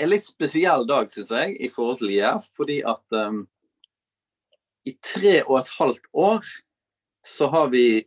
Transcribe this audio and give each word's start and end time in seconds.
en 0.00 0.10
litt 0.10 0.26
spesiell 0.28 0.86
dag, 0.88 1.10
syns 1.12 1.32
jeg, 1.34 1.56
i 1.60 1.68
forhold 1.72 2.00
til 2.00 2.14
IF. 2.14 2.48
Fordi 2.56 2.80
at 2.88 3.16
um, 3.16 3.42
i 4.88 4.94
tre 5.04 5.40
og 5.44 5.60
et 5.60 5.72
halvt 5.76 6.08
år 6.16 6.52
så 7.26 7.50
har 7.52 7.68
vi 7.74 8.02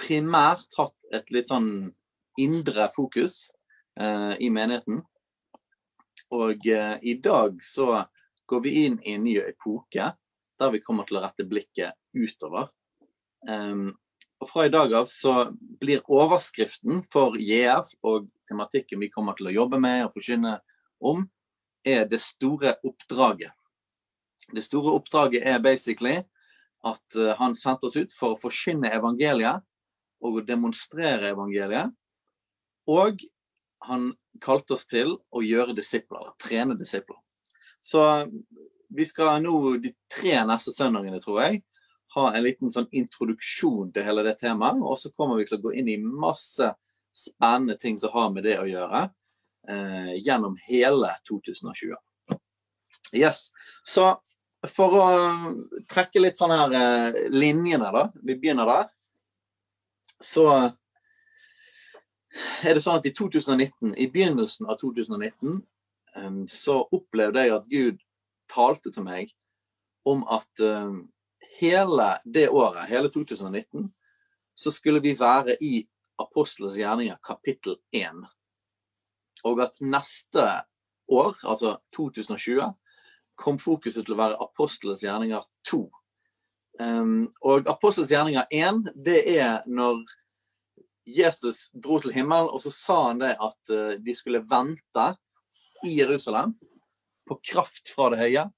primært 0.00 0.72
hatt 0.78 0.96
et 1.14 1.30
litt 1.34 1.50
sånn 1.52 1.92
indre 2.40 2.88
fokus 2.94 3.44
uh, 4.00 4.34
i 4.40 4.50
menigheten. 4.50 5.02
Og 6.34 6.64
uh, 6.64 6.96
i 7.04 7.16
dag 7.22 7.60
så 7.62 8.04
går 8.50 8.64
vi 8.64 8.76
inn 8.86 8.96
i 9.04 9.16
en 9.16 9.26
ny 9.26 9.36
epoke 9.44 10.10
der 10.60 10.72
vi 10.72 10.82
kommer 10.82 11.06
til 11.08 11.18
å 11.18 11.24
rette 11.24 11.46
blikket 11.48 11.94
utover. 12.16 12.70
Um, 13.48 13.92
og 14.42 14.50
fra 14.50 14.66
i 14.66 14.72
dag 14.72 14.92
av 14.96 15.08
så 15.12 15.50
blir 15.80 16.02
overskriften 16.10 17.02
for 17.12 17.36
JF 17.40 17.92
og 18.06 18.28
tematikken 18.50 19.00
vi 19.00 19.10
kommer 19.12 19.36
til 19.38 19.48
å 19.50 19.54
jobbe 19.54 19.80
med 19.80 20.04
og 20.06 20.14
forkynne 20.16 20.58
om, 21.04 21.24
er 21.84 22.06
det 22.08 22.20
store 22.22 22.74
oppdraget. 22.84 23.52
Det 24.52 24.64
store 24.64 24.94
oppdraget 24.98 25.46
er 25.48 25.62
basically 25.62 26.18
at 26.84 27.18
uh, 27.18 27.32
han 27.38 27.54
sendte 27.56 27.88
oss 27.88 27.96
ut 27.96 28.12
for 28.16 28.34
å 28.34 28.40
forkynne 28.40 28.92
evangeliet 28.92 29.64
og 30.24 30.40
å 30.40 30.44
demonstrere 30.44 31.32
evangeliet. 31.32 31.92
Og 32.90 33.24
han 33.88 34.10
kalte 34.44 34.76
oss 34.76 34.86
til 34.88 35.16
å 35.32 35.42
gjøre 35.44 35.76
disipler, 35.76 36.20
eller 36.20 36.36
trene 36.40 36.76
disipler. 36.78 37.18
Så 37.84 38.00
vi 38.88 39.04
skal 39.04 39.42
nå 39.44 39.76
de 39.82 39.92
tre 40.12 40.38
neste 40.48 40.72
søndagene, 40.72 41.20
tror 41.20 41.42
jeg, 41.44 41.62
ha 42.14 42.30
en 42.30 42.44
liten 42.44 42.72
sånn 42.72 42.88
introduksjon 42.94 43.90
til 43.92 44.06
hele 44.06 44.24
det 44.26 44.38
temaet. 44.40 44.80
Og 44.80 44.96
så 45.00 45.10
kommer 45.16 45.40
vi 45.40 45.48
til 45.48 45.58
å 45.58 45.64
gå 45.66 45.74
inn 45.80 45.90
i 45.90 45.98
masse 46.00 46.70
spennende 47.14 47.76
ting 47.80 47.98
som 48.00 48.14
har 48.14 48.30
med 48.34 48.46
det 48.46 48.56
å 48.60 48.68
gjøre, 48.68 49.08
eh, 49.68 50.14
gjennom 50.24 50.56
hele 50.66 51.10
2020. 51.28 51.96
Yes. 53.14 53.50
Så 53.86 54.14
for 54.68 54.96
å 54.96 55.06
trekke 55.90 56.22
litt 56.22 56.40
sånn 56.40 56.54
her 56.54 56.76
eh, 56.78 57.20
linjene, 57.32 57.90
da. 57.94 58.08
Vi 58.22 58.38
begynner 58.40 58.70
der 58.70 58.90
så 60.24 60.48
er 62.64 62.74
det 62.74 62.82
sånn 62.82 62.98
at 62.98 63.06
i 63.06 63.12
2019, 63.14 63.94
i 63.94 64.08
begynnelsen 64.10 64.66
av 64.66 64.80
2019, 64.80 65.60
så 66.50 66.80
opplevde 66.94 67.42
jeg 67.42 67.54
at 67.54 67.68
Gud 67.70 68.00
talte 68.50 68.90
til 68.94 69.06
meg 69.06 69.30
om 70.06 70.22
at 70.30 70.62
hele 71.58 72.08
det 72.24 72.48
året, 72.50 72.88
hele 72.90 73.10
2019, 73.14 73.86
så 74.54 74.72
skulle 74.74 75.02
vi 75.02 75.14
være 75.18 75.56
i 75.62 75.84
Apostelens 76.22 76.76
gjerninger 76.78 77.18
kapittel 77.26 77.78
1. 77.94 78.22
Og 79.44 79.60
at 79.64 79.76
neste 79.80 80.44
år, 81.12 81.36
altså 81.44 81.76
2020, 81.96 82.72
kom 83.34 83.58
fokuset 83.58 84.06
til 84.06 84.14
å 84.14 84.20
være 84.20 84.40
Apostelens 84.42 85.02
gjerninger 85.04 85.44
2. 85.68 85.80
Um, 86.80 87.26
og 87.46 87.68
Apostelens 87.70 88.12
gjerninger 88.14 88.46
1, 88.50 88.82
det 89.04 89.20
er 89.36 89.66
når 89.66 90.02
Jesus 91.04 91.68
dro 91.74 92.00
til 92.00 92.14
himmelen, 92.14 92.48
og 92.48 92.62
så 92.64 92.72
sa 92.72 92.98
han 93.10 93.20
det 93.20 93.34
at 93.36 93.74
uh, 93.74 93.94
de 94.00 94.14
skulle 94.16 94.44
vente 94.48 95.08
i 95.84 95.98
Jerusalem 95.98 96.54
på 97.28 97.38
kraft 97.52 97.92
fra 97.94 98.10
det 98.14 98.22
høye. 98.22 98.48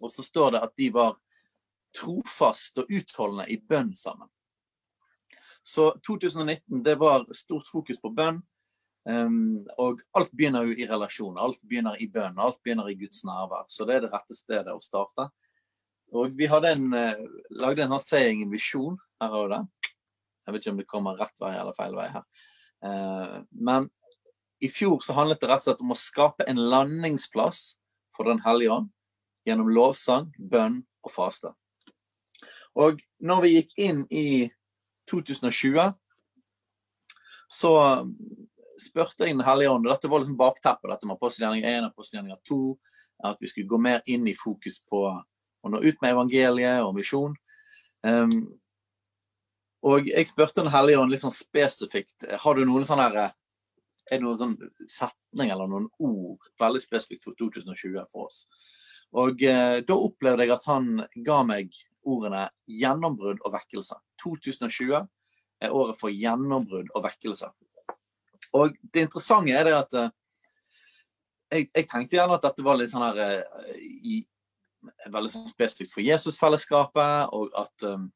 Og 0.00 0.12
så 0.12 0.22
står 0.22 0.54
det 0.54 0.64
at 0.66 0.74
de 0.78 0.90
var 0.94 1.16
trofast 1.96 2.82
og 2.82 2.90
utholdende 2.92 3.46
i 3.52 3.58
bønn 3.58 3.94
sammen. 3.96 4.28
Så 5.66 5.90
2019 6.06 6.82
det 6.84 6.94
var 7.00 7.24
stort 7.34 7.68
fokus 7.72 7.98
på 7.98 8.12
bønn. 8.14 8.42
Um, 9.06 9.62
og 9.78 10.00
alt 10.18 10.32
begynner 10.34 10.66
jo 10.66 10.74
i 10.74 10.86
relasjon. 10.88 11.38
Alt 11.38 11.60
begynner 11.62 11.98
i 12.02 12.08
bønn. 12.10 12.40
Alt 12.42 12.58
begynner 12.64 12.88
i 12.90 12.96
Guds 12.98 13.22
nærvær. 13.26 13.68
Så 13.70 13.86
det 13.86 13.96
er 13.96 14.06
det 14.06 14.12
rette 14.14 14.34
stedet 14.34 14.74
å 14.74 14.82
starte. 14.82 15.28
Og 16.14 16.34
vi 16.38 16.48
hadde 16.50 16.72
en, 16.74 16.88
uh, 16.90 17.44
lagde 17.54 17.84
en 17.84 17.94
sånn 17.94 18.02
saying, 18.02 18.42
en 18.42 18.54
visjon. 18.54 18.98
Her 19.22 19.36
og 19.38 19.52
der. 19.54 19.92
Jeg 20.46 20.54
vet 20.54 20.64
ikke 20.64 20.74
om 20.74 20.80
det 20.82 20.90
kommer 20.90 21.20
rett 21.20 21.42
vei 21.42 21.54
eller 21.58 21.76
feil 21.76 21.94
vei 21.98 22.08
her. 22.12 22.26
Uh, 22.84 23.38
men 23.50 23.88
i 24.62 24.70
fjor 24.72 24.98
så 25.04 25.14
handlet 25.16 25.40
det 25.42 25.50
rett 25.50 25.62
og 25.62 25.68
slett 25.68 25.84
om 25.84 25.94
å 25.94 25.98
skape 26.00 26.46
en 26.50 26.60
landingsplass 26.72 27.76
for 28.16 28.28
Den 28.28 28.42
hellige 28.44 28.72
ånd 28.72 28.92
gjennom 29.46 29.70
lovsang, 29.70 30.30
bønn 30.38 30.80
og 31.06 31.12
faste. 31.14 31.52
Og 32.74 32.98
når 33.22 33.42
vi 33.44 33.52
gikk 33.54 33.74
inn 33.80 34.02
i 34.10 34.28
2020, 35.10 35.94
så 37.46 37.72
spurte 38.80 39.26
jeg 39.26 39.36
Den 39.36 39.46
hellige 39.46 39.70
ånd, 39.70 39.86
og 39.86 39.92
dette 39.92 40.10
var 40.10 40.22
liksom 40.22 40.38
bakteppet, 40.38 40.90
dette 40.90 41.08
med 41.08 41.16
apostelgjerning 41.16 41.64
1 41.64 41.86
og 41.86 41.90
apostelgjerning 41.90 42.38
2, 42.48 42.60
at 43.30 43.40
vi 43.40 43.50
skulle 43.50 43.70
gå 43.70 43.80
mer 43.80 44.04
inn 44.06 44.26
i 44.28 44.36
fokus 44.36 44.78
på 44.84 45.02
å 45.08 45.72
nå 45.72 45.80
ut 45.82 46.00
med 46.02 46.12
evangeliet 46.12 46.84
og 46.84 46.94
misjon. 46.96 47.34
Um, 48.06 48.36
og 49.86 50.08
jeg 50.10 50.28
spurte 50.28 50.62
Den 50.62 50.72
hellige 50.72 51.00
ånd 51.00 51.12
litt 51.12 51.24
sånn 51.24 51.34
spesifikt 51.34 52.26
har 52.42 52.56
du 52.56 52.64
noen 52.66 52.86
sånne 52.86 53.08
her, 53.08 53.34
er 54.10 54.18
det 54.18 54.24
noen 54.24 54.38
sånn 54.40 54.56
setning 54.90 55.50
eller 55.50 55.70
noen 55.70 55.88
ord 55.98 56.46
veldig 56.60 56.82
spesifikt 56.82 57.26
for 57.26 57.38
2020 57.38 58.06
for 58.12 58.28
oss. 58.28 58.46
Og 59.16 59.42
eh, 59.46 59.80
da 59.86 59.96
opplevde 59.96 60.46
jeg 60.46 60.54
at 60.54 60.66
han 60.70 61.04
ga 61.26 61.40
meg 61.46 61.74
ordene 62.06 62.46
gjennombrudd 62.70 63.42
og 63.44 63.54
vekkelse. 63.54 63.98
2020 64.22 65.06
er 65.62 65.74
året 65.74 65.98
for 65.98 66.12
gjennombrudd 66.12 66.90
og 66.94 67.06
vekkelse. 67.06 67.50
Og 68.54 68.76
det 68.92 69.06
interessante 69.06 69.54
er 69.54 69.68
det 69.68 69.74
at 69.76 69.98
eh, 69.98 70.14
jeg, 71.52 71.68
jeg, 71.72 71.88
tenkte 71.90 72.18
gjerne 72.18 72.38
at 72.38 72.46
dette 72.46 72.64
var 72.66 72.78
litt 72.78 72.92
sånn 72.92 73.06
her 73.06 73.22
eh, 73.24 73.80
i, 74.06 74.20
veldig 75.10 75.32
sånn 75.32 75.50
spesifikt 75.50 75.94
for 75.94 76.04
Jesusfellesskapet, 76.06 77.34
og 77.34 77.54
at 77.58 77.86
um, 77.90 78.08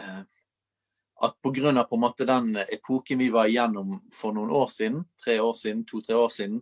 uh, 0.00 0.22
at 1.22 1.34
pga. 1.42 1.84
på 1.84 1.96
en 1.96 2.00
måte 2.00 2.24
den 2.26 2.56
epoken 2.56 3.18
vi 3.18 3.30
var 3.30 3.46
igjennom 3.46 3.98
for 4.14 4.34
noen 4.34 4.50
år 4.54 4.68
siden, 4.70 5.04
tre 5.24 5.40
år 5.40 5.54
siden, 5.54 5.84
to-tre 5.86 6.14
år 6.14 6.28
siden, 6.28 6.60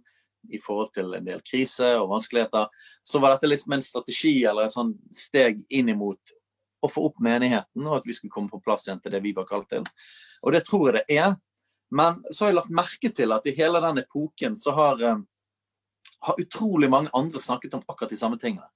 i 0.53 0.61
forhold 0.63 0.93
til 0.95 1.15
en 1.15 1.27
del 1.27 1.41
krise 1.43 1.89
og 1.99 2.11
vanskeligheter, 2.13 2.69
så 3.05 3.21
var 3.21 3.35
dette 3.35 3.49
litt 3.51 3.65
som 3.65 3.75
en 3.75 3.83
strategi 3.83 4.45
eller 4.47 4.69
et 4.69 4.75
sånn 4.75 4.95
steg 5.15 5.59
inn 5.75 5.91
imot 5.91 6.37
å 6.81 6.91
få 6.91 7.09
opp 7.09 7.19
menigheten, 7.25 7.87
og 7.87 7.99
at 7.99 8.07
vi 8.07 8.15
skulle 8.15 8.33
komme 8.33 8.53
på 8.53 8.63
plass 8.63 8.87
igjen 8.87 9.01
til 9.03 9.17
det 9.17 9.23
vi 9.25 9.35
var 9.37 9.49
kalt 9.49 9.69
til. 9.73 9.85
Og 10.47 10.55
det 10.55 10.63
tror 10.69 10.89
jeg 10.89 11.01
det 11.01 11.19
er. 11.19 11.35
Men 11.91 12.23
så 12.31 12.45
har 12.45 12.51
jeg 12.51 12.59
lagt 12.59 12.75
merke 12.75 13.11
til 13.15 13.35
at 13.35 13.47
i 13.47 13.55
hele 13.57 13.81
den 13.85 14.03
epoken 14.03 14.57
så 14.59 14.75
har, 14.75 15.03
har 16.27 16.41
utrolig 16.43 16.91
mange 16.91 17.13
andre 17.15 17.41
snakket 17.41 17.77
om 17.79 17.85
akkurat 17.87 18.11
de 18.11 18.19
samme 18.21 18.39
tingene. 18.43 18.67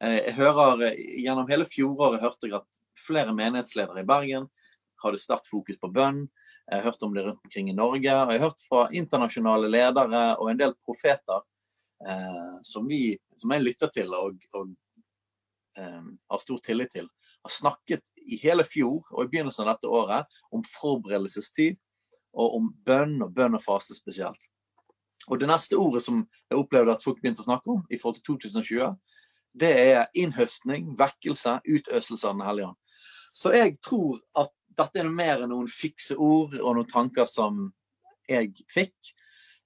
Jeg 0.00 0.34
hører, 0.36 0.88
Gjennom 0.96 1.48
hele 1.48 1.66
fjoråret 1.68 2.22
hørte 2.24 2.48
jeg 2.48 2.56
at 2.58 2.80
flere 2.98 3.34
menighetsledere 3.36 4.02
i 4.02 4.08
Bergen 4.08 4.48
hadde 5.04 5.20
sterkt 5.20 5.50
fokus 5.50 5.78
på 5.80 5.90
bønn. 5.92 6.24
Jeg 6.64 6.80
har 6.80 6.88
hørt 6.88 7.02
om 7.02 7.14
det 7.14 7.24
rundt 7.24 7.44
omkring 7.44 7.68
i 7.70 7.76
Norge. 7.76 7.98
Og 7.98 8.32
jeg 8.32 8.40
har 8.40 8.46
hørt 8.46 8.64
fra 8.68 8.86
internasjonale 8.92 9.68
ledere 9.68 10.24
og 10.38 10.50
en 10.50 10.60
del 10.60 10.72
profeter 10.86 11.42
eh, 12.06 12.54
som, 12.64 12.88
vi, 12.88 13.16
som 13.36 13.52
jeg 13.52 13.66
lytter 13.66 13.92
til 13.92 14.14
og, 14.16 14.40
og 14.56 14.72
eh, 15.78 16.02
har 16.30 16.42
stor 16.42 16.62
tillit 16.64 16.94
til, 16.96 17.10
har 17.44 17.52
snakket 17.52 18.04
i 18.24 18.38
hele 18.40 18.64
fjor 18.64 19.02
og 19.12 19.26
i 19.26 19.32
begynnelsen 19.32 19.66
av 19.66 19.74
dette 19.74 19.90
året 19.92 20.40
om 20.54 20.64
forberedelsestid 20.64 21.76
og 22.34 22.56
om 22.58 22.70
bønn 22.86 23.20
og 23.24 23.32
bønn 23.34 23.56
og 23.58 23.62
faste 23.64 23.96
spesielt. 23.96 24.50
Og 25.28 25.40
det 25.40 25.48
neste 25.48 25.78
ordet 25.80 26.02
som 26.04 26.24
jeg 26.50 26.58
opplevde 26.58 26.92
at 26.92 27.04
folk 27.04 27.20
begynte 27.22 27.44
å 27.44 27.48
snakke 27.48 27.70
om 27.72 27.84
i 27.88 27.98
forhold 28.00 28.20
til 28.20 28.36
2020, 28.36 28.90
det 29.54 29.70
er 29.80 30.10
innhøstning, 30.18 30.92
vekkelse, 30.98 31.60
utøselse 31.64 32.28
av 32.28 32.36
Den 32.36 32.46
hellige 32.48 32.70
ånd. 32.72 32.80
Så 33.34 33.52
jeg 33.54 33.76
tror 33.82 34.18
at 34.38 34.52
dette 34.78 35.00
er 35.00 35.10
mer 35.10 35.42
enn 35.42 35.52
noen 35.54 35.70
fikse 35.70 36.16
ord 36.18 36.56
og 36.58 36.74
noen 36.76 36.90
tanker 36.90 37.28
som 37.30 37.68
jeg 38.30 38.52
fikk. 38.72 39.14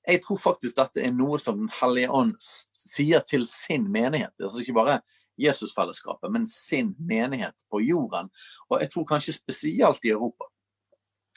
Jeg 0.08 0.22
tror 0.24 0.40
faktisk 0.40 0.76
dette 0.78 1.02
er 1.04 1.14
noe 1.16 1.40
som 1.40 1.58
Den 1.58 1.72
hellige 1.80 2.12
ånd 2.12 2.36
sier 2.40 3.24
til 3.28 3.46
sin 3.48 3.88
menighet. 3.92 4.34
Altså 4.40 4.62
ikke 4.62 4.76
bare 4.76 5.00
Jesusfellesskapet, 5.38 6.32
men 6.34 6.48
sin 6.50 6.94
menighet 6.98 7.54
på 7.70 7.80
jorden. 7.84 8.30
Og 8.68 8.80
jeg 8.82 8.90
tror 8.92 9.06
kanskje 9.06 9.36
spesielt 9.36 10.04
i 10.04 10.10
Europa. 10.10 10.48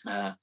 Eh, 0.10 0.34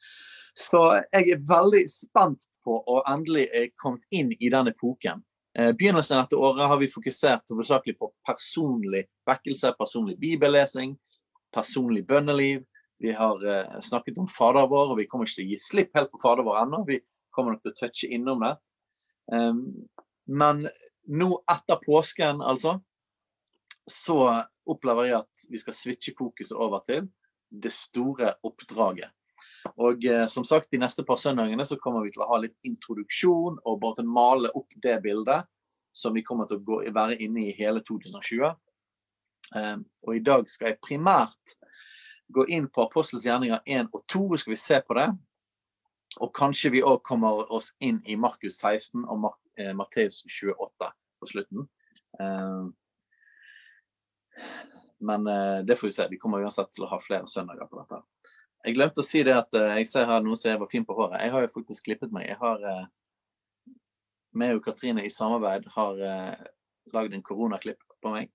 så 0.58 0.80
jeg 1.12 1.32
er 1.34 1.42
veldig 1.46 1.84
spent 1.92 2.48
på 2.66 2.80
å 2.82 3.02
endelig 3.06 3.46
komme 3.78 4.02
inn 4.10 4.32
i 4.38 4.50
den 4.50 4.70
epoken. 4.72 5.22
Eh, 5.58 5.70
begynnelsen 5.72 6.18
av 6.18 6.24
dette 6.26 6.38
året 6.38 6.66
har 6.70 6.80
vi 6.80 6.90
fokusert 6.90 7.52
hovedsakelig 7.52 7.94
på 7.98 8.10
personlig 8.26 9.04
vekkelse, 9.28 9.72
personlig 9.78 10.18
bibellesing, 10.22 10.96
personlig 11.54 12.04
bønneliv. 12.08 12.64
Vi 12.98 13.12
har 13.14 13.44
uh, 13.46 13.78
snakket 13.80 14.18
om 14.18 14.26
Fader 14.26 14.66
vår, 14.66 14.90
og 14.90 14.98
vi 14.98 15.06
kommer 15.06 15.28
ikke 15.28 15.38
til 15.38 15.46
å 15.46 15.50
gi 15.52 15.58
slipp 15.62 15.92
helt 15.94 16.10
på 16.10 16.18
Fader 16.18 16.42
vår 16.46 16.64
ennå. 16.64 16.80
Vi 16.88 16.98
kommer 17.34 17.54
nok 17.54 17.62
til 17.62 17.74
å 17.74 17.78
touche 17.78 18.10
innom 18.14 18.42
det. 18.42 18.56
Um, 19.30 19.60
men 20.26 20.64
nå 21.06 21.28
etter 21.54 21.78
påsken, 21.84 22.42
altså, 22.42 22.80
så 23.86 24.18
opplever 24.68 25.06
jeg 25.06 25.20
at 25.20 25.46
vi 25.50 25.62
skal 25.62 25.78
switche 25.78 26.16
fokuset 26.18 26.58
over 26.58 26.82
til 26.90 27.06
det 27.48 27.70
store 27.72 28.34
oppdraget. 28.44 29.14
Og 29.76 30.04
eh, 30.04 30.26
som 30.30 30.44
sagt, 30.44 30.70
De 30.72 30.78
neste 30.78 31.04
par 31.04 31.18
søndagene 31.20 31.64
så 31.64 31.78
kommer 31.82 32.04
vi 32.06 32.12
til 32.14 32.24
å 32.24 32.30
ha 32.32 32.40
litt 32.42 32.56
introduksjon 32.68 33.60
og 33.64 33.80
bare 33.82 33.98
til 33.98 34.08
å 34.08 34.16
male 34.18 34.52
opp 34.54 34.74
det 34.82 34.98
bildet 35.04 35.48
som 35.92 36.14
vi 36.14 36.22
kommer 36.22 36.46
til 36.46 36.60
å 36.60 36.64
gå, 36.64 36.80
være 36.94 37.18
inne 37.24 37.48
i 37.48 37.54
hele 37.58 37.82
2020. 37.82 38.52
Eh, 39.56 39.76
og 40.06 40.12
I 40.14 40.24
dag 40.24 40.50
skal 40.50 40.72
jeg 40.72 40.82
primært 40.84 41.56
gå 42.28 42.44
inn 42.52 42.68
på 42.68 42.84
Apostels 42.84 43.26
gjerninger 43.26 43.62
1 43.66 43.90
og 43.92 44.04
2. 44.12 44.24
Skal 44.42 44.54
vi 44.54 44.60
se 44.60 44.80
på 44.84 44.98
det. 44.98 45.08
Og 46.24 46.32
kanskje 46.34 46.72
vi 46.74 46.84
òg 46.84 47.02
kommer 47.06 47.50
oss 47.52 47.72
inn 47.84 48.00
i 48.06 48.16
Markus 48.16 48.60
16 48.60 49.04
og 49.04 49.24
Mar 49.26 49.36
eh, 49.58 49.74
Matteus 49.76 50.22
28 50.26 50.92
på 51.20 51.30
slutten. 51.30 51.66
Eh, 52.20 52.62
men 54.98 55.26
eh, 55.26 55.58
det 55.64 55.76
får 55.76 55.88
vi 55.88 55.92
se. 55.92 56.08
Vi 56.10 56.18
kommer 56.18 56.42
uansett 56.42 56.72
til 56.74 56.86
å 56.86 56.92
ha 56.92 57.00
flere 57.02 57.28
søndager 57.30 57.68
på 57.70 57.80
dette. 57.80 58.00
Jeg 58.68 58.76
glemte 58.76 59.00
å 59.00 59.06
si 59.06 59.22
det 59.24 59.32
at 59.32 59.54
eh, 59.56 59.78
jeg 59.80 59.88
ser 59.88 60.10
her 60.10 60.20
noen 60.20 60.36
som 60.36 60.58
var 60.60 60.68
fin 60.68 60.84
på 60.84 60.92
håret. 60.92 61.22
Jeg 61.24 61.32
har 61.32 61.44
jo 61.46 61.52
faktisk 61.54 61.86
klippet 61.86 62.10
meg. 62.12 62.26
Jeg 62.28 62.36
har 62.36 62.64
eh, 62.68 62.82
meg 64.36 64.58
og 64.58 64.66
Katrine 64.66 65.06
i 65.08 65.12
samarbeid 65.12 65.64
har 65.72 66.02
eh, 66.04 66.42
lagd 66.92 67.16
en 67.16 67.24
koronaklipp 67.24 67.80
på 68.04 68.12
meg 68.12 68.28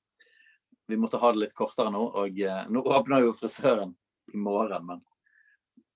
vi 0.91 0.97
måtte 0.99 1.19
ha 1.21 1.29
det 1.31 1.39
litt 1.39 1.53
kortere 1.55 1.93
nå. 1.93 2.01
Og 2.19 2.39
nå 2.73 2.81
åpner 2.97 3.23
jo 3.23 3.35
frisøren 3.37 3.93
i 4.33 4.39
morgen, 4.41 4.83
men, 4.89 5.03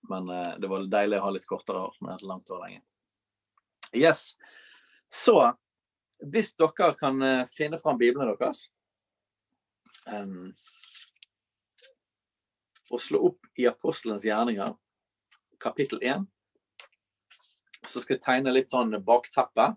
men 0.07 0.29
det 0.61 0.69
var 0.71 0.85
deilig 0.87 1.19
å 1.19 1.25
ha 1.25 1.31
litt 1.35 1.47
kortere 1.49 1.81
hår 1.83 1.97
med 2.07 2.23
langt 2.23 2.47
hår 2.47 2.61
lenge. 2.61 2.79
Yes. 3.91 4.37
Så 5.11 5.35
hvis 6.31 6.53
dere 6.55 6.93
kan 7.01 7.19
finne 7.51 7.81
fram 7.83 7.99
biblene 7.99 8.31
deres 8.39 8.69
um, 10.07 10.53
og 12.91 13.01
slå 13.03 13.21
opp 13.31 13.59
i 13.59 13.67
apostelens 13.69 14.25
gjerninger, 14.27 14.73
kapittel 15.63 16.01
1, 16.03 16.25
så 17.87 18.01
skal 18.03 18.17
jeg 18.17 18.25
tegne 18.25 18.53
litt 18.53 18.71
sånn 18.73 18.95
bakteppe 19.05 19.71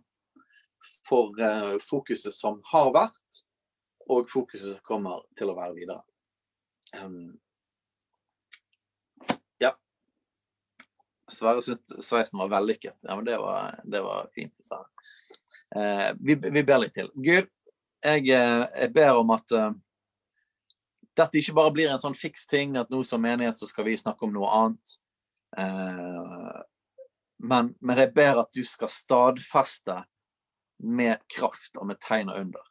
for 1.08 1.34
fokuset 1.84 2.34
som 2.34 2.60
har 2.70 2.90
vært, 2.94 3.42
og 4.10 4.30
fokuset 4.30 4.74
som 4.74 4.86
kommer 4.86 5.22
til 5.38 5.52
å 5.52 5.56
være 5.58 5.76
videre. 5.76 6.02
Um, 6.98 7.38
ja. 9.62 9.70
Sverre 11.30 11.62
syntes 11.62 12.06
sveisen 12.06 12.40
var 12.42 12.50
vellykket. 12.56 12.96
Ja, 13.06 13.14
men 13.14 13.28
det 13.28 13.38
var, 13.38 13.78
det 13.84 14.02
var 14.02 14.30
fint. 14.34 14.54
sa 14.64 14.82
uh, 15.76 16.10
vi, 16.18 16.34
vi, 16.34 16.64
ber 16.64 16.82
litt 16.82 16.96
til. 16.96 17.10
Gud, 17.14 17.50
jeg, 18.00 18.30
eh, 18.32 18.64
jeg 18.80 18.92
ber 18.96 19.18
om 19.20 19.30
at 19.34 19.52
dette 21.20 21.40
ikke 21.40 21.56
bare 21.58 21.72
blir 21.76 21.92
en 21.92 22.00
sånn 22.00 22.16
fiks 22.16 22.46
ting, 22.50 22.76
at 22.80 22.90
nå 22.92 23.02
som 23.06 23.22
menighet 23.22 23.60
så 23.60 23.68
skal 23.68 23.86
vi 23.88 23.98
snakke 24.00 24.26
om 24.26 24.34
noe 24.34 24.50
annet. 24.56 24.96
Eh, 25.60 26.60
men, 27.50 27.70
men 27.80 28.02
jeg 28.02 28.12
ber 28.16 28.42
at 28.42 28.50
du 28.56 28.62
skal 28.66 28.92
stadfeste 28.92 30.00
med 30.80 31.20
kraft 31.32 31.76
og 31.80 31.90
med 31.90 32.00
tegn 32.04 32.32
og 32.32 32.40
under. 32.40 32.66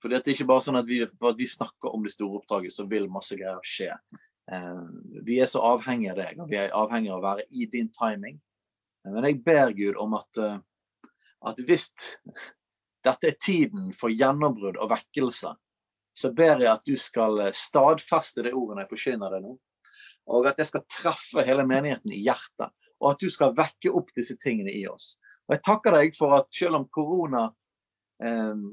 For 0.00 0.10
det 0.10 0.20
er 0.20 0.32
ikke 0.32 0.48
bare 0.48 0.64
sånn 0.64 0.80
at 0.80 0.88
vi, 0.88 1.02
at 1.04 1.38
vi, 1.38 1.46
snakker 1.48 1.92
om 1.92 2.04
det 2.06 2.14
store 2.14 2.40
oppdraget, 2.40 2.74
så 2.74 2.86
vil 2.88 3.10
masse 3.12 3.36
greier 3.36 3.60
skje. 3.66 3.90
Eh, 4.50 4.84
vi 5.26 5.40
er 5.42 5.50
så 5.50 5.62
avhengige 5.74 6.14
av 6.14 6.22
deg, 6.22 6.38
og 6.40 6.52
vi 6.52 6.60
er 6.62 6.76
avhengige 6.76 7.16
av 7.16 7.20
å 7.20 7.26
være 7.26 7.48
i 7.50 7.68
din 7.70 7.90
timing. 7.94 8.38
Men 9.08 9.26
jeg 9.28 9.40
ber 9.44 9.74
Gud 9.76 9.98
om 10.00 10.16
at, 10.18 10.40
uh, 10.40 11.08
at 11.48 11.60
hvis 11.64 11.86
dette 13.06 13.30
er 13.30 13.38
tiden 13.40 13.94
for 13.96 14.12
gjennombrudd 14.12 14.76
og 14.76 14.90
vekkelse, 14.92 15.54
så 16.16 16.32
ber 16.34 16.60
jeg 16.60 16.70
at 16.70 16.86
du 16.86 16.96
skal 16.98 17.42
stadfeste 17.56 18.44
det 18.46 18.54
ordet 18.56 18.84
jeg 18.84 18.90
forkynner 18.90 19.34
deg 19.36 19.44
nå. 19.46 19.56
Og 20.30 20.46
at 20.50 20.60
jeg 20.60 20.70
skal 20.70 20.86
treffe 20.90 21.44
hele 21.46 21.64
menigheten 21.66 22.12
i 22.14 22.22
hjertet. 22.22 22.70
Og 23.00 23.14
at 23.14 23.22
du 23.22 23.30
skal 23.32 23.54
vekke 23.56 23.92
opp 23.96 24.10
disse 24.16 24.36
tingene 24.40 24.72
i 24.74 24.84
oss. 24.90 25.14
Og 25.48 25.56
jeg 25.56 25.64
takker 25.66 25.96
deg 25.96 26.16
for 26.18 26.36
at 26.36 26.50
selv 26.54 26.78
om 26.78 26.88
korona 26.92 27.48
eh, 28.22 28.66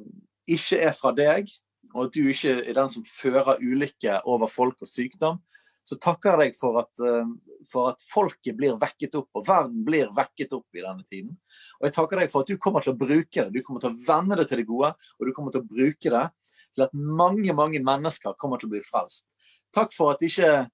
ikke 0.57 0.81
er 0.89 0.93
fra 0.97 1.13
deg, 1.15 1.49
og 1.95 2.07
at 2.07 2.17
du 2.17 2.27
ikke 2.29 2.57
er 2.59 2.75
den 2.75 2.91
som 2.91 3.05
fører 3.07 3.61
ulykke 3.63 4.19
over 4.27 4.51
folk 4.51 4.83
og 4.83 4.91
sykdom, 4.91 5.39
så 5.87 5.95
takker 6.03 6.35
jeg 6.35 6.51
deg 6.51 6.57
for 6.59 6.81
at, 6.81 6.91
eh, 6.99 7.29
for 7.71 7.93
at, 7.93 8.03
folket 8.11 8.57
blir 8.59 8.75
vekket 8.79 9.15
opp, 9.17 9.29
og 9.39 9.47
verden 9.47 9.85
blir 9.87 10.11
vekket 10.15 10.53
opp 10.57 10.75
i 10.75 10.83
denne 10.83 11.07
tiden. 11.07 11.37
Og 11.79 11.87
jeg 11.87 11.95
takker 11.95 12.21
deg 12.21 12.33
for 12.33 12.43
at 12.43 12.51
du 12.51 12.59
kommer 12.61 12.83
til 12.83 12.93
å 12.93 12.99
bruke 12.99 13.45
det. 13.45 13.49
Du 13.55 13.63
kommer 13.63 13.83
til 13.83 13.93
å 13.93 14.01
vende 14.03 14.37
det 14.37 14.49
til 14.51 14.61
det 14.61 14.67
gode, 14.67 14.91
og 14.93 15.23
du 15.23 15.33
kommer 15.33 15.55
til 15.55 15.63
å 15.63 15.69
bruke 15.71 16.11
det 16.11 16.25
til 16.75 16.85
at 16.87 16.93
mange, 16.93 17.53
mange 17.53 17.81
mennesker 17.83 18.37
kommer 18.39 18.61
til 18.61 18.69
å 18.69 18.75
bli 18.77 18.83
frelst. 18.85 19.27
Takk 19.75 19.93
for 19.95 20.15
at 20.15 20.23
ikke 20.23 20.67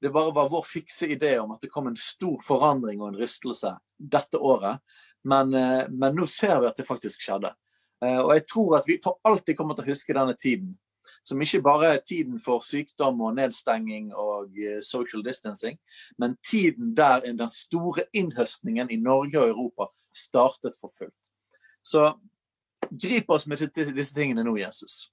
det 0.00 0.10
bare 0.10 0.32
var 0.32 0.48
vår 0.48 0.64
fikse 0.64 1.10
idé 1.12 1.34
om 1.38 1.50
at 1.52 1.60
det 1.60 1.70
kom 1.72 1.90
en 1.90 1.98
stor 2.00 2.38
forandring 2.44 3.02
og 3.02 3.10
en 3.10 3.18
rystelse 3.20 3.74
dette 4.00 4.38
året, 4.38 4.80
men, 5.28 5.54
eh, 5.54 5.88
men 5.90 6.16
nå 6.16 6.26
ser 6.26 6.60
vi 6.60 6.70
at 6.70 6.76
det 6.76 6.88
faktisk 6.88 7.20
skjedde. 7.26 7.52
Eh, 8.04 8.20
og 8.20 8.32
jeg 8.32 8.46
tror 8.48 8.78
at 8.78 8.88
vi 8.88 8.96
for 9.04 9.20
alltid 9.28 9.58
kommer 9.58 9.76
til 9.76 9.84
å 9.84 9.92
huske 9.92 10.16
denne 10.16 10.36
tiden. 10.40 10.78
Som 11.26 11.42
ikke 11.42 11.60
bare 11.60 11.94
er 11.94 12.04
tiden 12.06 12.38
for 12.40 12.64
sykdom 12.64 13.20
og 13.20 13.34
nedstenging 13.36 14.14
og 14.16 14.56
eh, 14.56 14.80
social 14.80 15.24
distancing, 15.26 15.76
men 16.18 16.38
tiden 16.46 16.94
der 16.96 17.26
den 17.26 17.48
store 17.52 18.06
innhøstningen 18.16 18.90
i 18.90 18.96
Norge 18.96 19.42
og 19.42 19.52
Europa 19.52 19.90
startet 20.10 20.78
for 20.80 20.92
fullt. 20.96 21.32
Så 21.84 22.14
grip 22.90 23.28
oss 23.30 23.46
med 23.46 23.60
disse 23.60 24.14
tingene 24.14 24.44
nå, 24.44 24.56
Jesus. 24.56 25.10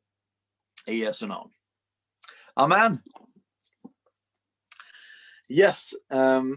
I 0.88 1.02
Jesu 1.02 1.28
navn. 1.28 1.52
Amen. 2.56 3.00
Yes. 5.50 5.94
Um, 6.10 6.56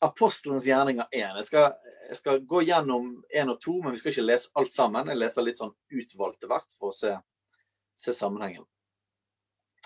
Apostelens 0.00 0.66
gjerninger 0.66 1.06
1. 1.10 1.36
Jeg 1.40 1.46
skal 1.46 1.72
jeg 2.08 2.16
skal 2.16 2.40
gå 2.48 2.62
gjennom 2.64 3.10
1 3.28 3.50
og 3.52 3.58
2, 3.60 3.72
men 3.84 3.92
vi 3.92 3.98
skal 4.00 4.14
ikke 4.14 4.24
lese 4.24 4.48
alt 4.56 4.72
sammen. 4.72 5.10
Jeg 5.12 5.20
leser 5.20 5.44
litt 5.44 5.58
sånn 5.60 5.74
utvalgte 5.92 6.48
hvert 6.48 6.70
for 6.78 6.88
å 6.88 6.96
se, 6.96 7.10
se 7.92 8.14
sammenhengen. 8.16 8.64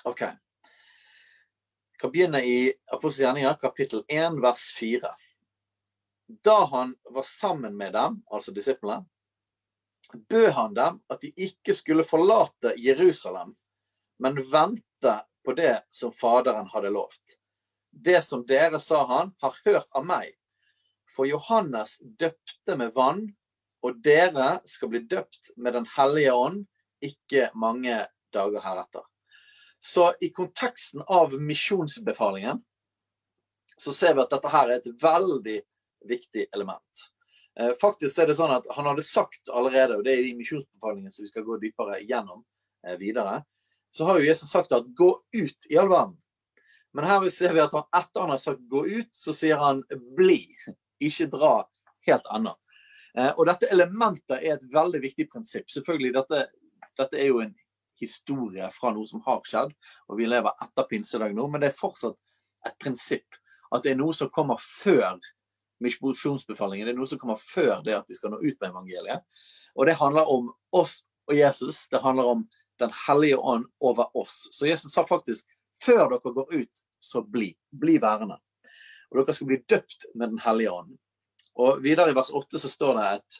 OK. 0.07 0.23
Jeg 0.23 1.99
kan 1.99 2.12
begynne 2.14 2.42
i 2.47 2.71
Apostelens 2.95 3.25
gjerninger, 3.25 3.59
kapittel 3.59 4.04
1, 4.07 4.38
vers 4.42 4.69
4. 4.78 5.11
Da 6.47 6.57
han 6.71 6.95
var 7.11 7.26
sammen 7.26 7.75
med 7.78 7.97
dem, 7.99 8.21
altså 8.31 8.54
disiplene, 8.54 9.02
bød 10.28 10.50
han 10.57 10.75
dem 10.75 11.00
at 11.12 11.23
de 11.23 11.33
ikke 11.37 11.75
skulle 11.75 12.07
forlate 12.07 12.75
Jerusalem, 12.81 13.54
men 14.23 14.42
vente 14.52 15.16
på 15.45 15.54
det 15.59 15.83
som 15.90 16.12
Faderen 16.14 16.69
hadde 16.73 16.92
lovt. 16.95 17.38
Det 17.90 18.23
som 18.25 18.47
dere, 18.47 18.81
sa 18.81 19.04
han, 19.07 19.35
har 19.42 19.59
hørt 19.64 19.90
av 19.92 20.07
meg 20.07 20.33
for 21.12 21.28
Johannes 21.28 21.99
døpte 22.00 22.76
med 22.76 22.92
vann, 22.97 23.26
og 23.83 23.99
dere 24.04 24.61
skal 24.69 24.92
bli 24.92 25.02
døpt 25.11 25.52
med 25.57 25.75
Den 25.75 25.88
hellige 25.97 26.33
ånd 26.33 26.61
ikke 27.02 27.50
mange 27.59 28.04
dager 28.33 28.62
heretter. 28.62 29.02
Så 29.83 30.12
i 30.23 30.31
konteksten 30.31 31.02
av 31.11 31.35
misjonsbefalingen 31.35 32.62
så 33.76 33.92
ser 33.92 34.14
vi 34.14 34.23
at 34.23 34.31
dette 34.31 34.52
her 34.52 34.71
er 34.71 34.78
et 34.78 35.02
veldig 35.02 35.59
viktig 36.07 36.47
element. 36.54 37.09
Eh, 37.61 37.73
faktisk 37.80 38.18
er 38.18 38.30
det 38.30 38.37
sånn 38.38 38.54
at 38.54 38.64
Han 38.76 38.87
hadde 38.88 39.04
sagt 39.04 39.50
allerede, 39.52 39.99
og 39.99 40.06
det 40.06 40.14
er 40.16 40.25
i 40.25 40.37
misjonsbefalingen 40.38 41.12
som 41.12 41.26
vi 41.26 41.32
skal 41.32 41.44
gå 41.44 41.59
dypere 41.61 42.00
gjennom 42.00 42.44
eh, 42.87 42.97
videre, 43.00 43.42
så 43.92 44.09
har 44.09 44.18
jo 44.18 44.26
Jesus 44.26 44.50
sagt 44.50 44.73
at 44.73 44.88
'gå 44.97 45.11
ut 45.37 45.66
i 45.71 45.76
all 45.76 45.88
verden'. 45.88 46.16
Men 46.94 47.04
her 47.04 47.28
ser 47.30 47.52
vi 47.52 47.61
at 47.61 47.73
han, 47.73 47.85
etter 47.92 48.21
han 48.21 48.30
har 48.30 48.40
sagt 48.40 48.61
'gå 48.68 48.87
ut', 48.87 49.12
så 49.12 49.32
sier 49.37 49.56
han 49.56 49.82
'bli' 50.16 50.49
ikke 51.00 51.28
dra 51.30 51.68
helt 52.06 52.26
ennå. 52.35 52.56
Eh, 53.18 53.32
og 53.37 53.47
dette 53.47 53.68
elementet 53.68 54.38
er 54.40 54.56
et 54.56 54.73
veldig 54.73 55.02
viktig 55.02 55.28
prinsipp. 55.30 55.68
Selvfølgelig, 55.71 56.14
dette, 56.14 56.47
dette 56.97 57.21
er 57.21 57.28
jo 57.28 57.42
en 57.44 57.54
historie 58.00 58.71
fra 58.73 58.92
noe 58.94 59.06
som 59.06 59.21
har 59.26 59.42
skjedd, 59.44 59.75
og 60.09 60.18
vi 60.18 60.26
lever 60.26 60.56
etter 60.64 60.88
pinsedag 60.88 61.35
nå, 61.37 61.47
men 61.49 61.61
det 61.61 61.68
er 61.71 61.76
fortsatt 61.76 62.16
et 62.66 62.78
prinsipp. 62.80 63.37
At 63.73 63.85
det 63.85 63.92
er 63.92 64.00
noe 64.00 64.16
som 64.16 64.32
kommer 64.32 64.61
før 64.61 65.21
misjonsbefalingen. 65.82 66.86
Det 66.86 66.94
er 66.94 66.98
noe 66.98 67.10
som 67.10 67.20
kommer 67.20 67.40
før 67.40 67.82
det 67.84 67.96
at 67.96 68.08
vi 68.10 68.18
skal 68.18 68.32
nå 68.32 68.40
ut 68.42 68.56
med 68.56 68.68
evangeliet. 68.70 69.24
Og 69.76 69.88
det 69.88 69.98
handler 70.00 70.30
om 70.30 70.50
oss 70.76 71.02
og 71.28 71.36
Jesus. 71.36 71.86
Det 71.88 72.02
handler 72.02 72.34
om 72.36 72.48
Den 72.80 72.90
hellige 73.06 73.36
ånd 73.36 73.66
over 73.80 74.16
oss. 74.16 74.48
Så 74.50 74.66
Jesus 74.66 74.92
sa 74.92 75.04
faktisk 75.06 75.46
før 75.84 76.08
dere 76.10 76.32
går 76.34 76.54
ut, 76.54 76.80
så 76.98 77.20
bli. 77.22 77.52
Bli 77.70 77.98
værende. 78.00 78.38
Og 79.10 79.20
dere 79.20 79.34
skal 79.36 79.46
bli 79.46 79.58
døpt 79.68 80.06
med 80.14 80.32
Den 80.32 80.40
hellige 80.42 80.72
ånd. 80.72 80.96
Og 81.54 81.82
videre 81.84 82.10
i 82.10 82.16
vers 82.16 82.32
8 82.32 82.58
så 82.58 82.70
står 82.72 82.96
det 82.98 83.04
et, 83.12 83.38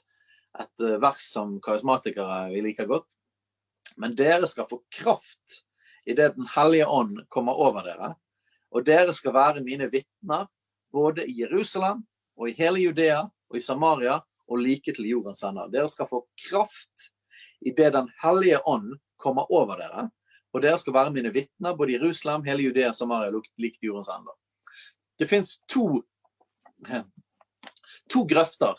et 0.62 0.84
vers 1.00 1.25
som 1.32 1.56
karismatikere 1.64 2.52
vi 2.52 2.61
liker 2.68 2.87
godt. 2.87 3.08
Men 3.96 4.14
dere 4.14 4.46
skal 4.46 4.68
få 4.70 4.82
kraft 4.92 5.62
idet 6.06 6.37
Den 6.37 6.46
hellige 6.54 6.87
ånd 6.87 7.25
kommer 7.28 7.58
over 7.58 7.82
dere. 7.88 8.14
Og 8.70 8.87
dere 8.87 9.14
skal 9.14 9.34
være 9.34 9.64
mine 9.64 9.90
vitner 9.90 10.46
både 10.92 11.26
i 11.26 11.40
Jerusalem 11.40 12.04
og 12.39 12.49
i 12.49 12.55
hele 12.57 12.83
Judea 12.83 13.23
og 13.23 13.59
i 13.59 13.65
Samaria 13.65 14.21
og 14.49 14.61
like 14.61 14.95
til 14.95 15.09
jordens 15.09 15.43
ender. 15.47 15.71
Dere 15.73 15.89
skal 15.91 16.09
få 16.11 16.25
kraft 16.49 17.12
idet 17.61 17.93
Den 17.93 18.11
hellige 18.23 18.61
ånd 18.69 18.99
kommer 19.17 19.51
over 19.53 19.79
dere. 19.81 20.09
Og 20.53 20.62
dere 20.62 20.79
skal 20.79 20.95
være 20.95 21.12
mine 21.15 21.33
vitner 21.33 21.77
både 21.77 21.95
i 21.95 21.99
Jerusalem, 21.99 22.45
hele 22.45 22.62
Judea, 22.69 22.93
Samaria 22.93 23.33
og 23.33 23.47
like 23.57 23.79
til 23.79 23.93
jordens 23.93 24.11
ender. 24.12 24.35
Det 25.19 25.29
fins 25.29 25.61
to, 25.69 26.03
to 28.11 28.25
grøfter 28.29 28.75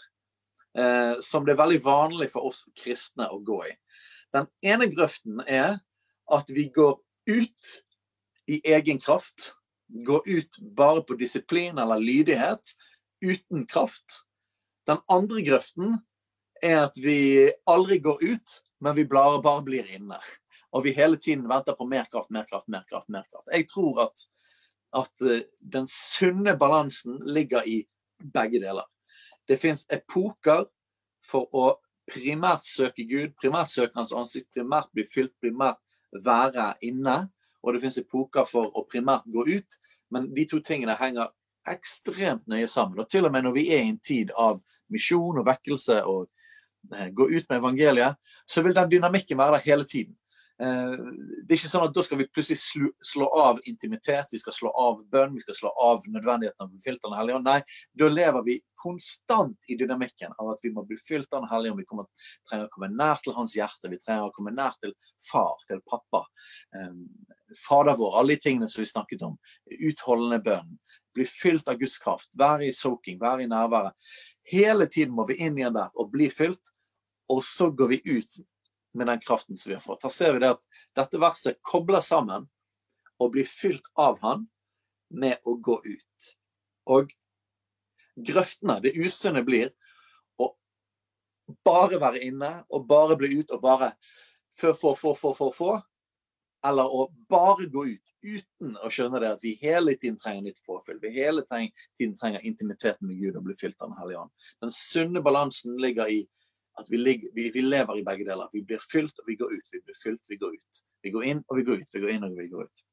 eh, 0.77 1.15
som 1.21 1.45
det 1.45 1.55
er 1.55 1.61
veldig 1.63 1.81
vanlig 1.85 2.29
for 2.33 2.49
oss 2.49 2.67
kristne 2.77 3.29
å 3.31 3.39
gå 3.39 3.63
i. 3.69 3.73
Den 4.33 4.49
ene 4.65 4.89
grøften 4.91 5.41
er 5.47 5.79
at 6.33 6.49
vi 6.49 6.67
går 6.73 6.97
ut 7.29 7.73
i 8.49 8.59
egen 8.75 8.99
kraft. 8.99 9.53
Går 9.87 10.25
ut 10.25 10.59
bare 10.75 11.03
på 11.05 11.17
disiplin 11.19 11.77
eller 11.77 12.01
lydighet, 12.01 12.73
uten 13.23 13.65
kraft. 13.69 14.23
Den 14.87 14.99
andre 15.11 15.43
grøften 15.45 15.97
er 16.63 16.85
at 16.87 16.99
vi 16.99 17.49
aldri 17.69 17.99
går 18.03 18.23
ut, 18.23 18.57
men 18.83 18.95
vi 18.95 19.07
bare, 19.07 19.41
bare 19.43 19.63
blir 19.63 19.87
inne. 19.95 20.19
Og 20.73 20.83
vi 20.83 20.95
hele 20.95 21.17
tiden 21.17 21.47
venter 21.49 21.75
på 21.77 21.87
mer 21.87 22.07
kraft, 22.11 22.31
mer 22.31 22.45
kraft, 22.49 22.67
mer 22.67 22.83
kraft. 22.89 23.09
mer 23.09 23.23
kraft. 23.31 23.47
Jeg 23.51 23.67
tror 23.69 24.01
at, 24.07 24.25
at 24.95 25.27
eh, 25.27 25.45
den 25.59 25.87
sunne 25.87 26.57
balansen 26.57 27.19
ligger 27.25 27.63
i 27.65 27.83
begge 28.33 28.59
deler. 28.59 28.87
Det 29.47 29.59
fins 29.59 29.85
epoker 29.91 30.65
for 31.23 31.47
å 31.55 31.75
primært 32.09 32.65
søke 32.67 33.05
Gud, 33.07 33.35
primært 33.39 33.71
søke 33.71 33.95
Hans 33.95 34.13
ansikt, 34.15 34.49
primært 34.55 34.91
bli 34.95 35.05
fylt, 35.07 35.33
primært 35.41 35.79
være 36.23 36.73
inne. 36.81 37.29
Og 37.63 37.73
det 37.73 37.83
fins 37.83 37.99
epoker 38.01 38.47
for 38.49 38.71
å 38.75 38.85
primært 38.89 39.27
gå 39.31 39.45
ut. 39.47 39.79
Men 40.11 40.31
de 40.35 40.45
to 40.49 40.59
tingene 40.59 40.95
henger 40.99 41.31
ekstremt 41.69 42.47
nøye 42.47 42.67
sammen. 42.67 42.99
Og 42.99 43.09
til 43.09 43.25
og 43.25 43.33
med 43.33 43.45
når 43.45 43.55
vi 43.57 43.67
er 43.71 43.83
i 43.83 43.91
en 43.91 43.99
tid 43.99 44.33
av 44.37 44.61
misjon 44.93 45.39
og 45.41 45.47
vekkelse 45.47 46.01
og 46.09 46.27
eh, 46.95 47.09
gå 47.15 47.29
ut 47.29 47.47
med 47.49 47.59
evangeliet, 47.59 48.19
så 48.47 48.63
vil 48.65 48.75
den 48.75 48.91
dynamikken 48.91 49.39
være 49.39 49.57
der 49.57 49.67
hele 49.67 49.87
tiden. 49.89 50.15
Eh, 50.61 50.91
det 51.43 51.55
er 51.55 51.57
ikke 51.57 51.69
sånn 51.71 51.87
at 51.87 51.95
Da 51.95 52.03
skal 52.05 52.19
vi 52.19 52.27
plutselig 52.29 52.59
slå, 53.01 53.25
av 53.41 53.59
intimitet, 53.69 54.29
vi 54.31 54.41
skal 54.41 54.53
slå 54.53 54.71
av 54.77 54.99
bønn, 55.09 55.33
vi 55.33 55.41
skal 55.41 55.57
slå 55.57 55.71
av 55.81 56.05
nødvendigheten 56.05 56.61
av 56.61 56.67
å 56.67 56.71
bli 56.71 56.83
fylt 56.83 57.01
av 57.03 57.11
Den 57.11 57.19
hellige 57.19 57.39
ånd. 57.39 57.49
Nei, 57.49 57.59
da 57.97 58.09
lever 58.11 58.45
vi 58.45 58.59
konstant 58.83 59.71
i 59.73 59.77
dynamikken 59.79 60.35
av 60.37 60.53
at 60.53 60.65
vi 60.65 60.73
må 60.75 60.85
bli 60.85 60.97
fylt 61.01 61.31
av 61.33 61.41
Den 61.41 61.49
hellige 61.49 61.73
ånd. 61.73 61.81
Vi 61.81 61.89
kommer, 61.89 62.09
trenger 62.49 62.69
å 62.69 62.73
komme 62.73 62.91
nær 62.93 63.23
til 63.23 63.37
hans 63.37 63.57
hjerte, 63.57 63.89
vi 63.89 64.01
trenger 64.01 64.29
å 64.29 64.35
komme 64.35 64.53
nær 64.53 64.77
til 64.81 64.93
far, 65.31 65.57
til 65.69 65.81
pappa. 65.89 66.25
Um, 66.77 67.07
Fader 67.67 67.97
vår, 67.97 68.15
alle 68.17 68.33
de 68.33 68.41
tingene 68.41 68.69
som 68.69 68.81
vi 68.81 68.89
snakket 68.89 69.25
om. 69.25 69.35
Utholdende 69.89 70.39
bønn. 70.41 70.77
Bli 71.13 71.25
fylt 71.29 71.67
av 71.69 71.77
Guds 71.81 71.99
kraft. 72.01 72.31
Være 72.37 72.69
i 72.69 72.73
soaking, 72.73 73.19
være 73.21 73.45
i 73.45 73.49
nærværet. 73.49 73.93
Hele 74.49 74.87
tiden 74.89 75.13
må 75.13 75.27
vi 75.29 75.37
inn 75.45 75.59
igjen 75.59 75.75
der 75.75 75.91
og 75.93 76.09
bli 76.13 76.31
fylt. 76.33 76.73
Og 77.29 77.43
så 77.45 77.69
går 77.71 77.93
vi 77.93 78.01
ut 78.17 78.39
med 78.93 79.07
den 79.09 79.21
kraften 79.23 79.57
som 79.57 79.69
vi 79.69 79.75
har 79.77 79.83
fått. 79.83 80.03
Her 80.03 80.13
ser 80.13 80.33
vi 80.33 80.43
det 80.43 80.53
at 80.55 80.61
dette 80.97 81.21
verset 81.21 81.59
kobler 81.65 82.03
sammen 82.05 82.47
og 83.21 83.33
blir 83.35 83.47
fylt 83.49 83.87
av 83.99 84.19
han 84.23 84.47
med 85.13 85.41
å 85.45 85.55
gå 85.61 85.79
ut. 85.85 86.33
Og 86.89 87.13
grøftene, 88.15 88.79
det 88.83 88.95
usunne, 88.97 89.43
blir 89.45 89.71
å 90.41 90.51
bare 91.65 91.99
være 92.01 92.21
inne 92.27 92.53
og 92.69 92.87
bare 92.89 93.17
bli 93.19 93.33
ut 93.39 93.51
og 93.53 93.63
bare 93.63 93.93
få, 94.59 94.73
få, 94.73 94.93
få, 94.95 95.15
få, 95.15 95.33
få, 95.37 95.49
få. 95.55 95.73
Eller 96.63 96.87
å 96.87 97.09
bare 97.29 97.67
gå 97.67 97.85
ut 97.89 98.11
uten 98.23 98.77
å 98.79 98.91
skjønne 98.93 99.19
det 99.19 99.33
at 99.35 99.41
vi 99.43 99.57
hele 99.59 99.97
tiden 99.99 100.15
trenger 100.19 100.45
nytt 100.45 100.61
påfyll. 100.63 101.01
Vi 101.01 101.11
hele 101.17 101.43
tiden 101.49 102.15
trenger 102.19 102.45
intimiteten 102.47 103.09
med 103.09 103.19
Gud 103.19 103.35
og 103.35 103.49
bli 103.49 103.57
fylt 103.59 103.75
av 103.81 103.91
Den 103.91 103.99
hellige 103.99 104.21
ånd. 104.23 104.31
Den 104.63 104.71
sunne 104.71 105.23
balansen 105.25 105.75
ligger 105.81 106.07
i 106.07 106.21
at 106.79 106.89
vi, 106.89 106.97
ligger, 106.97 107.29
vi, 107.33 107.49
vi, 107.53 107.61
lever 107.61 107.99
i 107.99 108.03
begge 108.05 108.25
deler. 108.25 108.49
Vi 108.53 108.63
blir 108.65 108.81
fylt, 108.91 109.19
og 109.19 109.27
vi 109.29 109.35
går 109.37 109.53
ut. 109.53 109.67
Vi 109.71 109.81
blir 109.81 109.97
fylt, 110.03 110.21
vi 110.29 110.37
går 110.41 110.55
ut. 110.55 110.81
Vi 111.03 111.11
går 111.13 111.25
inn, 111.29 111.43
og 111.47 111.59
vi 111.59 111.65
går 111.67 111.83
ut. 111.83 111.93
Vi 111.93 112.01
går 112.01 112.13
inn, 112.15 112.25
og 112.25 112.37
vi 112.37 112.47
går 112.49 112.65
ut. 112.65 112.85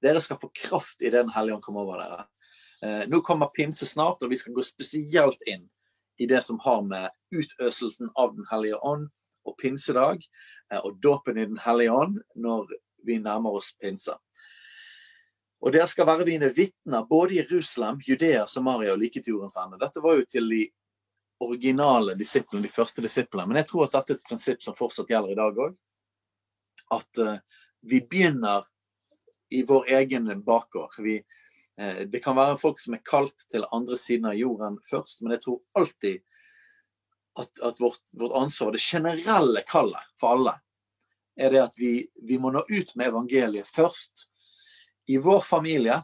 Dere 0.00 0.20
skal 0.24 0.38
få 0.40 0.50
kraft 0.56 1.02
i 1.02 1.10
det 1.10 1.18
Den 1.18 1.32
hellige 1.34 1.58
ånd 1.58 1.64
kommer 1.64 1.84
over 1.84 2.00
dere. 2.00 2.20
Eh, 2.82 3.08
nå 3.10 3.20
kommer 3.26 3.52
pinse 3.56 3.86
snart, 3.86 4.22
og 4.22 4.30
vi 4.30 4.38
skal 4.40 4.54
gå 4.56 4.64
spesielt 4.64 5.42
inn 5.46 5.66
i 6.20 6.28
det 6.28 6.42
som 6.44 6.60
har 6.64 6.82
med 6.86 7.10
utøselsen 7.34 8.12
av 8.16 8.36
Den 8.36 8.46
hellige 8.52 8.80
ånd 8.80 9.10
og 9.48 9.56
pinsedag 9.60 10.22
eh, 10.72 10.80
og 10.80 11.00
dåpen 11.02 11.38
i 11.38 11.48
Den 11.48 11.60
hellige 11.60 11.92
ånd 11.92 12.20
når 12.36 12.70
vi 13.04 13.18
nærmer 13.18 13.58
oss 13.60 13.74
pinse. 13.80 14.14
Og 15.60 15.74
dere 15.74 15.88
skal 15.90 16.08
være 16.08 16.24
dine 16.28 16.48
vitner 16.56 17.04
både 17.08 17.34
i 17.34 17.40
Jerusalem, 17.42 18.00
Judea, 18.06 18.46
Samaria 18.48 18.94
og 18.94 19.02
like 19.02 19.20
til 19.20 19.34
jordens 19.34 19.58
ende. 19.60 19.80
Dette 19.80 20.00
var 20.00 20.16
jo 20.16 20.28
til 20.28 20.48
de 20.48 20.62
originale 21.40 22.14
disiplene, 22.14 22.62
de 22.66 22.72
første 22.72 23.02
disiplene. 23.04 23.48
Men 23.48 23.60
jeg 23.62 23.70
tror 23.70 23.86
at 23.86 23.96
dette 23.96 24.14
er 24.14 24.20
et 24.20 24.28
prinsipp 24.28 24.64
som 24.64 24.76
fortsatt 24.78 25.10
gjelder 25.10 25.34
i 25.34 25.38
dag 25.38 25.60
òg. 25.66 25.76
At 26.96 27.20
uh, 27.22 27.36
vi 27.86 28.00
begynner 28.04 28.66
i 29.50 29.62
vår 29.66 29.92
egen 30.00 30.28
bakgård. 30.46 30.98
Vi, 31.02 31.18
uh, 31.80 32.02
det 32.06 32.22
kan 32.24 32.36
være 32.38 32.58
folk 32.60 32.82
som 32.82 32.96
er 32.96 33.04
kalt 33.06 33.46
til 33.50 33.66
andre 33.72 33.98
siden 34.00 34.30
av 34.32 34.38
jorden 34.38 34.78
først, 34.90 35.22
men 35.22 35.36
jeg 35.36 35.46
tror 35.46 35.62
alltid 35.80 36.20
at, 37.40 37.52
at 37.62 37.80
vårt, 37.80 38.02
vårt, 38.12 38.36
ansvar, 38.36 38.72
det 38.72 38.82
generelle 38.84 39.62
kallet 39.68 40.12
for 40.20 40.36
alle, 40.36 40.56
er 41.40 41.54
det 41.54 41.62
at 41.62 41.78
vi, 41.78 41.94
vi 42.26 42.38
må 42.42 42.50
nå 42.52 42.66
ut 42.68 42.94
med 42.98 43.12
evangeliet 43.12 43.68
først. 43.68 44.26
I 45.08 45.16
vår 45.22 45.40
familie, 45.46 46.02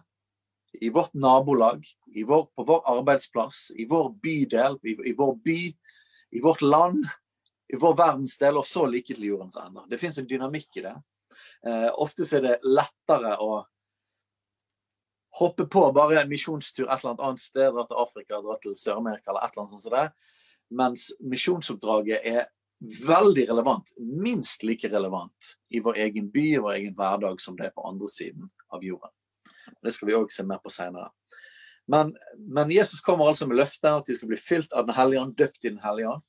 i 0.81 0.91
vårt 0.91 1.15
nabolag, 1.15 1.85
i 2.15 2.25
vår, 2.25 2.49
på 2.57 2.65
vår 2.65 2.83
arbeidsplass, 2.99 3.71
i 3.77 3.87
vår 3.89 4.11
bydel, 4.23 4.79
i, 4.83 4.97
i, 5.11 5.15
vår 5.17 5.37
by, 5.45 5.61
i 6.31 6.43
vårt 6.43 6.63
land, 6.63 7.07
i 7.73 7.79
vår 7.81 7.97
verdensdel, 7.99 8.59
og 8.61 8.67
så 8.67 8.87
like 8.87 9.15
til 9.15 9.31
jordens 9.31 9.59
ender. 9.61 9.87
Det 9.91 10.01
fins 10.01 10.19
en 10.19 10.29
dynamikk 10.29 10.81
i 10.81 10.85
det. 10.87 10.95
Eh, 11.67 11.89
ofte 11.99 12.27
er 12.37 12.45
det 12.45 12.59
lettere 12.65 13.37
å 13.43 13.65
hoppe 15.37 15.67
på 15.69 15.83
bare 15.93 16.25
misjonstur 16.29 16.87
et 16.87 17.03
eller 17.03 17.17
annet 17.21 17.43
sted, 17.43 17.73
dra 17.75 17.85
til 17.87 18.01
Afrika, 18.01 18.41
dra 18.41 18.57
til 18.63 18.77
Sør-Amerika 18.81 19.33
eller 19.33 19.45
et 19.45 19.53
eller 19.53 19.65
annet 19.65 19.75
sånt 19.75 19.85
som 19.85 19.97
det. 19.97 20.07
Mens 20.77 21.11
misjonsoppdraget 21.21 22.25
er 22.27 22.47
veldig 23.07 23.47
relevant, 23.51 23.93
minst 23.99 24.65
like 24.67 24.89
relevant, 24.93 25.57
i 25.73 25.81
vår 25.81 26.01
egen 26.07 26.31
by 26.33 26.47
og 26.59 26.69
vår 26.69 26.79
egen 26.79 26.97
hverdag 26.97 27.41
som 27.43 27.57
det 27.59 27.71
er 27.71 27.77
på 27.77 27.85
andre 27.89 28.09
siden 28.13 28.51
av 28.73 28.85
jorden. 28.85 29.13
Det 29.83 29.93
skal 29.95 30.09
vi 30.09 30.17
òg 30.19 30.33
se 30.33 30.45
mer 30.47 30.61
på 30.63 30.73
seinere. 30.73 31.11
Men, 31.87 32.17
men, 32.37 32.71
Jesus 32.71 33.01
kommer 33.01 33.29
altså 33.29 33.47
med 33.47 33.61
løftet 33.61 33.91
at 33.93 34.09
de 34.09 34.17
skal 34.17 34.31
bli 34.31 34.39
fylt 34.41 34.73
av 34.73 34.89
Den 34.89 34.97
hellige 34.97 35.23
ånd, 35.23 35.37
døpt 35.39 35.65
i 35.65 35.71
Den 35.71 35.83
hellige 35.85 36.11
ånd. 36.17 36.25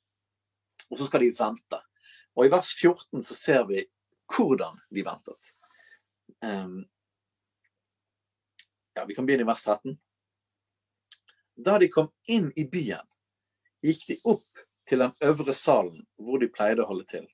Og 0.88 1.00
så 1.00 1.08
skal 1.08 1.24
de 1.24 1.32
vente. 1.34 1.80
Og 2.38 2.46
i 2.46 2.52
vers 2.52 2.70
14 2.78 3.24
så 3.26 3.34
ser 3.34 3.64
vi 3.68 3.82
hvordan 4.36 4.78
de 4.94 5.02
ventet. 5.04 5.50
Um, 6.44 6.84
ja, 8.94 9.04
Vi 9.04 9.14
kan 9.14 9.26
begynne 9.26 9.42
i 9.42 9.48
vers 9.48 9.64
13. 9.64 9.98
Da 11.58 11.78
de 11.78 11.88
kom 11.90 12.12
inn 12.30 12.52
i 12.56 12.68
byen, 12.70 13.02
gikk 13.82 14.06
de 14.06 14.20
opp 14.30 14.62
til 14.88 15.02
den 15.02 15.14
øvre 15.26 15.54
salen 15.54 16.04
hvor 16.16 16.38
de 16.38 16.50
pleide 16.54 16.84
å 16.84 16.88
holde 16.92 17.06
til. 17.10 17.26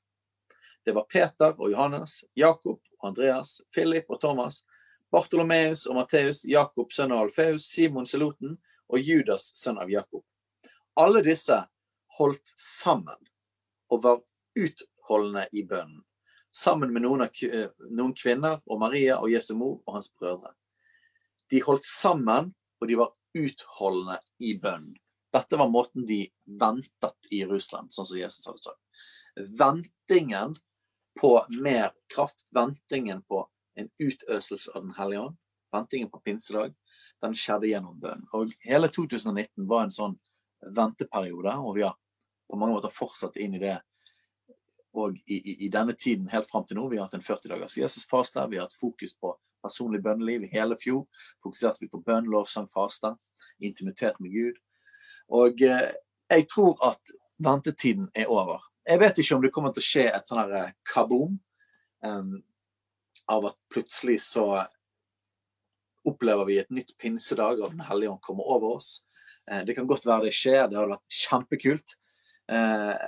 Det 0.84 0.94
var 0.96 1.06
Peter 1.08 1.52
og 1.58 1.70
Johannes, 1.72 2.22
Jakob 2.36 2.80
og 3.00 3.08
Andreas, 3.08 3.58
Philip 3.72 4.08
og 4.08 4.20
Thomas, 4.20 4.62
Bartolomeus 5.14 5.84
og 5.86 5.94
Matteus, 6.00 6.42
Jakob 6.48 6.90
sønn 6.92 7.12
av 7.14 7.28
Alfeus, 7.28 7.68
Simon 7.70 8.06
Seloten 8.08 8.56
og 8.90 8.98
Judas 8.98 9.52
sønn 9.54 9.78
av 9.78 9.92
Jakob. 9.92 10.24
Alle 10.98 11.22
disse 11.22 11.60
holdt 12.18 12.50
sammen 12.58 13.20
og 13.94 14.02
var 14.02 14.18
utholdende 14.58 15.46
i 15.54 15.62
bønnen, 15.70 16.02
sammen 16.50 16.90
med 16.90 17.06
noen, 17.06 17.22
av, 17.28 17.78
noen 17.94 18.16
kvinner 18.18 18.58
og 18.66 18.82
Maria 18.82 19.20
og 19.20 19.30
Jesu 19.30 19.54
mor 19.58 19.76
og 19.84 20.00
hans 20.00 20.10
brødre. 20.18 20.50
De 21.50 21.62
holdt 21.62 21.86
sammen, 21.86 22.50
og 22.82 22.90
de 22.90 22.98
var 22.98 23.14
utholdende 23.38 24.18
i 24.42 24.56
bønnen. 24.58 24.98
Dette 25.34 25.58
var 25.58 25.70
måten 25.70 26.06
de 26.06 26.24
ventet 26.58 27.30
i 27.30 27.44
Jerusalem, 27.44 27.86
sånn 27.90 28.06
som 28.06 28.18
Jesus 28.18 28.46
hadde 28.46 28.66
sagt. 28.66 29.06
Ventingen 29.62 30.58
på 31.18 31.36
mer 31.62 31.94
kraft, 32.10 32.48
ventingen 32.54 33.22
på 33.30 33.44
en 33.76 33.90
utøselse 33.98 34.72
av 34.74 34.84
Den 34.86 34.94
hellige 34.98 35.20
ånd, 35.28 35.36
ventingen 35.74 36.10
på 36.10 36.20
pinsedag, 36.24 36.74
den 37.22 37.34
skjedde 37.38 37.70
gjennom 37.70 37.98
bønn. 38.00 38.26
Og 38.36 38.52
hele 38.64 38.90
2019 38.92 39.66
var 39.70 39.86
en 39.86 39.94
sånn 39.94 40.14
venteperiode, 40.74 41.56
og 41.58 41.76
vi 41.78 41.84
har 41.86 41.96
på 42.50 42.58
mange 42.60 42.76
måter 42.76 42.92
fortsatt 42.92 43.36
inn 43.40 43.56
i 43.56 43.62
det 43.62 43.78
og 44.94 45.16
i, 45.26 45.36
i, 45.36 45.54
i 45.66 45.68
denne 45.72 45.96
tiden 45.98 46.28
helt 46.30 46.46
fram 46.46 46.66
til 46.68 46.78
nå. 46.78 46.86
Vi 46.90 47.00
har 47.00 47.08
hatt 47.08 47.16
en 47.18 47.24
40 47.24 47.50
dagers 47.50 47.74
Jesusfaste, 47.78 48.44
vi 48.50 48.60
har 48.60 48.68
hatt 48.68 48.78
fokus 48.78 49.14
på 49.18 49.32
personlig 49.64 50.00
bønneliv 50.04 50.44
i 50.44 50.52
hele 50.52 50.76
fjor. 50.78 51.04
Fokuserte 51.42 51.82
vi 51.82 51.90
på 51.90 52.02
bønn, 52.04 52.28
lovsang, 52.30 52.68
faste, 52.70 53.14
intimitet 53.58 54.20
med 54.22 54.34
Gud. 54.34 54.60
Og 55.34 55.62
eh, 55.66 55.90
jeg 56.30 56.46
tror 56.52 56.78
at 56.86 57.14
ventetiden 57.42 58.10
er 58.14 58.30
over. 58.30 58.62
Jeg 58.86 59.00
vet 59.00 59.18
ikke 59.18 59.38
om 59.38 59.42
det 59.42 59.52
kommer 59.54 59.74
til 59.74 59.82
å 59.82 59.88
skje 59.88 60.06
et 60.12 60.30
sånn 60.30 60.54
eh, 60.54 60.74
kaboom 60.86 61.38
um, 62.04 62.34
av 63.30 63.46
at 63.50 63.58
plutselig 63.72 64.20
så 64.24 64.64
opplever 66.04 66.48
vi 66.48 66.58
et 66.60 66.72
nytt 66.74 66.92
pinsedag 67.00 67.60
og 67.60 67.72
Den 67.72 67.84
hellige 67.88 68.12
ånd 68.12 68.22
kommer 68.24 68.48
over 68.56 68.76
oss. 68.76 69.04
Eh, 69.50 69.64
det 69.64 69.76
kan 69.76 69.88
godt 69.88 70.06
være 70.06 70.28
det 70.28 70.34
skjer, 70.36 70.66
det 70.68 70.78
hadde 70.78 70.96
vært 70.96 71.20
kjempekult. 71.22 71.96
Eh, 72.52 73.06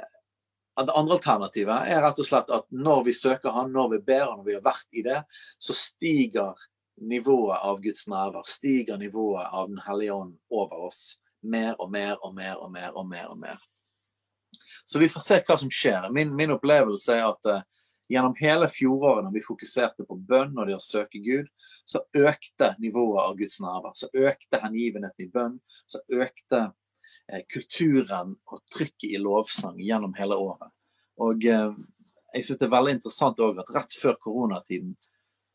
det 0.76 0.92
andre 0.92 1.16
alternativet 1.16 1.92
er 1.92 2.02
rett 2.04 2.18
og 2.20 2.28
slett 2.28 2.50
at 2.52 2.66
når 2.68 3.04
vi 3.06 3.12
søker 3.16 3.54
Han, 3.56 3.70
når 3.72 3.94
vi 3.94 4.00
ber 4.10 4.26
Han, 4.26 4.40
når 4.40 4.48
vi 4.48 4.56
har 4.58 4.64
vært 4.64 4.88
i 4.92 5.04
det, 5.04 5.22
så 5.58 5.76
stiger 5.76 6.66
nivået 6.96 7.60
av 7.64 7.80
Guds 7.84 8.06
nærvær, 8.08 8.44
stiger 8.48 9.00
nivået 9.00 9.48
av 9.52 9.70
Den 9.70 9.80
hellige 9.86 10.16
ånd 10.16 10.36
over 10.50 10.88
oss. 10.88 11.18
Mer 11.42 11.76
og 11.80 11.90
mer 11.92 12.16
og 12.24 12.34
mer 12.34 12.56
og 12.60 12.70
mer 12.72 12.92
og 12.92 13.08
mer. 13.08 13.30
og 13.30 13.38
mer. 13.38 13.58
Så 14.84 14.98
vi 14.98 15.08
får 15.08 15.20
se 15.20 15.40
hva 15.46 15.56
som 15.58 15.70
skjer. 15.72 16.08
Min, 16.14 16.34
min 16.36 16.52
opplevelse 16.54 17.14
er 17.16 17.24
at 17.26 17.48
uh, 17.50 17.62
gjennom 18.08 18.34
hele 18.38 18.68
fjoråret, 18.70 19.24
når 19.24 19.34
vi 19.34 19.44
fokuserte 19.44 20.06
på 20.06 20.18
bønn 20.28 20.54
og 20.56 20.68
det 20.68 20.76
å 20.76 20.82
søke 20.82 21.20
Gud, 21.24 21.48
så 21.88 22.02
økte 22.14 22.72
nivået 22.82 23.22
av 23.24 23.36
Guds 23.38 23.58
nærvær. 23.62 23.94
Så 23.98 24.10
økte 24.14 24.62
hengivenheten 24.62 25.26
i 25.26 25.30
bønn. 25.32 25.58
Så 25.90 26.02
økte 26.14 26.62
eh, 27.32 27.42
kulturen 27.50 28.36
og 28.46 28.62
trykket 28.72 29.10
i 29.10 29.22
lovsang 29.22 29.80
gjennom 29.82 30.14
hele 30.18 30.38
året. 30.38 30.72
Og 31.22 31.46
eh, 31.50 31.72
jeg 32.36 32.46
syns 32.46 32.60
det 32.60 32.68
er 32.68 32.76
veldig 32.76 32.96
interessant 32.98 33.42
òg 33.42 33.62
at 33.62 33.72
rett 33.74 33.96
før 33.96 34.18
koronatiden 34.22 34.94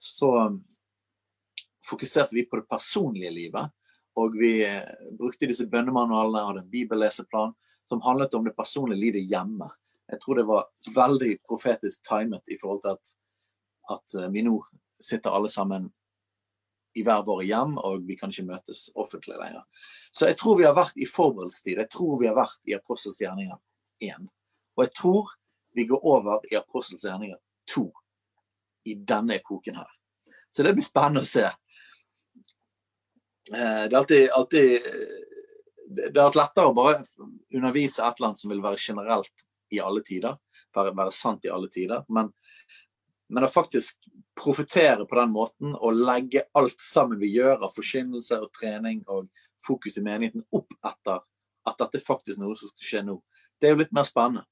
så 0.01 0.31
fokuserte 1.86 2.36
vi 2.36 2.48
på 2.50 2.58
det 2.58 2.70
personlige 2.70 3.34
livet. 3.36 3.74
Og 4.20 4.36
vi 4.36 4.55
brukte 5.17 5.48
disse 5.48 5.67
bønnemanualene, 5.72 6.48
hadde 6.48 6.63
en 6.65 6.72
bibelleseplan 6.72 7.53
som 7.88 8.01
handlet 8.03 8.34
om 8.34 8.43
det 8.46 8.55
personlige 8.58 9.00
livet 9.00 9.29
hjemme. 9.29 9.70
Jeg 10.12 10.20
tror 10.22 10.38
det 10.38 10.48
var 10.48 10.68
veldig 10.96 11.32
profetisk 11.48 12.03
timet 12.08 12.44
i 12.51 12.58
forhold 12.62 12.82
til 12.84 12.96
at, 12.96 13.13
at 13.96 14.15
eh, 14.20 14.32
vi 14.34 14.44
nå 14.46 14.58
sitter 15.01 15.34
alle 15.34 15.50
sammen 15.50 15.89
i 16.96 17.06
hver 17.08 17.24
våre 17.24 17.46
hjem, 17.48 17.77
og 17.80 18.03
vi 18.08 18.18
kan 18.20 18.34
ikke 18.34 18.50
møtes 18.50 18.89
offentlig 19.00 19.38
lenger. 19.39 19.63
Så 20.12 20.27
jeg 20.27 20.38
tror 20.41 20.58
vi 20.60 20.68
har 20.68 20.75
vært 20.75 20.98
i 21.00 21.08
forberedelsestid. 21.08 21.80
Jeg 21.80 21.91
tror 21.94 22.20
vi 22.20 22.27
har 22.27 22.36
vært 22.36 22.60
i 22.68 22.75
Apostels 22.75 23.22
gjerninger 23.24 23.56
1. 24.03 24.27
Og 24.75 24.84
jeg 24.84 24.94
tror 25.00 25.32
vi 25.77 25.88
går 25.88 26.03
over 26.03 26.44
i 26.51 26.58
Apostels 26.60 27.06
gjerninger 27.08 27.39
2 27.72 27.86
i 28.91 28.98
denne 29.08 29.39
epoken 29.39 29.80
her. 29.80 29.88
Så 30.51 30.68
det 30.68 30.75
blir 30.75 30.84
spennende 30.84 31.24
å 31.24 31.30
se. 31.30 31.48
Eh, 33.56 33.84
det 33.88 33.96
er 33.96 34.00
alltid, 34.01 34.27
alltid 34.36 34.68
det 35.91 36.20
har 36.20 36.27
vært 36.27 36.41
lettere 36.41 36.72
å 36.72 36.75
bare 36.75 37.00
undervise 37.56 38.03
et 38.03 38.20
eller 38.20 38.32
annet 38.32 38.44
som 38.44 38.51
vil 38.51 38.63
være 38.63 38.84
generelt 38.84 39.48
i 39.72 39.81
alle 39.81 40.03
tider. 40.07 40.38
Være, 40.75 40.94
være 40.98 41.16
sant 41.16 41.46
i 41.46 41.51
alle 41.51 41.70
tider. 41.72 42.03
Men, 42.10 42.31
men, 43.31 43.48
å 43.48 43.51
faktisk 43.51 44.03
profetere 44.38 45.05
på 45.07 45.18
den 45.20 45.34
måten 45.34 45.75
og 45.75 45.98
legge 45.98 46.46
alt 46.57 46.79
sammen 46.84 47.20
vi 47.22 47.34
gjør 47.36 47.66
av 47.66 47.75
forkynnelse 47.75 48.40
og 48.42 48.53
trening 48.57 49.03
og 49.12 49.27
fokus 49.66 50.00
i 50.00 50.05
menigheten 50.05 50.46
opp 50.55 50.74
etter 50.88 51.22
at 51.68 51.84
dette 51.84 52.01
faktisk 52.01 52.40
er 52.40 52.46
noe 52.46 52.57
som 52.57 52.72
skal 52.72 52.88
skje 52.88 53.03
nå, 53.05 53.20
det 53.62 53.70
er 53.70 53.75
jo 53.75 53.81
litt 53.84 53.94
mer 53.94 54.07
spennende. 54.07 54.48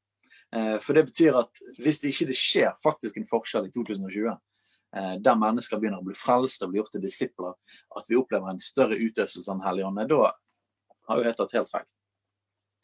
Eh, 0.53 0.77
for 0.82 0.97
det 0.97 1.08
betyr 1.10 1.38
at 1.39 1.62
hvis 1.82 2.01
det 2.01 2.13
ikke 2.13 2.38
skjer 2.38 2.75
faktisk 2.84 3.17
en 3.17 3.27
forskjell 3.29 3.69
i 3.69 3.71
2020, 3.73 4.36
eh, 4.97 5.15
der 5.25 5.39
mennesker 5.39 5.82
begynner 5.82 6.03
å 6.03 6.05
bli 6.05 6.17
frelst 6.17 6.62
og 6.65 6.73
bli 6.73 6.82
gjort 6.82 6.93
til 6.93 7.05
disipler, 7.05 7.55
at 7.97 8.10
vi 8.10 8.17
opplever 8.19 8.51
en 8.51 8.62
større 8.62 8.97
utøvelse 8.97 9.41
av 9.45 9.58
Den 9.58 9.65
hellige 9.65 10.08
da 10.13 10.29
har 11.10 11.17
jo 11.17 11.25
jeg 11.25 11.38
tatt 11.39 11.58
helt 11.58 11.71
feil. 11.71 11.88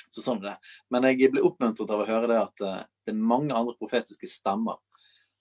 Så 0.09 0.23
sånn 0.23 0.41
er 0.43 0.53
det. 0.53 0.57
Men 0.93 1.07
jeg 1.09 1.31
blir 1.31 1.45
oppmuntret 1.45 1.91
av 1.91 2.03
å 2.03 2.07
høre 2.09 2.29
det 2.31 2.41
at 2.41 2.65
uh, 2.65 2.83
det 3.05 3.13
er 3.13 3.27
mange 3.33 3.55
andre 3.55 3.75
profetiske 3.79 4.29
stemmer 4.29 4.79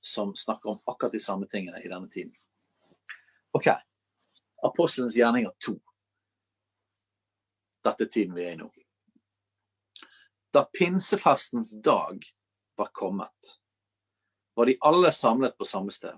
som 0.04 0.34
snakker 0.36 0.74
om 0.74 0.80
akkurat 0.90 1.14
de 1.14 1.22
samme 1.22 1.48
tingene 1.50 1.80
i 1.80 1.88
denne 1.88 2.10
tiden. 2.12 2.34
OK. 3.56 3.70
Apostelens 4.64 5.16
gjerninger 5.16 5.52
2. 5.66 5.76
Dette 7.84 8.06
er 8.06 8.10
tiden 8.10 8.36
vi 8.36 8.44
er 8.44 8.56
i 8.56 8.60
nå. 8.60 8.70
Da 10.54 10.64
pinsefestens 10.78 11.72
dag 11.82 12.24
var 12.78 12.90
kommet, 12.92 13.56
var 14.54 14.66
de 14.66 14.76
alle 14.80 15.10
samlet 15.12 15.56
på 15.58 15.66
samme 15.68 15.92
sted. 15.92 16.14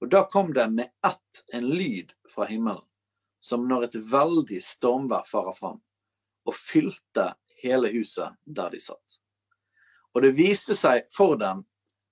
Og 0.00 0.10
da 0.10 0.24
kom 0.28 0.52
det 0.54 0.66
med 0.70 0.90
ett 1.06 1.44
en 1.54 1.68
lyd 1.70 2.12
fra 2.28 2.44
himmelen 2.50 2.84
som 3.40 3.68
når 3.68 3.86
et 3.86 3.98
veldig 4.10 4.58
stormvær 4.64 5.28
farer 5.30 5.54
fram, 5.54 5.78
og 6.46 6.54
fylte 6.56 7.30
hele 7.62 7.90
huset 7.94 8.36
der 8.44 8.70
de 8.72 8.80
satt. 8.80 9.18
Og 10.14 10.22
det 10.24 10.32
viste 10.36 10.76
seg 10.76 11.08
for 11.12 11.36
dem 11.40 11.64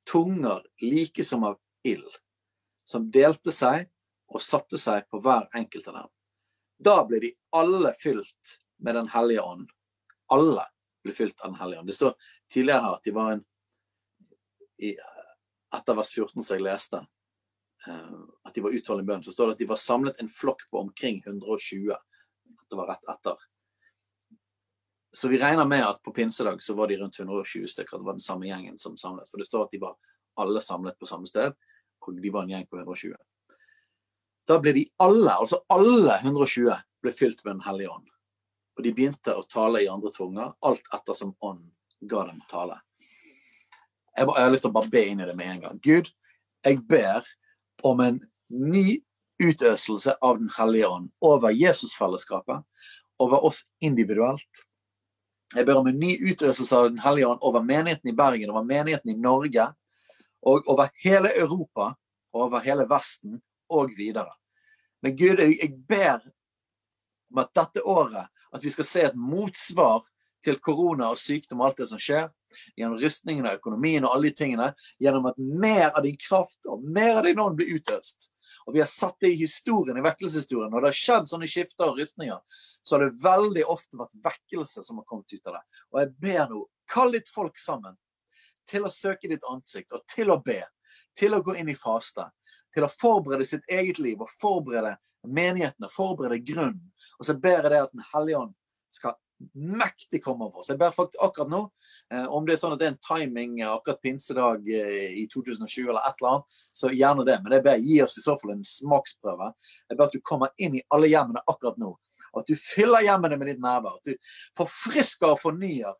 tunger 0.08 0.64
like 0.82 1.24
som 1.24 1.46
av 1.48 1.56
ild, 1.86 2.10
som 2.84 3.08
delte 3.10 3.52
seg 3.54 3.88
og 4.34 4.42
satte 4.44 4.80
seg 4.80 5.06
på 5.08 5.20
hver 5.24 5.48
enkelt 5.56 5.88
av 5.88 6.00
dem. 6.02 6.12
Da 6.84 6.98
ble 7.08 7.20
de 7.22 7.32
alle 7.54 7.94
fylt 8.00 8.58
med 8.84 8.94
Den 8.94 9.08
hellige 9.08 9.40
ånd. 9.40 9.68
Alle 10.34 10.66
ble 11.04 11.14
fylt 11.14 11.40
av 11.40 11.52
Den 11.52 11.60
hellige 11.60 11.80
ånd. 11.80 11.88
Det 11.88 11.96
står 11.96 12.16
tidligere 12.52 12.82
her 12.82 12.96
at 12.98 13.04
de 13.04 13.14
var 13.14 13.32
en 13.32 13.44
i, 14.82 14.96
Etter 15.74 15.96
vers 15.96 16.10
14 16.12 16.42
som 16.42 16.54
jeg 16.54 16.62
leste, 16.62 17.00
Eh, 17.86 18.20
at 18.42 18.54
de 18.54 18.60
var 18.64 18.70
utholdende 18.70 19.12
bønn, 19.12 19.22
så 19.24 19.32
står 19.32 19.50
det 19.50 19.56
at 19.56 19.62
de 19.64 19.68
var 19.68 19.80
samlet 19.80 20.20
en 20.20 20.30
flokk 20.32 20.64
på 20.70 20.80
omkring 20.80 21.20
120. 21.26 21.92
Det 22.70 22.78
var 22.78 22.88
rett 22.92 23.10
etter. 23.12 23.42
Så 25.14 25.28
vi 25.30 25.38
regner 25.38 25.64
med 25.64 25.84
at 25.86 26.02
på 26.02 26.12
pinsedag 26.12 26.62
så 26.62 26.74
var 26.74 26.90
de 26.90 26.98
rundt 26.98 27.18
120 27.20 27.68
stykker. 27.70 27.98
Det 27.98 28.06
var 28.06 28.16
den 28.16 28.24
samme 28.24 28.48
gjengen 28.48 28.78
som 28.78 28.96
samlet. 28.98 29.28
For 29.30 29.38
det 29.38 29.46
står 29.46 29.68
at 29.68 29.76
de 29.76 29.78
var 29.82 29.94
alle 30.42 30.60
samlet 30.60 30.98
på 30.98 31.06
samme 31.06 31.30
sted, 31.30 31.54
og 32.02 32.18
de 32.18 32.32
var 32.34 32.42
en 32.42 32.50
gjeng 32.50 32.66
på 32.66 32.80
120. 32.80 33.14
Da 34.48 34.58
ble 34.60 34.72
de 34.74 34.82
alle, 35.00 35.30
altså 35.30 35.60
alle 35.72 36.18
120, 36.18 36.74
ble 37.04 37.12
fylt 37.14 37.44
med 37.44 37.54
Den 37.54 37.62
hellige 37.68 37.92
ånd. 37.94 38.10
Og 38.74 38.82
de 38.82 38.92
begynte 38.96 39.36
å 39.38 39.46
tale 39.46 39.84
i 39.84 39.88
andre 39.88 40.10
tunger, 40.12 40.52
alt 40.66 40.90
etter 40.92 41.14
som 41.14 41.32
ånden 41.38 41.70
ga 42.10 42.26
dem 42.26 42.42
tale. 42.50 42.80
Jeg, 44.16 44.26
bare, 44.26 44.38
jeg 44.38 44.48
har 44.48 44.52
lyst 44.52 44.66
til 44.66 44.74
å 44.74 44.78
bare 44.80 44.92
be 44.92 45.06
inn 45.12 45.22
i 45.22 45.30
det 45.30 45.38
med 45.38 45.52
en 45.52 45.64
gang. 45.68 45.80
Gud, 45.82 46.10
jeg 46.66 46.82
ber 46.90 47.26
om 47.86 48.02
en 48.02 48.20
ny 48.50 49.00
utøselse 49.42 50.18
av 50.22 50.38
Den 50.42 50.50
hellige 50.58 50.90
ånd 50.90 51.10
over 51.22 51.54
Jesusfellesskapet, 51.54 52.66
over 53.22 53.46
oss 53.46 53.64
individuelt. 53.78 54.66
Jeg 55.54 55.66
ber 55.66 55.78
om 55.78 55.86
en 55.86 55.98
ny 56.00 56.14
utøvelse 56.30 56.76
av 56.76 56.88
Den 56.88 57.02
hellige 57.04 57.28
ånd 57.28 57.42
over 57.46 57.62
menigheten 57.62 58.10
i 58.10 58.16
Bergen, 58.16 58.50
over 58.50 58.64
menigheten 58.66 59.12
i 59.12 59.18
Norge, 59.18 59.68
og 60.44 60.68
over 60.68 60.90
hele 61.04 61.30
Europa, 61.38 61.92
over 62.32 62.64
hele 62.64 62.86
Vesten 62.90 63.38
og 63.70 63.92
videre. 63.96 64.32
Men 65.02 65.16
Gud, 65.16 65.40
jeg 65.40 65.70
ber 65.88 66.24
om 67.30 67.40
at 67.42 67.54
dette 67.54 67.84
året 67.84 68.26
at 68.54 68.64
vi 68.64 68.70
skal 68.70 68.86
se 68.88 69.06
et 69.08 69.16
motsvar 69.18 70.04
til 70.44 70.60
korona 70.62 71.08
og 71.12 71.18
sykdom 71.18 71.62
og 71.62 71.70
alt 71.70 71.80
det 71.82 71.88
som 71.90 72.00
skjer, 72.02 72.28
gjennom 72.78 73.00
rustningen 73.00 73.48
og 73.48 73.58
økonomien 73.58 74.04
og 74.04 74.14
alle 74.14 74.30
de 74.30 74.38
tingene, 74.38 74.68
gjennom 75.00 75.30
at 75.30 75.40
mer 75.40 75.88
av 75.90 76.04
din 76.04 76.18
kraft 76.20 76.68
og 76.70 76.84
mer 76.84 77.18
av 77.18 77.26
din 77.26 77.40
ånd 77.40 77.56
blir 77.58 77.78
utøst. 77.78 78.30
Og 78.66 78.74
Vi 78.74 78.82
har 78.82 78.90
satt 78.90 79.16
det 79.20 79.32
i 79.34 79.40
historien, 79.40 79.98
i 79.98 80.04
vekkelseshistorien. 80.04 80.70
Når 80.72 80.84
det 80.84 80.90
har 80.92 81.00
skjedd 81.00 81.28
sånne 81.30 81.48
skifter 81.50 81.90
og 81.90 81.98
rystninger, 81.98 82.40
så 82.82 82.96
har 82.96 83.04
det 83.04 83.22
veldig 83.24 83.66
ofte 83.70 84.00
vært 84.00 84.22
vekkelse 84.24 84.84
som 84.84 85.00
har 85.00 85.08
kommet 85.08 85.32
ut 85.32 85.50
av 85.50 85.58
det. 85.58 85.62
Og 85.92 86.00
jeg 86.02 86.12
ber 86.26 86.48
nå, 86.52 86.62
kall 86.90 87.14
ditt 87.16 87.30
folk 87.32 87.58
sammen 87.60 87.96
til 88.70 88.86
å 88.86 88.92
søke 88.92 89.28
ditt 89.28 89.44
ansikt 89.48 89.92
og 89.92 90.04
til 90.10 90.32
å 90.32 90.40
be. 90.44 90.62
Til 91.14 91.36
å 91.36 91.42
gå 91.46 91.54
inn 91.60 91.70
i 91.70 91.78
faste. 91.78 92.26
Til 92.74 92.86
å 92.86 92.90
forberede 92.90 93.46
sitt 93.46 93.66
eget 93.70 94.00
liv 94.02 94.22
og 94.22 94.32
forberede 94.40 94.96
menighetene, 95.24 95.90
forberede 95.92 96.42
grunnen. 96.44 96.90
Og 97.18 97.28
så 97.28 97.36
ber 97.38 97.62
jeg 97.62 97.74
det 97.74 97.84
at 97.86 97.92
Den 97.94 98.06
hellige 98.12 98.40
ånd 98.40 98.54
skal 98.94 99.14
mektig 99.52 100.22
komme 100.24 100.46
over 100.46 100.62
oss. 100.62 100.70
Jeg 100.72 100.78
ber 100.80 100.94
faktisk 100.94 101.20
akkurat 101.22 101.50
nå, 101.52 101.60
eh, 102.12 102.24
om 102.26 102.46
det 102.46 102.54
er 102.54 102.60
sånn 102.62 102.74
at 102.76 102.80
det 102.80 102.86
er 102.88 102.92
en 102.94 103.02
timing 103.04 103.58
eh, 103.60 103.70
akkurat 103.70 104.00
pinsedag 104.04 104.68
eh, 104.70 105.10
i 105.22 105.26
2020 105.32 105.90
eller 105.90 106.00
et 106.00 106.22
eller 106.22 106.30
annet, 106.32 106.58
så 106.72 106.92
gjerne 106.94 107.26
det. 107.28 107.38
Men 107.44 107.56
jeg 107.56 107.66
ber 107.66 107.84
gi 107.88 107.98
oss 108.04 108.18
i 108.20 108.24
så 108.24 108.36
fall 108.40 108.54
en 108.56 108.64
smaksprøve. 108.68 109.50
Jeg 109.90 109.98
ber 109.98 110.08
at 110.08 110.16
du 110.16 110.24
kommer 110.24 110.54
inn 110.56 110.78
i 110.78 110.84
alle 110.94 111.10
hjemmene 111.12 111.44
akkurat 111.44 111.78
nå. 111.80 111.92
At 112.34 112.48
du 112.50 112.56
fyller 112.58 113.04
hjemmene 113.06 113.38
med 113.38 113.52
ditt 113.52 113.62
nærvær. 113.62 114.00
At 114.00 114.10
du 114.10 114.34
forfrisker 114.58 115.34
og 115.34 115.42
fornyer 115.42 115.94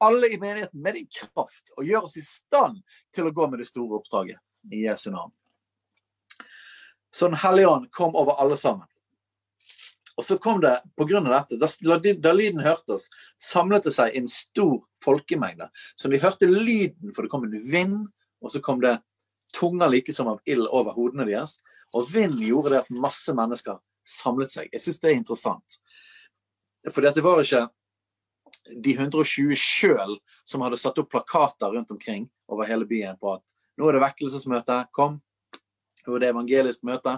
alle 0.00 0.30
i 0.32 0.38
menigheten 0.40 0.80
med 0.80 0.96
din 0.96 1.08
kraft 1.12 1.74
og 1.76 1.84
gjør 1.84 2.06
oss 2.06 2.16
i 2.16 2.24
stand 2.24 2.78
til 3.14 3.28
å 3.28 3.34
gå 3.36 3.48
med 3.50 3.60
det 3.60 3.68
store 3.68 4.00
oppdraget. 4.00 4.40
I 4.72 4.84
Jesu 4.84 5.08
navn. 5.10 5.32
Så 7.12 7.28
Den 7.28 7.40
hellige 7.40 7.68
ånd 7.68 7.90
kom 7.90 8.16
over 8.16 8.36
alle 8.40 8.56
sammen. 8.56 8.86
Og 10.20 10.24
så 10.26 10.36
kom 10.36 10.58
det, 10.60 10.74
av 11.00 11.12
dette, 11.24 11.56
da, 11.56 11.96
da 11.96 12.32
lyden 12.36 12.60
hørtes, 12.60 13.06
samlet 13.40 13.86
det 13.88 13.94
seg 13.96 14.16
en 14.18 14.26
stor 14.28 14.82
folkemengde. 15.00 15.70
Så 15.96 16.10
de 16.12 16.20
hørte 16.20 16.48
lyden, 16.50 17.14
for 17.16 17.24
det 17.24 17.32
kom 17.32 17.46
en 17.46 17.54
vind, 17.72 18.02
og 18.44 18.52
så 18.52 18.60
kom 18.60 18.82
det 18.84 18.98
tunger 19.56 19.88
like 19.88 20.12
som 20.12 20.28
av 20.28 20.42
ild 20.44 20.68
over 20.68 20.92
hodene 20.92 21.24
deres. 21.24 21.56
Og 21.96 22.10
vinden 22.12 22.42
gjorde 22.44 22.74
det 22.74 22.82
at 22.82 22.92
masse 22.92 23.32
mennesker 23.32 23.80
samlet 24.04 24.52
seg. 24.52 24.68
Jeg 24.74 24.84
syns 24.84 25.00
det 25.00 25.08
er 25.08 25.16
interessant. 25.16 25.78
Fordi 26.92 27.14
det 27.16 27.24
var 27.24 27.40
ikke 27.40 27.64
de 28.84 28.92
120 28.92 29.56
sjøl 29.56 30.18
som 30.44 30.60
hadde 30.64 30.78
satt 30.80 31.00
opp 31.00 31.10
plakater 31.14 31.72
rundt 31.72 31.90
omkring 31.96 32.28
over 32.52 32.68
hele 32.68 32.84
byen 32.88 33.16
på 33.20 33.38
at 33.38 33.56
nå 33.80 33.88
er 33.88 33.96
det 33.96 34.04
vekkelsesmøte, 34.04 34.82
kom. 34.92 35.16
Nå 36.04 36.16
er 36.16 36.22
det 36.22 36.30
evangelisk 36.34 36.84
møte. 36.84 37.16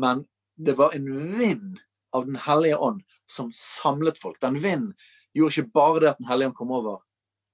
Men 0.00 0.24
det 0.56 0.78
var 0.80 0.96
en 0.96 1.12
vind 1.36 1.76
av 2.18 2.26
Den 2.26 2.40
hellige 2.44 2.76
ånd 2.76 3.02
som 3.26 3.52
samlet 3.54 4.18
folk. 4.18 4.40
Den 4.40 4.58
vinden 4.62 4.94
gjorde 5.36 5.54
ikke 5.54 5.74
bare 5.74 6.00
det 6.02 6.10
at 6.10 6.18
Den 6.22 6.30
hellige 6.30 6.50
ånd 6.50 6.58
kom 6.58 6.74
over 6.74 7.00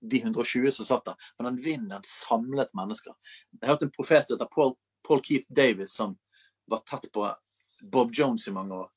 de 0.04 0.20
120 0.20 0.72
som 0.72 0.86
satt 0.86 1.04
der, 1.04 1.14
men 1.38 1.46
den 1.48 1.62
vinden 1.64 2.02
samlet 2.04 2.68
mennesker. 2.76 3.14
Jeg 3.60 3.70
hørte 3.70 3.88
en 3.88 3.94
profet 3.94 4.28
som 4.28 4.36
heter 4.36 4.50
Paul, 4.52 4.74
Paul, 5.06 5.22
Keith 5.24 5.48
Davis, 5.48 5.94
som 5.96 6.16
var 6.68 6.82
tett 6.88 7.08
på 7.12 7.28
Bob 7.82 8.12
Jones 8.12 8.48
i 8.48 8.52
mange 8.52 8.74
år. 8.74 8.90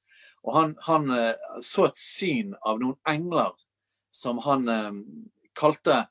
Og 0.43 0.53
han, 0.55 0.75
han 0.87 1.09
uh, 1.11 1.61
så 1.63 1.87
et 1.87 1.99
syn 1.99 2.53
av 2.61 2.79
noen 2.81 2.97
engler 3.07 3.55
som 4.13 4.39
han 4.45 4.67
um, 4.69 4.99
kalte 5.57 6.05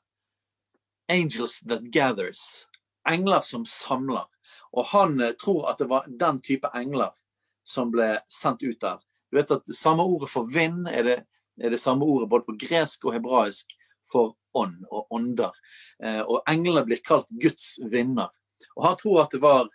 'angels 1.09 1.59
that 1.69 1.81
gathers'. 1.93 2.65
Engler 3.07 3.41
som 3.41 3.65
samler. 3.65 4.27
Og 4.73 4.85
han 4.85 5.21
uh, 5.21 5.31
tror 5.39 5.69
at 5.71 5.79
det 5.79 5.89
var 5.89 6.05
den 6.07 6.41
type 6.41 6.69
engler 6.73 7.15
som 7.65 7.91
ble 7.91 8.17
sendt 8.29 8.63
ut 8.63 8.79
der. 8.81 9.01
Du 9.31 9.39
vet 9.39 9.51
at 9.51 9.75
Samme 9.75 10.05
ordet 10.07 10.29
for 10.31 10.47
vind 10.51 10.87
er 10.91 11.07
det, 11.07 11.17
er 11.61 11.73
det 11.73 11.81
samme 11.81 12.05
ordet 12.05 12.29
både 12.29 12.45
på 12.47 12.57
gresk 12.67 13.05
og 13.05 13.15
hebraisk 13.17 13.73
for 14.11 14.35
ånd 14.57 14.85
og 14.91 15.11
ånder. 15.13 15.55
Eh, 16.03 16.21
og 16.21 16.45
englene 16.49 16.85
blir 16.87 17.01
kalt 17.05 17.29
Guds 17.41 17.75
vinner. 17.91 18.29
Og 18.77 18.85
han 18.85 18.99
tror 19.01 19.23
at 19.25 19.33
det 19.35 19.41
var 19.43 19.67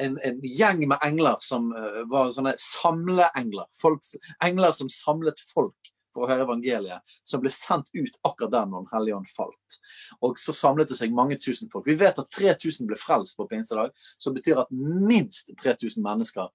en, 0.00 0.18
en 0.24 0.40
gjeng 0.42 0.84
med 0.88 1.00
engler 1.04 1.40
som 1.44 1.70
uh, 1.76 2.02
var 2.10 2.30
sånne 2.32 2.54
samleengler. 2.60 3.68
Folk, 3.76 4.06
engler 4.44 4.72
som 4.76 4.88
samlet 4.92 5.42
folk 5.50 5.90
for 6.14 6.24
å 6.24 6.30
høre 6.30 6.46
evangeliet, 6.46 7.04
som 7.26 7.42
ble 7.42 7.52
sendt 7.54 7.90
ut 7.94 8.16
akkurat 8.26 8.54
der 8.54 8.70
når 8.70 8.86
Den 8.86 8.92
hellige 8.94 9.18
ånd 9.18 9.28
falt. 9.30 9.76
Og 10.26 10.40
så 10.42 10.54
samlet 10.56 10.90
det 10.90 10.98
seg 10.98 11.14
mange 11.14 11.38
tusen 11.38 11.70
folk. 11.72 11.86
Vi 11.86 11.98
vet 12.00 12.18
at 12.18 12.32
3000 12.34 12.88
ble 12.88 12.98
frelst 12.98 13.38
på 13.38 13.46
pinsedag, 13.50 13.92
som 14.18 14.34
betyr 14.34 14.64
at 14.64 14.72
minst 14.74 15.52
3000 15.62 16.02
mennesker 16.02 16.50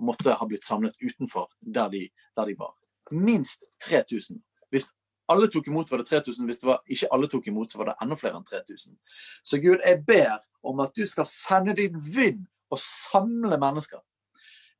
måtte 0.00 0.34
ha 0.36 0.46
blitt 0.48 0.64
samlet 0.66 0.96
utenfor 1.00 1.48
der 1.60 1.90
de, 1.92 2.06
der 2.36 2.50
de 2.50 2.56
var. 2.58 2.74
Minst 3.10 3.64
3000. 3.86 4.40
Hvis 4.70 4.90
alle 5.30 5.48
tok 5.50 5.66
imot, 5.70 5.90
var 5.90 6.02
det 6.02 6.08
3000. 6.10 6.46
Hvis 6.46 6.60
det 6.60 6.68
var, 6.68 6.80
ikke 6.86 7.10
alle 7.14 7.28
tok 7.30 7.46
imot, 7.46 7.72
så 7.72 7.78
var 7.78 7.90
det 7.90 7.96
enda 8.02 8.16
flere 8.18 8.38
enn 8.38 8.46
3000. 8.46 8.96
Så 9.42 9.58
Gud, 9.62 9.82
jeg 9.86 10.02
ber 10.06 10.38
om 10.66 10.80
at 10.84 10.94
du 10.96 11.04
skal 11.06 11.28
sende 11.28 11.74
din 11.78 11.98
vind 12.14 12.46
og 12.70 12.80
samle 12.82 13.58
mennesker. 13.60 14.02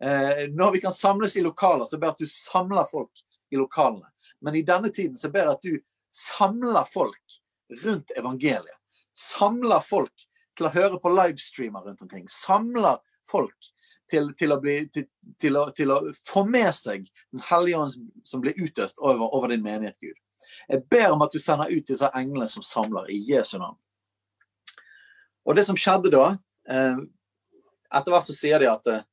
Eh, 0.02 0.46
når 0.54 0.72
vi 0.72 0.80
kan 0.80 0.92
samles 0.92 1.37
i 1.37 1.44
lokaler, 1.44 1.85
så 1.85 1.98
ber 1.98 2.11
jeg 2.11 2.18
at 2.18 2.24
du 2.24 2.33
samler 2.33 2.88
folk 2.90 3.22
i 3.50 3.59
lokalene. 3.61 4.09
Men 4.40 4.56
i 4.56 4.64
denne 4.66 4.90
tiden 4.94 5.18
så 5.18 5.30
ber 5.30 5.46
jeg 5.46 5.59
at 5.59 5.66
du 5.66 5.78
samler 6.14 6.87
folk 6.88 7.40
rundt 7.85 8.14
evangeliet. 8.18 8.78
Samler 9.12 9.83
folk 9.85 10.26
til 10.56 10.68
å 10.68 10.74
høre 10.74 11.00
på 11.02 11.12
livestreamer 11.12 11.85
rundt 11.87 12.02
omkring. 12.02 12.26
Samler 12.30 12.98
folk 13.30 13.70
til, 14.11 14.33
til, 14.38 14.53
å, 14.55 14.59
bli, 14.62 14.77
til, 14.90 15.57
å, 15.57 15.68
til 15.77 15.92
å, 15.94 16.01
få 16.27 16.42
med 16.49 16.73
seg 16.77 17.07
Den 17.31 17.44
hellige 17.46 17.79
ånd 17.79 18.11
som 18.27 18.42
blir 18.42 18.59
utøst 18.59 18.99
over, 18.99 19.29
over 19.31 19.53
din 19.53 19.62
menighet, 19.64 19.96
Gud. 20.03 20.18
Jeg 20.68 20.85
ber 20.90 21.14
om 21.14 21.23
at 21.23 21.35
du 21.35 21.38
sender 21.42 21.70
ut 21.70 21.87
disse 21.87 22.11
englene 22.16 22.49
som 22.51 22.64
samler, 22.66 23.11
i 23.12 23.20
Jesu 23.31 23.57
navn. 23.59 23.79
Og 25.46 25.57
det 25.57 25.64
som 25.68 25.79
skjedde 25.79 26.12
da 26.12 26.27
eh, 26.68 27.01
Etter 27.90 28.14
hvert 28.14 28.29
så 28.29 28.35
sier 28.37 28.62
de 28.62 28.68
at 28.70 28.87
eh, 28.87 29.07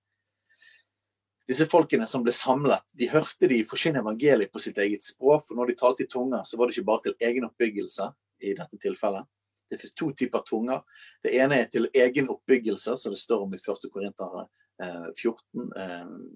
disse 1.48 1.66
folkene 1.72 2.06
som 2.12 2.22
ble 2.26 2.34
samlet, 2.36 2.84
de 2.92 3.08
hørte 3.10 3.48
de 3.48 3.62
forkynne 3.66 4.04
evangeliet 4.04 4.52
på 4.52 4.60
sitt 4.62 4.78
eget 4.84 5.06
språk. 5.08 5.46
For 5.48 5.58
når 5.58 5.72
de 5.72 5.76
talte 5.80 6.04
i 6.04 6.10
tunger, 6.12 6.44
så 6.46 6.60
var 6.60 6.68
det 6.68 6.76
ikke 6.76 6.90
bare 6.90 7.06
til 7.06 7.30
egen 7.30 7.48
oppbyggelse 7.48 8.10
i 8.44 8.52
dette 8.58 8.80
tilfellet. 8.84 9.26
Det 9.70 9.80
finnes 9.80 9.96
to 9.96 10.12
typer 10.20 10.44
tunger. 10.48 10.84
Det 11.24 11.34
ene 11.40 11.62
er 11.62 11.72
til 11.72 11.88
egen 11.94 12.30
oppbyggelse, 12.32 12.98
som 13.00 13.16
det 13.16 13.22
står 13.22 13.48
om 13.48 13.56
i 13.56 13.60
1. 13.60 13.88
Korinter 13.94 14.44
14, 14.78 15.72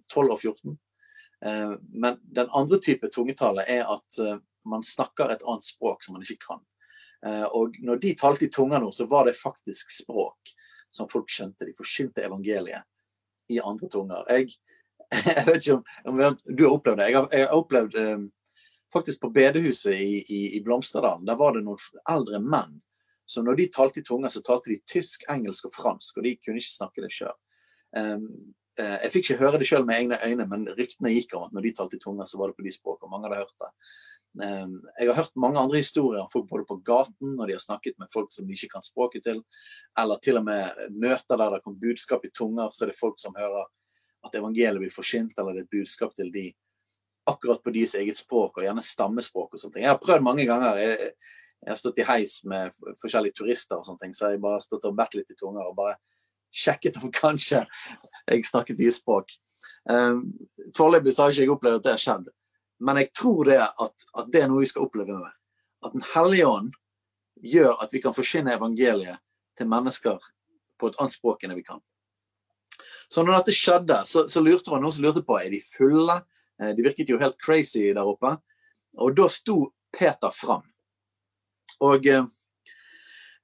12 0.10 0.32
og 0.34 0.39
14. 0.39 0.77
Eh, 1.45 1.73
men 1.93 2.17
den 2.23 2.49
andre 2.58 2.80
type 2.82 3.10
tungetale 3.13 3.65
er 3.69 3.86
at 3.86 4.17
man 4.65 4.84
snakker 4.86 5.30
et 5.30 5.43
annet 5.45 5.65
språk 5.65 6.04
som 6.06 6.17
man 6.17 6.25
ikke 6.25 6.41
kan. 6.47 6.63
Eh, 7.25 7.43
og 7.43 7.77
når 7.80 8.01
de 8.01 8.15
talte 8.17 8.45
i 8.45 8.51
tunga 8.54 8.80
nå, 8.82 8.91
så 8.91 9.06
var 9.10 9.27
det 9.30 9.38
faktisk 9.38 9.93
språk 9.93 10.54
som 10.89 11.10
folk 11.10 11.30
skjønte. 11.30 11.67
De 11.67 11.77
forsynte 11.77 12.25
evangeliet 12.25 12.86
i 13.51 13.60
andre 13.62 13.89
tunger. 13.91 14.25
Jeg, 14.30 14.54
jeg 15.25 15.47
vet 15.47 15.58
ikke 15.62 15.80
om, 15.80 16.21
om, 16.21 16.38
du 16.45 16.63
har 16.65 16.77
opplevd 16.77 17.01
det. 17.01 17.10
Jeg 17.12 17.19
har, 17.19 17.27
jeg 17.36 17.47
har 17.47 17.58
opplevd 17.58 17.99
eh, 18.01 18.23
faktisk 18.93 19.21
på 19.21 19.34
bedehuset 19.36 19.93
i, 19.97 20.21
i, 20.21 20.41
i 20.58 20.63
Blomsterdalen. 20.65 21.27
Der 21.27 21.38
var 21.39 21.56
det 21.56 21.65
noen 21.65 22.01
eldre 22.10 22.41
menn. 22.41 22.82
Så 23.30 23.43
når 23.45 23.60
de 23.60 23.69
talte 23.71 24.01
i 24.01 24.04
tunga, 24.04 24.32
så 24.34 24.41
talte 24.43 24.73
de 24.73 24.82
tysk, 24.89 25.23
engelsk 25.32 25.69
og 25.69 25.75
fransk. 25.77 26.17
Og 26.17 26.25
de 26.25 26.36
kunne 26.41 26.60
ikke 26.60 26.73
snakke 26.73 27.06
det 27.06 27.13
sjøl. 27.15 27.38
Um, 27.97 28.54
eh, 28.80 28.97
jeg 29.06 29.12
fikk 29.15 29.27
ikke 29.27 29.41
høre 29.41 29.60
det 29.62 29.67
sjøl 29.69 29.88
med 29.88 29.97
egne 29.97 30.21
øyne, 30.25 30.47
men 30.51 30.69
ryktene 30.77 31.12
gikk 31.15 31.36
om 31.38 31.49
at 31.49 31.56
når 31.56 31.67
de 31.67 31.73
talte 31.77 31.99
i 31.99 32.04
tunga, 32.04 32.27
så 32.30 32.39
var 32.39 32.51
det 32.51 32.60
på 32.60 32.65
de 32.65 32.73
språkene. 32.75 33.12
Mange 33.12 33.30
hadde 33.30 33.43
hørt 33.43 33.58
det. 33.65 33.71
Ehm, 34.39 34.77
jeg 34.99 35.10
har 35.10 35.17
hørt 35.17 35.36
mange 35.36 35.60
andre 35.60 35.82
historier 35.82 36.21
om 36.21 36.30
folk 36.32 36.47
både 36.47 36.63
på 36.69 36.77
gaten 36.88 37.34
når 37.36 37.49
de 37.49 37.56
har 37.58 37.63
snakket 37.63 37.97
med 37.99 38.08
folk 38.13 38.32
som 38.32 38.47
de 38.47 38.56
ikke 38.56 38.77
kan 38.77 38.86
språket 38.86 39.25
til, 39.27 39.41
eller 39.99 40.21
til 40.23 40.39
og 40.39 40.45
med 40.47 40.88
møter 41.04 41.36
der 41.36 41.58
det 41.58 41.63
kom 41.65 41.75
budskap 41.80 42.23
i 42.25 42.32
tunger, 42.32 42.71
så 42.71 42.86
er 42.86 42.93
det 42.93 42.99
folk 42.99 43.19
som 43.19 43.36
hører 43.36 43.67
at 44.23 44.38
evangeliet 44.38 44.80
blir 44.80 44.93
forsynt, 44.93 45.36
eller 45.38 45.58
det 45.58 45.65
er 45.65 45.67
et 45.67 45.75
budskap 45.75 46.15
til 46.15 46.32
de 46.32 46.45
akkurat 47.27 47.62
på 47.63 47.73
deres 47.75 47.95
eget 47.99 48.17
språk, 48.17 48.58
og 48.58 48.65
gjerne 48.65 48.84
stammespråk 48.86 49.51
og 49.54 49.60
sånne 49.60 49.75
ting. 49.75 49.86
Jeg 49.86 49.93
har 49.93 50.01
prøvd 50.01 50.23
mange 50.25 50.45
ganger. 50.47 50.80
Jeg, 50.80 51.12
jeg 51.62 51.69
har 51.69 51.77
stått 51.77 51.99
i 52.01 52.08
heis 52.08 52.39
med 52.49 52.71
forskjellige 53.01 53.38
turister 53.38 53.77
og 53.77 53.86
sånne 53.86 54.06
ting, 54.06 54.15
så 54.17 54.32
jeg 54.32 54.41
bare 54.41 54.63
stått 54.63 54.88
og 54.89 54.95
bedt 54.97 55.19
litt 55.19 55.34
i 55.34 55.38
tunger 55.38 55.67
og 55.67 55.75
bare 55.77 55.97
sjekket 56.52 57.00
om 57.02 57.12
kanskje 57.14 57.64
jeg 58.28 58.46
snakket 58.46 58.80
deres 58.80 59.00
språk. 59.02 59.32
Um, 59.90 60.32
Foreløpig 60.78 61.16
har 61.18 61.32
ikke 61.32 61.46
jeg 61.46 61.54
opplevd 61.54 61.80
at 61.80 61.86
det 61.86 61.96
har 61.96 62.04
skjedd. 62.04 62.30
Men 62.82 62.98
jeg 63.02 63.12
tror 63.18 63.46
det 63.50 63.60
at, 63.62 64.08
at, 64.18 64.28
det 64.34 64.42
er 64.42 64.50
noe 64.50 64.64
vi 64.64 64.70
skal 64.70 64.88
oppleve 64.88 65.18
med. 65.18 65.34
At 65.86 65.94
Den 65.94 66.06
hellige 66.14 66.48
ånd 66.48 66.74
gjør 67.42 67.78
at 67.82 67.94
vi 67.94 68.02
kan 68.02 68.16
forsyne 68.16 68.54
evangeliet 68.54 69.22
til 69.58 69.70
mennesker 69.70 70.20
på 70.80 70.90
et 70.90 71.00
annet 71.02 71.14
språk 71.14 71.46
enn 71.46 71.56
vi 71.58 71.66
kan. 71.66 71.82
Så 73.12 73.26
når 73.26 73.42
dette 73.42 73.56
skjedde, 73.56 73.98
så, 74.08 74.26
så 74.32 74.42
lurte 74.42 74.72
man 74.72 74.86
noen 74.86 74.94
som 74.96 75.06
lurte 75.06 75.24
på 75.26 75.38
er 75.38 75.52
de 75.54 75.60
fulle. 75.62 76.22
Eh, 76.62 76.72
de 76.78 76.86
virket 76.86 77.10
jo 77.12 77.20
helt 77.22 77.38
crazy 77.42 77.90
der 77.92 78.08
oppe. 78.08 78.38
Og 79.02 79.14
da 79.18 79.28
sto 79.32 79.66
Peter 79.94 80.34
fram. 80.34 80.64
Og 81.82 82.08
eh 82.08 82.26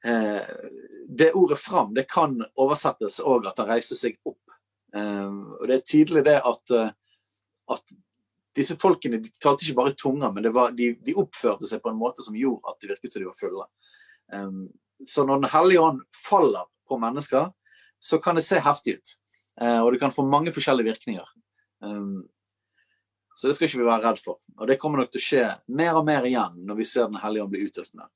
det 0.03 1.31
ordet 1.33 1.57
'fram' 1.57 1.93
det 1.95 2.03
kan 2.11 2.35
oversettes 2.55 3.19
òg 3.23 3.47
at 3.49 3.57
han 3.57 3.69
reiser 3.71 3.97
seg 3.97 4.19
opp. 4.27 4.41
Eh, 4.95 5.29
og 5.59 5.67
det 5.67 5.79
er 5.79 5.87
tydelig 5.87 6.23
det 6.27 6.37
at, 6.39 6.75
eh, 6.75 6.91
at 7.73 7.95
disse 8.57 8.77
folkene 8.81 9.19
de 9.21 9.31
talte 9.41 9.65
ikke 9.65 9.79
bare 9.81 9.95
tunga, 9.97 10.31
men 10.33 10.49
var, 10.53 10.73
de, 10.75 10.93
de, 11.03 11.15
oppførte 11.19 11.69
seg 11.69 11.83
på 11.83 11.91
en 11.91 11.99
måte 11.99 12.25
som 12.25 12.37
gjorde 12.37 12.71
at 12.71 12.79
det 12.81 12.93
virket 12.95 13.13
som 13.13 13.21
de 13.21 13.29
var 13.29 13.37
fulle. 13.37 13.67
Um, 14.33 14.63
så 15.05 15.25
når 15.25 15.43
Den 15.43 15.51
hellige 15.53 15.83
ånd 15.83 16.01
faller 16.25 16.65
på 16.89 16.97
mennesker, 16.97 17.51
så 17.99 18.17
kan 18.17 18.35
det 18.35 18.47
se 18.47 18.59
heftig 18.59 18.97
ut. 18.97 19.13
Uh, 19.61 19.83
og 19.83 19.91
det 19.93 20.01
kan 20.01 20.13
få 20.13 20.25
mange 20.25 20.53
forskjellige 20.55 20.89
virkninger. 20.89 21.29
Um, 21.85 22.25
så 23.37 23.47
det 23.47 23.55
skal 23.55 23.69
ikke 23.69 23.83
vi 23.83 23.85
være 23.85 24.07
redd 24.07 24.23
for. 24.25 24.41
Og 24.57 24.65
det 24.67 24.79
kommer 24.81 25.03
nok 25.03 25.13
til 25.13 25.21
å 25.21 25.27
skje 25.27 25.45
mer 25.77 25.99
og 25.99 26.07
mer 26.07 26.25
igjen 26.25 26.57
når 26.65 26.79
vi 26.79 26.89
ser 26.89 27.11
Den 27.11 27.21
hellige 27.21 27.45
ånd 27.45 27.53
bli 27.53 27.67
utøst 27.69 27.93
med. 27.99 28.09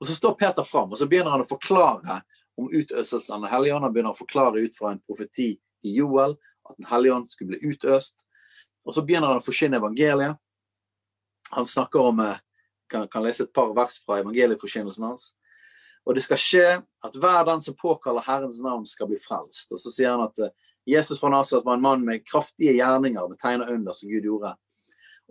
Og 0.00 0.08
så 0.08 0.16
står 0.16 0.38
Peter 0.40 0.66
fram, 0.66 0.92
og 0.92 0.98
så 1.00 1.08
begynner 1.10 1.34
han 1.34 1.44
å 1.44 1.48
forklare 1.48 2.20
om 2.56 2.70
utøselsen 2.70 3.36
av 3.36 3.44
Den 3.44 3.50
hellige 3.50 3.74
ånd. 3.74 3.84
Han 3.86 3.94
begynner 3.94 4.14
å 4.14 4.18
forklare 4.18 4.62
ut 4.62 4.76
fra 4.76 4.92
en 4.92 5.02
profeti 5.02 5.54
i 5.84 5.94
Joel 5.98 6.36
at 6.68 6.78
Den 6.78 6.88
hellige 6.88 7.14
ånd 7.14 7.30
skulle 7.30 7.54
bli 7.54 7.74
utøst. 7.74 8.26
Og 8.84 8.94
så 8.94 9.04
begynner 9.04 9.32
han 9.32 9.40
å 9.40 9.44
forkynne 9.44 9.80
evangeliet. 9.80 10.36
Han 11.54 11.66
snakker 11.68 12.10
om 12.10 12.20
eh, 12.24 12.40
kan, 12.90 13.08
kan 13.08 13.24
lese 13.24 13.46
et 13.46 13.54
par 13.54 13.72
vers 13.76 13.98
fra 14.04 14.20
evangelieforkynnelsen 14.22 15.06
hans. 15.08 15.32
Og 16.04 16.16
det 16.16 16.24
skal 16.26 16.40
skje 16.40 16.66
at 17.04 17.16
hver 17.16 17.46
den 17.48 17.62
som 17.64 17.76
påkaller 17.78 18.24
Herrens 18.26 18.60
navn, 18.64 18.84
skal 18.88 19.08
bli 19.08 19.18
frelst. 19.20 19.72
Og 19.72 19.80
så 19.80 19.92
sier 19.92 20.12
han 20.12 20.24
at 20.26 20.40
eh, 20.44 20.52
Jesus 20.88 21.20
fra 21.20 21.30
Nasaret 21.32 21.64
var 21.64 21.78
en 21.78 21.84
mann 21.84 22.04
med 22.04 22.26
kraftige 22.28 22.76
gjerninger, 22.76 23.28
med 23.28 23.40
tegner 23.40 23.72
under, 23.72 23.96
som 23.96 24.10
Gud 24.10 24.26
gjorde 24.28 24.56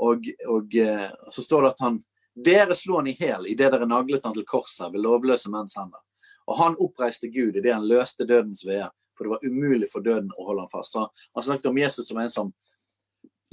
Og, 0.01 0.25
og 0.49 0.75
eh, 0.75 1.10
så 1.32 1.43
står 1.43 1.62
det 1.62 1.73
at 1.75 1.84
han 1.86 1.99
Dere 2.34 2.76
slo 2.76 2.98
han 2.98 3.08
i 3.08 3.13
hjel 3.13 3.48
idet 3.52 3.72
dere 3.72 3.86
naglet 3.86 4.26
han 4.26 4.34
til 4.34 4.46
korset 4.50 4.89
ved 4.93 5.04
lovløse 5.06 5.52
menns 5.54 5.78
hender. 5.78 6.02
Og 6.50 6.58
han 6.60 6.78
oppreiste 6.82 7.30
Gud 7.32 7.56
idet 7.56 7.76
han 7.76 7.88
løste 7.88 8.26
dødens 8.28 8.65
veer, 8.65 8.89
for 9.17 9.26
det 9.26 9.36
var 9.36 9.46
umulig 9.46 9.89
for 9.91 10.04
døden 10.04 10.32
å 10.34 10.48
holde 10.48 10.65
ham 10.65 10.72
fast. 10.72 10.96
Så 10.96 11.06
han 11.36 11.46
snakket 11.46 11.69
om 11.69 11.78
Jesus 11.78 12.08
som 12.10 12.19
en 12.19 12.32
som 12.34 12.54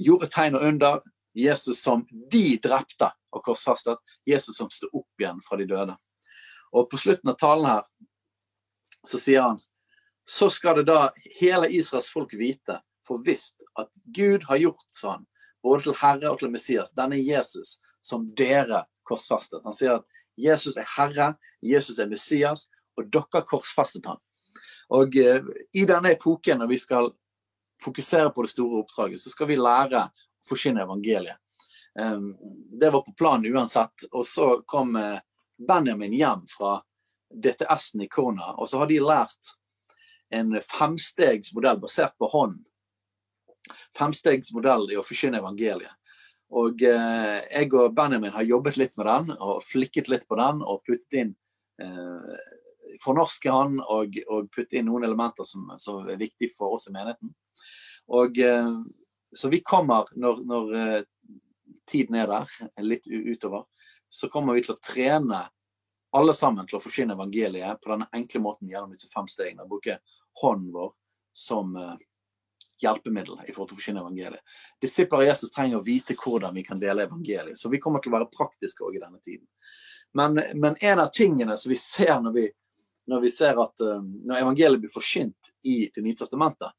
gjorde 0.01 0.31
tegn 0.33 0.57
og 0.57 0.65
under. 0.67 1.01
Jesus 1.37 1.79
som 1.79 2.01
de 2.31 2.57
drepte 2.59 3.07
og 3.31 3.43
korsfastet. 3.45 4.01
Jesus 4.27 4.57
som 4.57 4.71
sto 4.73 4.89
opp 4.91 5.21
igjen 5.21 5.39
fra 5.45 5.59
de 5.61 5.69
døde. 5.69 5.95
Og 6.75 6.89
på 6.91 6.99
slutten 6.99 7.31
av 7.31 7.37
talen 7.39 7.69
her 7.69 7.85
så 9.07 9.19
sier 9.21 9.45
han 9.45 9.61
så 10.27 10.49
skal 10.53 10.81
det 10.81 10.89
da 10.89 11.09
hele 11.39 11.69
Israels 11.73 12.11
folk 12.13 12.33
vite 12.37 12.77
for 13.07 13.23
visst 13.25 13.61
at 13.79 13.89
Gud 14.13 14.45
har 14.45 14.59
gjort 14.61 14.83
sånn, 14.93 15.23
både 15.63 15.87
til 15.87 15.97
Herre 15.97 16.29
og 16.29 16.39
til 16.39 16.51
Messias, 16.53 16.93
denne 16.95 17.17
Jesus 17.17 17.79
som 18.01 18.25
dere 18.37 18.85
korsfestet. 19.07 19.61
Han 19.63 19.75
sier 19.75 19.99
at 19.99 20.07
Jesus 20.39 20.77
er 20.79 20.87
Herre, 20.97 21.33
Jesus 21.61 21.99
er 21.99 22.09
Messias, 22.09 22.67
og 22.97 23.09
dere 23.13 23.43
korsfestet 23.47 24.07
han. 24.09 24.19
Og 24.91 25.15
eh, 25.17 25.43
I 25.73 25.85
denne 25.87 26.15
epoken, 26.15 26.59
når 26.59 26.71
vi 26.71 26.79
skal 26.81 27.11
fokusere 27.83 28.31
på 28.35 28.45
det 28.45 28.53
store 28.53 28.83
oppdraget, 28.83 29.21
så 29.21 29.31
skal 29.33 29.49
vi 29.49 29.59
lære 29.59 30.05
å 30.05 30.09
forsyne 30.47 30.83
evangeliet. 30.83 31.39
Um, 31.99 32.35
det 32.79 32.89
var 32.91 33.03
på 33.03 33.13
planen 33.17 33.51
uansett. 33.51 34.07
Og 34.11 34.27
så 34.27 34.61
kom 34.67 34.95
eh, 34.99 35.19
Benjamin 35.67 36.13
hjem 36.13 36.45
fra 36.51 36.79
DTS-en 37.31 38.05
i 38.05 38.09
Kona, 38.11 38.53
og 38.59 38.69
så 38.69 38.81
har 38.81 38.91
de 38.91 38.99
lært 39.03 39.55
en 40.31 40.55
femstegsmodell 40.63 41.79
basert 41.79 42.15
på 42.19 42.27
hånd. 42.31 42.59
Femstegsmodell 43.97 44.89
i 44.91 44.99
å 44.99 45.05
forsyne 45.05 45.39
evangeliet. 45.39 45.91
Og 46.51 46.81
eh, 46.83 47.37
jeg 47.47 47.69
og 47.79 47.93
Benjamin 47.95 48.33
har 48.35 48.47
jobbet 48.47 48.79
litt 48.79 48.97
med 48.99 49.07
den 49.07 49.35
og 49.37 49.61
flikket 49.63 50.09
litt 50.11 50.25
på 50.27 50.37
den 50.39 50.59
og 50.65 50.81
puttet 50.87 51.21
inn 51.23 51.35
eh, 51.81 52.49
Fornorske 53.01 53.49
han 53.49 53.79
og, 53.79 54.17
og 54.29 54.49
putte 54.53 54.77
inn 54.77 54.85
noen 54.89 55.07
elementer 55.07 55.47
som, 55.47 55.69
som, 55.81 56.03
er 56.05 56.19
viktige 56.19 56.51
for 56.53 56.75
oss 56.75 56.89
i 56.89 56.93
menigheten. 56.93 57.31
Og 58.13 58.37
eh, 58.37 58.73
Så 59.33 59.49
vi 59.49 59.61
kommer, 59.63 60.11
når, 60.19 60.43
når 60.43 60.75
eh, 60.75 61.01
tiden 61.87 62.19
er 62.19 62.27
der, 62.27 62.51
litt 62.83 63.07
utover, 63.07 63.63
så 64.11 64.27
kommer 64.29 64.57
vi 64.57 64.65
til 64.65 64.75
å 64.75 64.83
trene 64.83 65.45
alle 66.11 66.33
sammen 66.35 66.67
til 66.67 66.77
å 66.77 66.83
forsyne 66.83 67.15
evangeliet 67.15 67.79
på 67.79 67.93
denne 67.93 68.09
enkle 68.11 68.41
måten 68.43 68.69
gjennom 68.69 68.91
disse 68.91 69.07
fem 69.13 69.29
stegene. 69.31 69.67
Bruke 69.69 70.01
hånden 70.41 70.73
vår 70.75 70.91
som 71.31 71.71
uh, 71.79 71.95
hjelpemiddel 72.81 73.39
i 73.47 73.53
forhold 73.53 73.71
til 73.71 73.77
å 73.77 73.79
forkynne 73.79 74.03
evangeliet. 74.03 74.57
Disipler 74.81 75.21
av 75.21 75.27
Jesus 75.27 75.53
trenger 75.53 75.79
å 75.79 75.85
vite 75.85 76.15
hvordan 76.17 76.55
vi 76.57 76.63
kan 76.67 76.81
dele 76.81 77.05
evangeliet, 77.07 77.57
så 77.57 77.69
vi 77.71 77.79
kommer 77.81 78.03
til 78.03 78.11
å 78.11 78.17
være 78.17 78.31
praktiske 78.33 78.85
òg 78.85 78.97
i 78.97 79.03
denne 79.03 79.21
tiden. 79.23 79.47
Men, 80.17 80.39
men, 80.59 80.75
en 80.81 80.99
av 80.99 81.11
tingene 81.15 81.55
som 81.57 81.71
vi 81.71 81.77
ser 81.79 82.17
når 82.19 82.35
vi, 82.35 82.47
når 83.07 83.21
vi 83.23 83.31
ser 83.31 83.59
at 83.63 83.85
uh, 83.85 84.01
når 84.01 84.41
evangeliet 84.41 84.83
blir 84.83 84.91
forkynt 84.91 85.53
i 85.63 85.85
Det 85.95 86.03
nye 86.03 86.17
testamentet, 86.19 86.75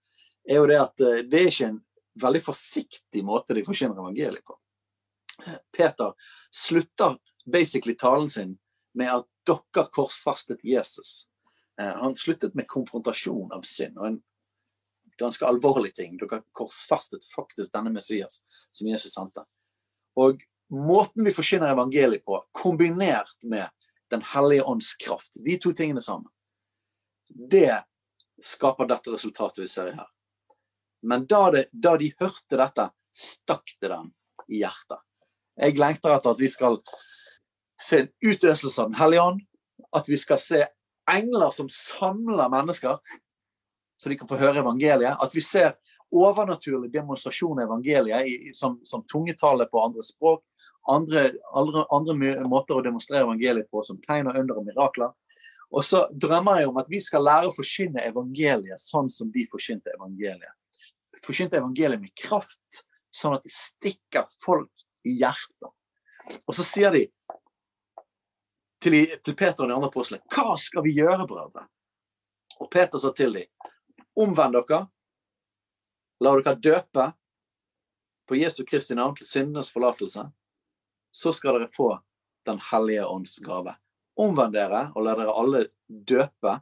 er 0.48 0.60
jo 0.60 0.68
det 0.68 0.76
at 0.82 1.00
uh, 1.00 1.22
det 1.24 1.40
er 1.40 1.48
ikke 1.48 1.70
en 1.70 1.80
veldig 2.20 2.42
forsiktig 2.44 3.24
måte 3.24 3.56
de 3.56 3.64
forkynner 3.64 3.96
evangeliet 3.96 4.44
på. 4.44 4.58
Peter 5.72 6.12
slutter 6.52 7.16
basically 7.46 7.96
talen 7.96 8.30
sin 8.30 8.58
med 8.94 9.14
at 9.14 9.28
dere 9.46 9.88
korsfestet 9.90 10.60
Jesus. 10.62 11.26
Eh, 11.80 11.88
han 11.88 12.14
sluttet 12.14 12.54
med 12.54 12.68
konfrontasjon 12.68 13.52
av 13.52 13.64
synd. 13.66 13.98
og 13.98 14.06
en 14.06 14.20
ganske 15.22 15.46
alvorlige 15.48 16.02
ting. 16.02 16.16
Dere 16.20 16.42
korsfestet 16.56 17.26
faktisk 17.30 17.72
denne 17.74 17.92
Messias 17.94 18.42
som 18.74 18.88
Jesus 18.90 19.14
sendte. 19.14 19.44
Og 20.18 20.42
måten 20.72 21.24
vi 21.24 21.34
forsyner 21.34 21.72
evangeliet 21.72 22.24
på, 22.24 22.40
kombinert 22.52 23.38
med 23.44 23.68
Den 24.12 24.20
hellige 24.28 24.64
ånds 24.68 24.90
kraft, 25.00 25.38
de 25.44 25.54
to 25.56 25.70
tingene 25.72 26.02
sammen, 26.04 26.28
det 27.32 27.78
skaper 28.44 28.84
dette 28.90 29.08
resultatet 29.14 29.62
vi 29.62 29.68
ser 29.72 29.88
her. 29.96 30.10
Men 31.02 31.24
da, 31.26 31.46
det, 31.54 31.62
da 31.72 31.94
de 31.96 32.10
hørte 32.20 32.58
dette, 32.60 32.90
stakk 33.08 33.72
det 33.80 33.88
dem 33.88 34.10
i 34.52 34.60
hjertet. 34.60 35.00
Jeg 35.56 35.78
lengter 35.80 36.12
etter 36.12 36.34
at 36.36 36.42
vi 36.44 36.50
skal 36.52 36.76
se 37.80 38.02
en 38.02 38.12
utøselse 38.20 38.82
av 38.82 38.92
Den 38.92 39.00
hellige 39.00 39.24
ånd, 39.30 39.40
at 39.96 40.08
vi 40.08 40.20
skal 40.20 40.40
se 40.40 40.62
engler 41.10 41.50
som 41.56 41.68
samler 41.72 42.52
mennesker, 42.52 43.00
så 44.02 44.08
de 44.08 44.16
kan 44.18 44.28
få 44.28 44.36
høre 44.40 44.58
evangeliet. 44.58 45.14
At 45.22 45.34
vi 45.34 45.42
ser 45.46 45.76
overnaturlig 46.10 46.90
demonstrasjon 46.92 47.60
av 47.60 47.68
evangeliet 47.68 48.26
i, 48.26 48.50
som, 48.54 48.80
som 48.82 49.04
tungetale 49.12 49.68
på 49.70 49.78
andre 49.84 50.02
språk. 50.02 50.42
Andre, 50.90 51.28
andre, 51.54 51.84
andre, 51.94 52.32
måter 52.50 52.80
å 52.80 52.82
demonstrere 52.82 53.22
evangeliet 53.22 53.70
på, 53.70 53.84
som 53.86 54.00
tegn 54.02 54.26
og 54.26 54.40
under 54.40 54.58
og 54.58 54.66
mirakler. 54.66 55.12
Og 55.70 55.86
så 55.86 56.02
drømmer 56.10 56.60
jeg 56.60 56.72
om 56.72 56.80
at 56.82 56.90
vi 56.90 56.98
skal 57.00 57.22
lære 57.24 57.48
å 57.48 57.54
forkynne 57.54 58.02
evangeliet 58.10 58.82
sånn 58.82 59.06
som 59.10 59.30
de 59.32 59.46
forkynte 59.52 59.94
evangeliet. 59.94 60.58
Forkynte 61.22 61.62
evangeliet 61.62 62.02
med 62.02 62.12
kraft, 62.18 62.82
sånn 63.14 63.38
at 63.38 63.46
det 63.46 63.54
stikker 63.54 64.26
folk 64.42 64.84
i 65.06 65.14
hjertet. 65.22 65.70
Og 66.42 66.58
så 66.58 66.66
sier 66.66 66.90
de 66.98 67.06
til, 68.82 68.98
Peter 69.30 69.62
og 69.62 69.70
de 69.70 69.76
andre 69.78 69.88
apostlene 69.92 70.34
hva 70.34 70.58
skal 70.58 70.82
vi 70.82 70.96
gjøre, 70.98 71.24
brødre? 71.30 71.68
Og 72.58 72.68
Peter 72.70 72.98
sa 72.98 73.14
til 73.14 73.38
dem 73.38 73.71
omvend 74.16 74.56
dere, 74.56 74.80
la 76.22 76.32
dere 76.38 76.54
døpe 76.56 77.06
på 78.28 78.38
Jesu 78.38 78.64
Kristi 78.68 78.96
navn 78.98 79.16
til 79.18 79.28
syndenes 79.28 79.72
forlatelse, 79.74 80.26
så 81.12 81.32
skal 81.32 81.58
dere 81.58 81.72
få 81.72 81.94
Den 82.46 82.58
hellige 82.58 83.06
ånds 83.06 83.38
gave. 83.38 83.70
Omvend 84.18 84.54
dere 84.54 84.88
og 84.96 85.04
la 85.06 85.12
dere 85.14 85.34
alle 85.38 85.66
døpe 85.88 86.56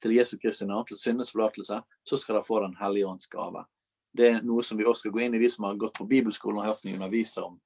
til 0.00 0.14
Jesu 0.16 0.38
Kristi 0.40 0.64
navn 0.64 0.86
til 0.88 0.96
syndenes 0.96 1.34
forlatelse, 1.34 1.82
så 2.04 2.16
skal 2.16 2.38
dere 2.38 2.48
få 2.48 2.62
Den 2.64 2.76
hellige 2.80 3.06
ånds 3.06 3.28
gave. 3.28 3.64
Det 4.16 4.28
er 4.28 4.42
noe 4.42 4.64
som 4.64 4.78
vi 4.78 4.86
også 4.88 5.06
skal 5.06 5.12
gå 5.12 5.26
inn 5.26 5.36
i, 5.36 5.42
de 5.42 5.50
som 5.52 5.66
har 5.68 5.76
gått 5.76 5.98
på 5.98 6.08
bibelskolen 6.08 6.62
og 6.62 6.70
hørt 6.70 6.84
meg 6.84 6.96
undervise 6.96 7.44
om 7.44 7.58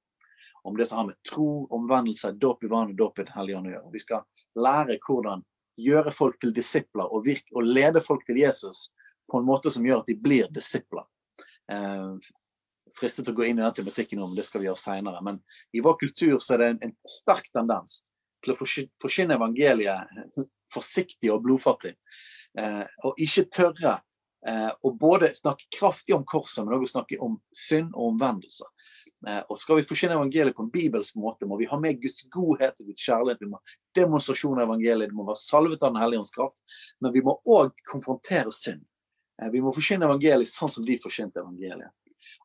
om 0.63 0.77
det 0.77 0.87
som 0.87 0.99
har 0.99 1.07
med 1.07 1.23
tro, 1.27 1.67
omvendelse, 1.71 2.33
dåp 2.33 2.65
i 2.65 2.69
vann 2.71 2.93
og 2.93 2.97
dåp 2.97 3.19
i 3.19 3.25
Den 3.27 3.35
hellige 3.35 3.59
ånd 3.59 3.67
å 3.67 3.73
gjøre. 3.73 3.93
Vi 3.93 4.03
skal 4.03 4.21
lære 4.55 4.99
hvordan 5.07 5.43
gjøre 5.81 6.13
folk 6.15 6.39
til 6.41 6.53
disipler 6.55 7.09
og, 7.09 7.25
virke, 7.27 7.49
og, 7.57 7.67
lede 7.67 8.03
folk 8.05 8.23
til 8.29 8.39
Jesus 8.43 8.91
på 9.31 9.39
en 9.39 9.49
måte 9.49 9.71
som 9.71 9.85
gjør 9.87 10.03
at 10.03 10.11
de 10.11 10.17
blir 10.19 10.49
disipler. 10.55 11.05
Eh, 11.73 12.15
fristet 12.99 13.31
å 13.31 13.37
gå 13.37 13.47
inn 13.49 13.61
i 13.61 13.65
den 13.65 13.77
tematikken 13.77 14.23
om 14.23 14.35
det 14.37 14.45
skal 14.47 14.63
vi 14.63 14.69
gjøre 14.69 14.81
seinere. 14.81 15.23
Men 15.25 15.41
i 15.73 15.83
vår 15.85 15.99
kultur 16.01 16.39
så 16.39 16.57
er 16.57 16.63
det 16.63 16.71
en, 16.73 16.81
en 16.89 16.97
sterk 17.09 17.49
tendens 17.55 18.03
til 18.43 18.55
å 18.55 18.59
forsyne 18.59 19.39
evangeliet 19.39 20.11
forsiktig 20.73 21.31
og 21.33 21.45
blodfattig. 21.47 21.95
Eh, 22.59 22.85
og 23.07 23.21
ikke 23.23 23.47
tørre 23.55 23.97
eh, 24.49 24.71
å 24.73 24.93
både 24.99 25.33
snakke 25.37 25.71
kraftig 25.79 26.17
om 26.17 26.27
korset, 26.29 26.65
men 26.65 26.77
også 26.77 26.99
snakke 26.99 27.21
om 27.25 27.39
synd 27.57 27.93
og 27.95 28.13
omvendelse. 28.13 28.69
Eh, 29.29 29.41
og 29.47 29.59
skal 29.61 29.79
vi 29.79 29.87
forsyne 29.87 30.17
evangeliet 30.19 30.57
på 30.57 30.67
en 30.67 30.73
bibelsk 30.73 31.19
måte, 31.23 31.47
må 31.49 31.59
vi 31.61 31.69
ha 31.71 31.79
med 31.81 32.01
Guds 32.03 32.27
godhet 32.35 32.81
og 32.81 32.91
Guds 32.91 33.05
kjærlighet. 33.07 33.43
Vi 33.43 33.51
må 33.53 33.61
ha 33.61 33.77
demonstrasjon 33.99 34.59
av 34.59 34.67
evangeliet, 34.67 35.13
det 35.13 35.19
må 35.19 35.29
være 35.29 35.43
salvet 35.45 35.85
av 35.85 35.95
Den 35.95 36.03
hellige 36.03 36.25
ånds 36.25 36.35
kraft. 36.35 36.65
Men 37.01 37.15
vi 37.15 37.25
må 37.25 37.39
òg 37.47 37.85
konfrontere 37.89 38.53
synd. 38.55 38.83
Eh, 39.43 39.51
vi 39.51 39.63
må 39.63 39.73
forkynne 39.75 40.07
evangeliet 40.09 40.51
sånn 40.51 40.71
som 40.71 40.87
de 40.87 40.99
forkynte 41.03 41.43
evangeliet. 41.43 41.91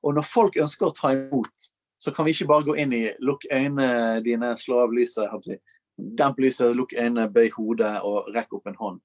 Og 0.05 0.15
når 0.17 0.25
folk 0.27 0.57
ønsker 0.61 0.87
å 0.87 0.95
ta 0.95 1.13
imot, 1.13 1.69
så 2.01 2.13
kan 2.13 2.27
vi 2.27 2.33
ikke 2.35 2.49
bare 2.49 2.65
gå 2.67 2.77
inn 2.81 2.93
i 2.93 3.03
lukk 3.25 3.47
øynene 3.51 4.21
dine, 4.25 4.53
slå 4.61 4.83
av 4.85 4.93
lyset, 4.93 5.29
demp 5.97 6.41
lyset, 6.41 6.75
lukk 6.77 6.93
øynene, 6.97 7.29
bøy 7.33 7.49
hodet 7.55 7.95
og 8.05 8.29
rekk 8.35 8.53
opp 8.59 8.69
en 8.69 8.81
hånd. 8.81 8.99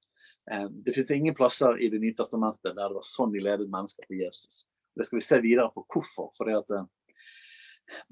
Eh, 0.50 0.66
det 0.84 0.96
finnes 0.96 1.14
ingen 1.16 1.36
plasser 1.38 1.78
i 1.80 1.88
Det 1.88 2.00
nye 2.02 2.16
testamentet 2.18 2.74
der 2.74 2.88
det 2.88 2.98
var 2.98 3.06
sånn 3.06 3.32
de 3.32 3.44
ledet 3.44 3.70
mennesker 3.70 4.08
til 4.08 4.24
Jesus. 4.24 4.66
Det 4.96 5.06
skal 5.08 5.18
vi 5.18 5.28
se 5.28 5.40
videre 5.40 5.70
på 5.72 5.86
hvorfor. 5.88 6.32
fordi 6.36 6.58
at 6.58 6.88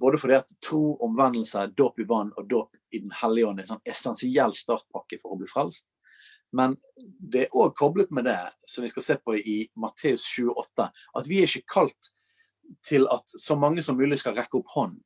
både 0.00 0.18
fordi 0.18 0.34
at 0.34 0.52
tro, 0.64 0.96
omvendelse, 1.04 1.66
dåp 1.76 2.00
i 2.00 2.04
vann 2.08 2.32
og 2.36 2.48
dåp 2.48 2.76
i 2.92 2.98
Den 2.98 3.12
hellige 3.22 3.46
ånd 3.46 3.60
er 3.60 3.62
en 3.64 3.74
sånn 3.74 3.88
essensiell 3.92 4.54
startpakke 4.56 5.20
for 5.22 5.34
å 5.34 5.40
bli 5.40 5.48
frelst. 5.48 5.88
Men 6.56 6.76
det 7.00 7.44
er 7.46 7.56
òg 7.56 7.74
koblet 7.78 8.10
med 8.14 8.26
det, 8.26 8.38
som 8.66 8.84
vi 8.84 8.90
skal 8.90 9.06
se 9.06 9.16
på 9.22 9.36
i 9.38 9.58
Matteus 9.78 10.26
28, 10.38 10.88
at 10.90 11.30
vi 11.30 11.42
er 11.42 11.50
ikke 11.50 11.76
kalt 11.78 12.10
til 12.86 13.06
at 13.10 13.30
så 13.38 13.56
mange 13.58 13.82
som 13.82 13.98
mulig 13.98 14.20
skal 14.22 14.36
rekke 14.38 14.60
opp 14.60 14.70
hånd, 14.74 14.98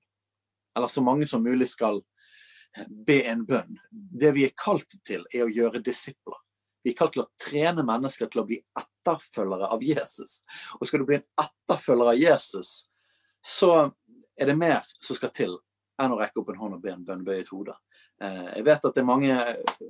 eller 0.77 0.91
så 0.91 1.05
mange 1.05 1.29
som 1.29 1.45
mulig 1.45 1.69
skal 1.71 2.03
be 3.07 3.21
en 3.31 3.45
bønn. 3.47 3.77
Det 3.91 4.33
vi 4.35 4.47
er 4.49 4.57
kalt 4.59 4.99
til, 5.07 5.27
er 5.33 5.47
å 5.47 5.53
gjøre 5.53 5.83
disipler. 5.85 6.41
Vi 6.85 6.93
er 6.93 6.99
kalt 6.99 7.15
til 7.15 7.25
å 7.25 7.31
trene 7.41 7.85
mennesker 7.87 8.29
til 8.29 8.43
å 8.43 8.49
bli 8.49 8.59
etterfølgere 8.77 9.71
av 9.73 9.85
Jesus. 9.85 10.43
Og 10.81 10.89
skal 10.89 11.01
du 11.01 11.09
bli 11.09 11.21
en 11.21 11.29
etterfølger 11.41 12.11
av 12.13 12.19
Jesus, 12.19 12.75
så 13.45 13.71
er 14.37 14.51
det 14.51 14.59
mer 14.59 14.83
som 15.01 15.17
skal 15.17 15.33
til 15.33 15.57
enn 16.03 16.13
å 16.13 16.19
rekke 16.19 16.43
opp 16.43 16.51
en 16.51 16.61
hånd 16.61 16.77
og 16.77 16.83
be 16.83 16.93
en 16.93 17.05
bønn, 17.07 17.25
bøye 17.25 17.45
et 17.45 17.53
hode. 17.55 17.77
Eh, 18.23 18.51
jeg 18.57 18.67
vet 18.67 18.85
at 18.85 18.95
det 18.95 19.03
er 19.03 19.09
mange 19.09 19.39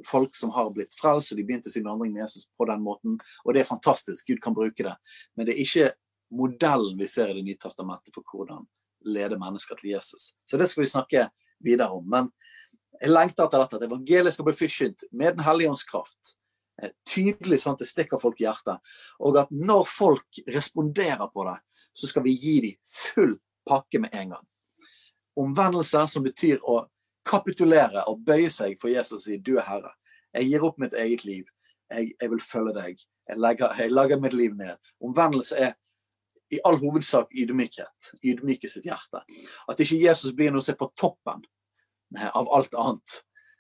folk 0.09 0.37
som 0.37 0.53
har 0.55 0.71
blitt 0.75 0.95
frelst, 0.97 1.33
og 1.33 1.41
de 1.41 1.45
begynte 1.47 1.73
sin 1.73 1.87
vandring 1.87 2.15
med 2.15 2.25
Jesus 2.25 2.49
på 2.57 2.69
den 2.71 2.83
måten. 2.85 3.19
Og 3.45 3.55
det 3.55 3.65
er 3.65 3.69
fantastisk, 3.69 4.27
Gud 4.29 4.41
kan 4.45 4.57
bruke 4.57 4.87
det. 4.87 4.95
Men 5.37 5.49
det 5.49 5.57
er 5.57 5.65
ikke 5.65 5.91
modellen 6.35 6.99
vi 6.99 7.09
ser 7.11 7.31
i 7.31 7.37
Det 7.37 7.45
nye 7.45 7.61
testamentet 7.61 8.15
for 8.15 8.25
hvordan 8.33 8.65
lede 9.05 9.39
mennesker 9.39 9.77
til 9.77 9.93
Jesus. 9.93 10.33
Så 10.49 10.59
det 10.59 10.69
skal 10.71 10.83
vi 10.83 10.91
snakke 10.91 11.29
videre 11.61 11.91
om. 11.93 12.07
Men 12.09 12.31
jeg 13.01 13.13
lengter 13.13 13.45
etter 13.45 13.61
dette, 13.61 13.77
at 13.77 13.87
evangeliet 13.87 14.35
skal 14.35 14.49
bli 14.49 14.57
forkynt 14.57 15.05
med 15.13 15.37
Den 15.37 15.45
hellige 15.45 15.71
ånds 15.71 15.85
kraft. 15.85 16.39
Eh, 16.83 16.91
tydelig 17.07 17.61
sånn 17.63 17.77
at 17.77 17.85
det 17.85 17.91
stikker 17.91 18.21
folk 18.21 18.41
i 18.41 18.49
hjertet. 18.49 18.81
Og 19.21 19.39
at 19.39 19.53
når 19.53 19.85
folk 19.91 20.43
responderer 20.49 21.29
på 21.31 21.47
det, 21.51 21.59
så 21.95 22.11
skal 22.11 22.25
vi 22.25 22.35
gi 22.35 22.57
dem 22.65 22.81
full 22.91 23.37
pakke 23.69 24.01
med 24.03 24.15
en 24.15 24.35
gang. 24.35 24.47
Omvendelse 25.39 26.07
som 26.11 26.25
betyr 26.25 26.63
å 26.63 26.85
kapitulere 27.27 28.05
og 28.11 28.25
bøye 28.27 28.51
seg 28.53 28.77
for 28.81 28.93
Jesus 28.93 29.19
og 29.19 29.23
si 29.23 29.37
'du 29.37 29.57
er 29.59 29.67
herre'. 29.69 29.95
Jeg 30.35 30.51
gir 30.51 30.65
opp 30.65 30.79
mitt 30.79 30.95
eget 30.95 31.25
liv. 31.25 31.45
Jeg, 31.91 32.13
jeg 32.21 32.31
vil 32.31 32.41
følge 32.41 32.75
deg. 32.75 32.99
Jeg 33.29 33.39
legger, 33.39 33.75
jeg 33.79 33.91
legger, 33.91 34.21
mitt 34.21 34.33
liv 34.33 34.55
ned. 34.55 34.77
Omvendelse 35.01 35.57
er 35.57 35.75
i 36.51 36.61
all 36.65 36.77
hovedsak 36.77 37.31
ydmykhet. 37.33 38.11
Ydmyke 38.25 38.69
sitt 38.69 38.85
hjerte. 38.85 39.23
At 39.69 39.81
ikke 39.81 40.01
Jesus 40.01 40.33
blir 40.33 40.53
noe 40.53 40.63
som 40.63 40.75
er 40.75 40.81
på 40.81 40.93
toppen 40.97 41.45
av 42.35 42.51
alt 42.55 42.75
annet, 42.75 43.15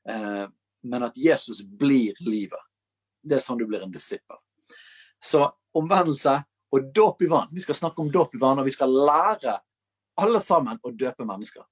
eh, 0.09 0.47
men 0.83 1.03
at 1.03 1.17
Jesus 1.17 1.63
blir 1.65 2.15
livet. 2.21 2.61
Det 3.23 3.39
er 3.39 3.45
sånn 3.45 3.59
du 3.59 3.67
blir 3.67 3.83
en 3.83 3.93
disippel. 3.93 4.37
Så 5.23 5.47
omvendelse 5.75 6.43
og 6.75 6.91
dåp 6.95 7.23
i 7.23 7.31
vann. 7.31 7.49
Vi 7.53 7.65
skal 7.65 7.75
snakke 7.75 8.03
om 8.03 8.11
dåp 8.13 8.35
i 8.35 8.39
vann, 8.39 8.59
og 8.59 8.69
vi 8.69 8.75
skal 8.75 8.93
lære 8.93 9.57
alle 10.21 10.41
sammen 10.41 10.79
å 10.83 10.93
døpe 10.93 11.27
mennesker. 11.27 11.65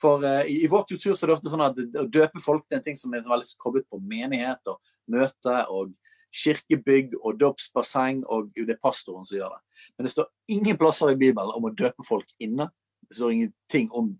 For 0.00 0.24
uh, 0.24 0.42
i, 0.44 0.60
i, 0.64 0.70
vår 0.70 0.84
kultur 0.90 1.14
så 1.14 1.24
er 1.24 1.32
det 1.32 1.38
ofte 1.38 1.52
sånn 1.52 1.64
at 1.64 1.78
å 1.78 2.06
døpe 2.06 2.42
folk 2.44 2.66
det 2.66 2.78
er 2.78 2.82
en 2.82 2.86
ting 2.90 3.00
som 3.00 3.14
er 3.14 3.26
veldig 3.26 3.58
koblet 3.62 3.88
på 3.90 4.00
menighet 4.02 4.70
og 4.70 4.78
møte 5.10 5.62
og 5.72 5.94
kirkebygg 6.34 7.14
og 7.22 7.38
dåpsbasseng, 7.40 8.22
og 8.28 8.50
det 8.56 8.74
er 8.74 8.80
pastoren 8.82 9.24
som 9.26 9.38
gjør 9.38 9.54
det. 9.54 9.62
Men 9.96 10.08
det 10.08 10.12
står 10.12 10.28
ingen 10.52 10.78
plasser 10.80 11.12
i 11.12 11.20
Bibelen 11.20 11.54
om 11.56 11.68
å 11.68 11.74
døpe 11.74 12.04
folk 12.06 12.28
inne. 12.44 12.68
Det 13.08 13.16
står 13.16 13.32
ingenting 13.32 13.88
om 13.96 14.12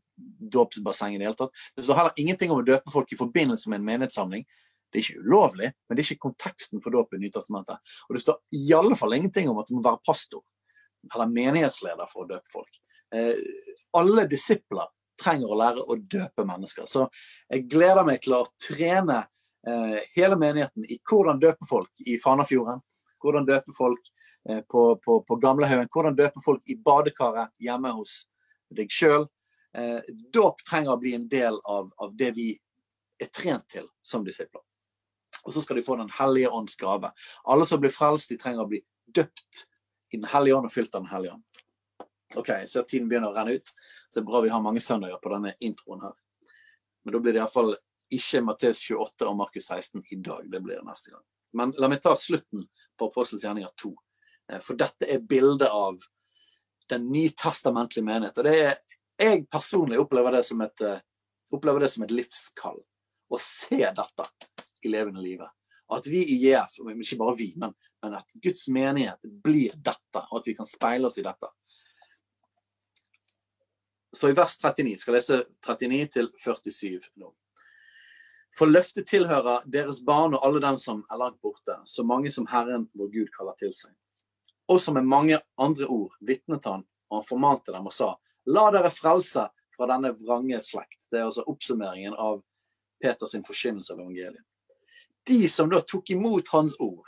dåpsbasseng 0.57 1.15
i 1.15 1.21
det 1.21 1.29
hele 1.29 1.39
tatt. 1.39 1.53
Det 1.77 1.85
står 1.85 2.01
heller 2.01 2.23
ingenting 2.23 2.53
om 2.55 2.63
å 2.63 2.67
døpe 2.67 2.93
folk 2.95 3.13
i 3.13 3.19
forbindelse 3.21 3.71
med 3.71 3.83
en 3.83 3.89
menighetssamling. 3.91 4.47
Det 4.89 4.99
er 4.99 5.05
ikke 5.05 5.25
ulovlig, 5.27 5.71
men 5.85 5.97
det 5.97 6.03
er 6.03 6.09
ikke 6.09 6.31
konteksten 6.31 6.83
for 6.85 6.95
dåp 6.95 7.13
i 7.13 7.21
Nytestamentet. 7.21 7.91
Og 8.09 8.17
det 8.17 8.25
står 8.25 8.39
i 8.57 8.65
alle 8.77 8.97
fall 8.97 9.19
ingenting 9.19 9.51
om 9.53 9.61
at 9.61 9.69
du 9.69 9.77
må 9.77 9.85
være 9.85 10.01
pastor 10.07 10.43
eller 11.13 11.31
menighetsleder 11.31 12.09
for 12.11 12.25
å 12.25 12.31
døpe 12.31 12.53
folk. 12.53 12.81
Eh, 13.15 13.37
alle 13.97 14.25
disipler 14.29 14.89
trenger 15.21 15.51
å 15.51 15.59
lære 15.59 15.85
å 15.85 15.97
døpe 15.99 16.45
mennesker. 16.47 16.87
Så 16.91 17.09
jeg 17.49 17.67
gleder 17.71 18.07
meg 18.07 18.23
til 18.25 18.37
å 18.39 18.45
trene 18.63 19.23
eh, 19.67 19.99
hele 20.17 20.39
menigheten 20.41 20.87
i 20.89 21.01
hvordan 21.03 21.41
døpe 21.43 21.69
folk 21.69 22.07
i 22.07 22.19
Fanafjorden. 22.23 22.81
Hvordan 23.23 23.49
døpe 23.49 23.75
folk 23.77 24.13
eh, 24.49 24.63
på, 24.63 24.85
på, 25.05 25.21
på 25.27 25.41
Gamlehaugen. 25.43 25.91
Hvordan 25.93 26.19
døpe 26.19 26.45
folk 26.45 26.63
i 26.71 26.79
badekaret 26.79 27.55
hjemme 27.63 27.93
hos 27.97 28.23
deg 28.75 28.93
sjøl. 28.93 29.29
Eh, 29.77 30.01
dåp 30.33 30.65
trenger 30.67 30.95
å 30.95 31.01
bli 31.01 31.15
en 31.19 31.29
del 31.31 31.61
av, 31.65 31.91
av 31.99 32.15
det 32.17 32.33
vi 32.37 32.53
er 33.19 33.31
trent 33.35 33.67
til 33.71 33.89
som 34.05 34.25
disipler. 34.27 34.63
Og 35.45 35.55
så 35.55 35.63
skal 35.65 35.79
de 35.79 35.85
få 35.87 35.97
Den 35.97 36.11
hellige 36.13 36.51
ånds 36.53 36.77
gave. 36.77 37.11
Alle 37.45 37.67
som 37.67 37.81
blir 37.81 37.95
frelst, 37.95 38.31
de 38.31 38.39
trenger 38.41 38.65
å 38.65 38.71
bli 38.71 38.83
døpt 39.07 39.67
i 40.13 40.17
Den 40.17 40.29
hellige 40.33 40.57
ånd 40.57 40.69
og 40.69 40.73
fylt 40.73 40.95
av 40.95 41.05
Den 41.05 41.13
hellige 41.13 41.37
ånd. 41.37 41.45
OK, 42.37 42.51
så 42.69 42.85
tiden 42.85 43.09
begynner 43.09 43.33
å 43.33 43.37
renne 43.37 43.57
ut. 43.57 43.73
Så 44.09 44.21
det 44.21 44.25
er 44.25 44.31
bra 44.31 44.41
vi 44.45 44.53
har 44.53 44.65
mange 44.65 44.81
søndager 44.81 45.21
på 45.23 45.33
denne 45.35 45.55
introen 45.61 46.03
her. 46.07 46.17
Men 47.05 47.15
da 47.15 47.21
blir 47.23 47.37
det 47.37 47.43
iallfall 47.43 47.75
ikke 48.15 48.41
Matteus 48.45 48.81
28 48.89 49.29
og 49.29 49.37
Markus 49.37 49.69
16 49.69 50.03
i 50.11 50.21
dag. 50.25 50.47
Det 50.51 50.61
blir 50.65 50.81
det 50.81 50.87
neste 50.89 51.13
gang. 51.13 51.25
Men 51.53 51.73
la 51.81 51.89
meg 51.89 52.03
ta 52.05 52.15
slutten 52.17 52.65
på 52.99 53.09
Apostels 53.09 53.45
gjerninger 53.45 53.73
2. 53.83 53.93
Eh, 54.53 54.63
for 54.65 54.81
dette 54.81 55.09
er 55.09 55.25
bildet 55.25 55.69
av 55.69 56.01
den 56.89 57.11
nytestamentlige 57.13 58.05
menighet. 58.05 58.39
Og 58.39 58.49
det 58.49 58.57
er, 58.65 58.79
jeg 59.21 59.45
personlig 59.53 60.01
opplever 60.01 60.39
det 60.39 60.45
som 60.49 60.61
et, 60.65 60.81
eh, 60.81 61.01
opplever 61.53 61.85
det 61.85 61.93
som 61.93 62.05
et 62.05 62.15
livskall. 62.15 62.81
Å 63.29 63.41
se 63.45 63.77
dette 63.77 64.29
i 64.83 64.89
levende 64.89 65.21
livet. 65.21 65.49
At 65.93 66.07
vi 66.07 66.21
i 66.33 66.37
JF, 66.45 66.79
ikke 66.85 67.19
bare 67.21 67.37
vi, 67.37 67.53
men, 67.57 67.75
men, 68.03 68.15
at 68.15 68.33
Guds 68.45 68.67
menighet 68.73 69.21
blir 69.45 69.73
dette, 69.77 70.23
og 70.31 70.41
at 70.41 70.49
vi 70.49 70.55
kan 70.57 70.69
speile 70.69 71.09
oss 71.09 71.19
i 71.21 71.25
dette. 71.25 71.49
Så 74.17 74.31
i 74.31 74.37
vers 74.37 74.57
39, 74.63 74.99
skal 75.03 75.15
jeg 75.15 75.21
lese 75.21 75.39
39 75.67 76.09
til 76.15 76.31
47 76.41 77.11
nå. 77.21 77.33
For 78.57 78.71
løftet 78.71 79.07
tilhører 79.07 79.67
deres 79.71 80.01
barn 80.03 80.35
og 80.35 80.45
alle 80.47 80.63
dem 80.65 80.79
som 80.81 81.05
er 81.13 81.21
langt 81.21 81.41
borte, 81.45 81.77
så 81.85 82.03
mange 82.05 82.33
som 82.35 82.49
Herren 82.51 82.89
vår 82.99 83.13
Gud 83.13 83.31
kaller 83.37 83.55
til 83.61 83.75
seg. 83.77 83.93
Og 84.69 84.81
som 84.83 84.99
med 84.99 85.07
mange 85.09 85.39
andre 85.61 85.87
ord 85.87 86.17
vitnet 86.21 86.67
han, 86.67 86.83
og 87.09 87.21
han 87.21 87.29
formante 87.29 87.73
dem 87.73 87.87
og 87.87 87.95
sa, 87.95 88.15
la 88.49 88.67
dere 88.75 88.91
frelse 88.93 89.47
fra 89.77 89.89
denne 89.93 90.15
vrange 90.19 90.59
slekt. 90.65 91.05
Det 91.13 91.21
er 91.21 91.29
altså 91.29 91.47
oppsummeringen 91.47 92.17
av 92.19 92.43
Peters 92.99 93.37
forkynnelse 93.47 93.95
av 93.95 94.03
evangeliet 94.03 94.45
de 95.29 95.49
som 95.49 95.69
da 95.71 95.81
tok 95.81 96.11
imot 96.11 96.49
hans 96.49 96.77
ord, 96.81 97.05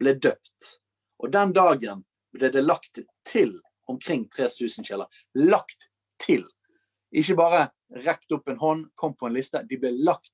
ble 0.00 0.14
døpt. 0.18 0.74
Og 1.22 1.30
den 1.32 1.52
dagen 1.54 2.02
ble 2.34 2.50
det 2.50 2.64
lagt 2.64 3.02
til 3.28 3.58
omkring 3.90 4.26
3000 4.34 4.86
kjeller. 4.88 5.06
Lagt 5.38 5.89
til. 6.20 6.44
Ikke 7.10 7.36
bare 7.38 7.68
rekt 8.04 8.32
opp 8.32 8.48
en 8.48 8.60
hånd, 8.60 8.84
kom 8.94 9.16
på 9.18 9.28
en 9.28 9.34
liste. 9.34 9.62
De 9.66 9.78
ble 9.80 9.92
lagt 9.96 10.32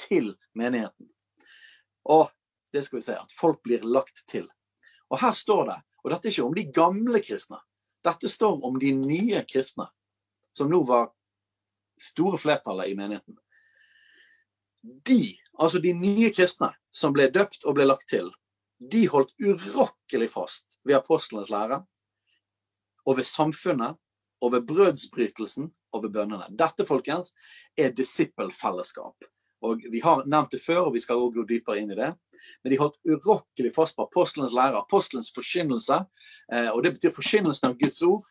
til 0.00 0.32
menigheten. 0.58 1.08
Og 2.10 2.30
det 2.72 2.84
skal 2.84 2.98
vi 2.98 3.06
se, 3.06 3.16
at 3.18 3.34
folk 3.36 3.62
blir 3.64 3.84
lagt 3.86 4.24
til. 4.30 4.48
Og 5.10 5.20
her 5.22 5.34
står 5.38 5.64
det, 5.70 5.78
og 6.02 6.12
dette 6.12 6.28
er 6.28 6.34
ikke 6.34 6.48
om 6.48 6.56
de 6.56 6.66
gamle 6.74 7.22
kristne. 7.22 7.60
Dette 8.04 8.30
står 8.30 8.62
om 8.66 8.78
de 8.78 8.92
nye 8.94 9.42
kristne, 9.48 9.88
som 10.54 10.70
nå 10.70 10.82
var 10.86 11.10
store 12.00 12.38
flertallet 12.38 12.92
i 12.92 12.98
menigheten. 12.98 13.38
De 14.82 15.36
altså 15.58 15.80
de 15.82 15.92
nye 15.96 16.30
kristne 16.34 16.70
som 16.94 17.14
ble 17.16 17.28
døpt 17.32 17.64
og 17.64 17.78
ble 17.78 17.86
lagt 17.88 18.08
til, 18.10 18.28
de 18.78 19.06
holdt 19.08 19.32
urokkelig 19.40 20.28
fast 20.34 20.78
ved 20.84 20.98
apostlenes 20.98 21.50
lære 21.52 21.80
og 23.06 23.16
ved 23.18 23.26
samfunnet 23.28 23.96
og 24.46 24.52
ved 24.54 24.66
brødsbrytelsen 24.68 25.70
og 25.92 26.04
ved 26.04 26.12
bønnene. 26.14 26.46
Dette, 26.58 26.86
folkens, 26.86 27.32
er 27.78 27.94
disippelfellesskap. 27.94 29.26
Og 29.66 29.82
Vi 29.90 30.00
har 30.04 30.22
nevnt 30.28 30.52
det 30.52 30.60
før, 30.62 30.86
og 30.86 30.94
vi 30.94 31.00
skal 31.00 31.18
gå 31.34 31.42
dypere 31.48 31.80
inn 31.80 31.90
i 31.90 31.98
det. 31.98 32.12
Men 32.62 32.72
de 32.72 32.78
holdt 32.78 32.98
urokkelig 33.08 33.72
fast 33.74 33.96
på 33.96 34.04
apostelens 34.06 34.54
lære, 34.54 34.78
apostelens 34.78 35.32
forkynnelse. 35.34 36.04
Eh, 36.52 36.70
og 36.70 36.82
Det 36.84 36.92
betyr 36.94 37.16
forkynnelsen 37.16 37.70
av 37.70 37.78
Guds 37.80 38.02
ord, 38.02 38.22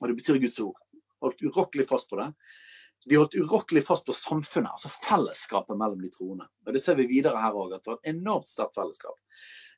og 0.00 0.08
det 0.08 0.16
betyr 0.16 0.40
Guds 0.40 0.58
ord. 0.60 0.78
Holdt 1.22 1.44
urokkelig 1.44 1.86
fast 1.88 2.10
på 2.10 2.18
det. 2.18 2.32
De 3.10 3.18
holdt 3.18 3.34
urokkelig 3.34 3.82
fast 3.86 4.06
på 4.06 4.14
samfunnet, 4.14 4.72
altså 4.72 4.90
fellesskapet 5.02 5.78
mellom 5.78 6.00
de 6.02 6.10
troende. 6.10 6.46
Og 6.66 6.72
Det 6.72 6.82
ser 6.82 6.94
vi 6.94 7.06
videre 7.06 7.38
her 7.38 7.54
òg, 7.54 7.74
at 7.74 7.84
det 7.84 7.90
var 7.90 8.00
et 8.00 8.14
enormt 8.14 8.48
sterkt 8.48 8.74
fellesskap. 8.74 9.18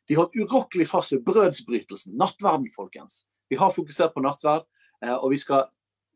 De 0.09 0.17
holdt 0.17 0.37
urokkelig 0.37 0.87
fast 0.89 1.13
ved 1.13 1.25
brødsbrytelsen, 1.25 2.17
nattverden, 2.21 2.69
folkens. 2.77 3.25
Vi 3.49 3.57
har 3.57 3.73
fokusert 3.73 4.15
på 4.15 4.21
nattverd, 4.21 4.69
og 5.13 5.31
vi 5.35 5.39
skal 5.43 5.67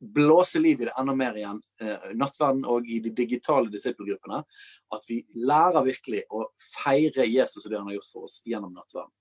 blåse 0.00 0.58
liv 0.58 0.80
i 0.80 0.86
det 0.86 0.94
enda 0.98 1.14
mer 1.14 1.36
igjen. 1.36 1.60
Eh, 1.82 2.10
nattverden 2.14 2.64
og 2.68 2.86
i 2.86 3.00
de 3.02 3.10
digitale 3.10 3.70
disippelgruppene. 3.72 4.42
At 4.94 5.08
vi 5.10 5.20
lærer 5.34 5.86
virkelig 5.86 6.24
å 6.30 6.46
feire 6.78 7.26
Jesus 7.26 7.66
og 7.66 7.72
det 7.72 7.80
han 7.80 7.90
har 7.90 7.98
gjort 7.98 8.12
for 8.12 8.28
oss 8.28 8.38
gjennom 8.46 8.74
nattverden. 8.76 9.14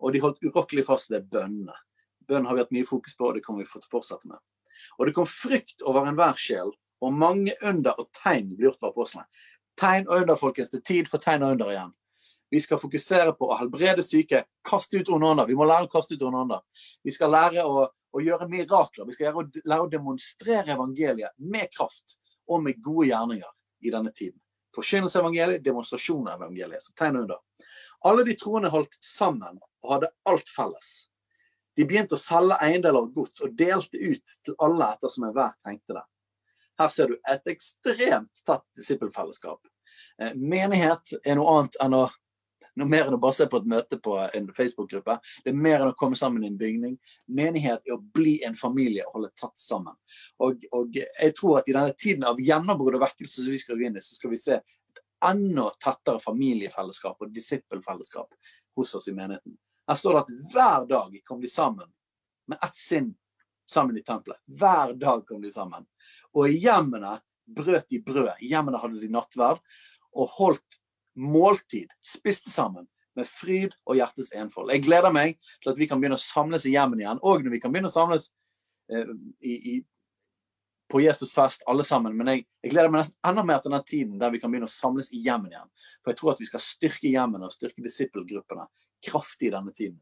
Og 0.00 0.12
de 0.12 0.22
holdt 0.22 0.44
urokkelig 0.44 0.86
fast 0.88 1.12
ved 1.12 1.28
bønnene. 1.32 1.76
Bønn 2.28 2.46
har 2.46 2.56
vi 2.56 2.64
hatt 2.64 2.74
mye 2.74 2.88
fokus 2.88 3.16
på, 3.16 3.28
og 3.28 3.36
det 3.36 3.44
kommer 3.44 3.64
vi 3.64 3.82
fortsette 3.90 4.28
med. 4.28 4.38
Og 4.98 5.08
det 5.08 5.14
kom 5.16 5.28
frykt 5.28 5.82
over 5.88 6.06
enhver 6.08 6.38
sjel, 6.40 6.70
og 7.00 7.16
mange 7.16 7.56
under 7.66 7.96
og 7.98 8.10
tegn 8.16 8.54
ble 8.54 8.68
gjort 8.68 8.80
for 8.80 8.94
apostlene. 8.94 9.26
Tegn 9.80 10.08
og 10.08 10.22
under, 10.22 10.38
folkens. 10.40 10.70
Det 10.72 10.80
er 10.80 10.88
tid 10.88 11.08
for 11.08 11.22
tegn 11.22 11.44
og 11.44 11.56
under 11.56 11.72
igjen. 11.72 11.92
Vi 12.50 12.60
skal 12.60 12.80
fokusere 12.82 13.32
på 13.38 13.46
å 13.46 13.56
helbrede 13.60 14.02
syke, 14.02 14.42
kaste 14.66 14.98
ut 14.98 15.10
onde 15.14 15.28
ånder. 15.28 15.48
Vi 15.48 15.56
må 15.58 15.68
lære 15.68 15.86
å 15.86 15.92
kaste 15.92 16.16
ut 16.16 16.24
onde 16.26 16.44
ånder. 16.44 16.62
Vi 17.06 17.14
skal 17.14 17.30
lære 17.32 17.64
å, 17.64 17.84
å, 18.12 18.22
gjøre 18.22 18.48
mirakler. 18.50 19.06
Vi 19.08 19.16
skal 19.16 19.36
lære 19.64 19.80
å, 19.84 19.90
demonstrere 19.90 20.74
evangeliet 20.74 21.36
med 21.38 21.70
kraft 21.76 22.18
og 22.50 22.64
med 22.64 22.80
gode 22.82 23.10
gjerninger 23.10 23.50
i 23.86 23.92
denne 23.94 24.12
tiden. 24.14 24.38
Forkynnelse 24.74 25.18
av 25.18 25.26
evangeliet, 25.26 25.64
demonstrasjon 25.64 26.28
av 26.28 26.42
evangeliet. 26.42 26.82
Så 26.82 26.94
tegn 26.98 27.22
under. 27.24 27.40
Alle 28.06 28.24
de 28.24 28.36
troende 28.38 28.70
holdt 28.72 28.96
sammen 29.04 29.58
og 29.82 29.94
hadde 29.94 30.12
alt 30.30 30.52
felles. 30.54 30.92
De 31.76 31.86
begynte 31.88 32.16
å 32.16 32.20
selge 32.20 32.58
eiendeler 32.62 33.00
og 33.00 33.14
gods 33.14 33.42
og 33.44 33.54
delte 33.58 33.98
ut 33.98 34.38
til 34.44 34.56
alle 34.62 34.92
etter 34.94 35.12
som 35.12 35.26
enhver 35.26 35.54
trengte 35.62 35.96
det. 35.96 36.06
Her 36.80 36.88
ser 36.92 37.10
du 37.10 37.18
et 37.28 37.52
ekstremt 37.52 38.42
tett 38.46 38.64
disippelfellesskap. 38.78 39.60
Eh, 40.20 40.34
menighet 40.34 41.14
er 41.24 41.38
noe 41.38 41.58
annet 41.58 41.78
enn 41.84 41.96
å 41.98 42.06
noe 42.78 42.88
mer 42.90 43.06
enn 43.08 43.16
å 43.16 43.20
bare 43.20 43.36
se 43.36 43.46
på 43.50 43.60
et 43.60 43.68
møte 43.70 43.98
på 44.02 44.16
en 44.22 44.50
Facebook-gruppe. 44.56 45.16
Det 45.44 45.52
er 45.52 45.62
mer 45.66 45.80
enn 45.80 45.92
å 45.92 45.96
komme 45.98 46.18
sammen 46.18 46.44
i 46.44 46.50
en 46.50 46.58
bygning. 46.60 46.96
Menighet 47.26 47.86
er 47.86 47.96
å 47.96 48.02
bli 48.18 48.38
en 48.46 48.58
familie 48.58 49.06
og 49.08 49.18
holde 49.18 49.32
tatt 49.40 49.58
sammen. 49.60 49.96
Og, 50.44 50.66
og 50.76 51.00
jeg 51.00 51.34
tror 51.38 51.60
at 51.60 51.70
i 51.70 51.76
denne 51.76 51.96
tiden 51.98 52.26
av 52.28 52.40
gjennombrudd 52.40 53.00
og 53.00 53.06
vekkelse 53.06 53.44
som 53.44 53.54
vi 53.54 53.62
skal 53.62 53.80
gå 53.80 53.88
inn 53.88 53.98
i, 53.98 54.04
så 54.04 54.18
skal 54.18 54.34
vi 54.34 54.40
se 54.40 54.58
et 54.60 55.02
enda 55.30 55.68
tettere 55.82 56.22
familiefellesskap 56.22 57.20
og 57.20 57.34
disippelfellesskap 57.34 58.38
hos 58.78 58.94
oss 58.96 59.10
i 59.10 59.16
menigheten. 59.16 59.56
Her 59.90 59.98
står 59.98 60.16
det 60.16 60.22
at 60.22 60.52
hver 60.52 60.86
dag 60.90 61.16
kom 61.26 61.40
de 61.42 61.50
sammen 61.50 61.88
med 62.50 62.58
ett 62.62 62.78
sinn 62.78 63.14
sammen 63.70 63.98
i 63.98 64.02
tempelet. 64.02 64.38
Hver 64.46 64.94
dag 64.98 65.26
kom 65.26 65.42
de 65.42 65.50
sammen. 65.50 65.86
Og 66.34 66.50
i 66.50 66.58
hjemmene 66.62 67.16
brøt 67.46 67.88
de 67.90 68.00
brød. 68.02 68.32
I 68.42 68.50
hjemmene 68.52 68.80
hadde 68.82 69.00
de 69.02 69.10
nattverd 69.10 69.62
og 70.10 70.32
holdt 70.38 70.79
måltid. 71.16 71.88
spist 72.00 72.50
sammen 72.50 72.86
med 73.16 73.28
fryd 73.28 73.74
og 73.86 73.98
hjertets 73.98 74.32
enfold. 74.36 74.70
Jeg 74.72 74.84
gleder 74.86 75.12
meg 75.12 75.38
til 75.62 75.72
at 75.72 75.78
vi 75.78 75.88
kan 75.90 76.00
begynne 76.00 76.18
å 76.18 76.22
samles 76.22 76.66
i 76.66 76.74
hjemmene 76.74 77.04
igjen, 77.04 77.22
og 77.22 77.44
når 77.44 77.56
vi 77.56 77.62
kan 77.62 77.72
begynne 77.72 77.90
å 77.90 77.94
samles 77.94 78.30
eh, 78.92 79.10
i, 79.42 79.54
i, 79.72 79.74
på 80.90 81.02
Jesus 81.02 81.34
fest, 81.34 81.64
alle 81.70 81.84
sammen. 81.86 82.14
Men 82.18 82.32
jeg, 82.32 82.44
jeg, 82.62 82.74
gleder 82.74 82.92
meg 82.92 83.04
nesten 83.04 83.30
enda 83.30 83.44
mer 83.46 83.62
til 83.62 83.74
den 83.74 83.86
tiden 83.86 84.20
der 84.20 84.32
vi 84.34 84.40
kan 84.42 84.52
begynne 84.52 84.70
å 84.70 84.72
samles 84.72 85.10
i 85.14 85.22
hjemmene 85.24 85.56
igjen. 85.56 85.72
For 86.00 86.12
jeg 86.12 86.20
tror 86.20 86.32
at 86.34 86.42
vi 86.42 86.50
skal 86.50 86.64
styrke 86.64 87.10
hjemmene 87.10 87.50
og 87.50 87.54
styrke 87.54 87.84
disippelgruppene 87.84 88.66
kraftig 89.10 89.50
i 89.50 89.54
denne 89.54 89.74
tiden. 89.76 90.00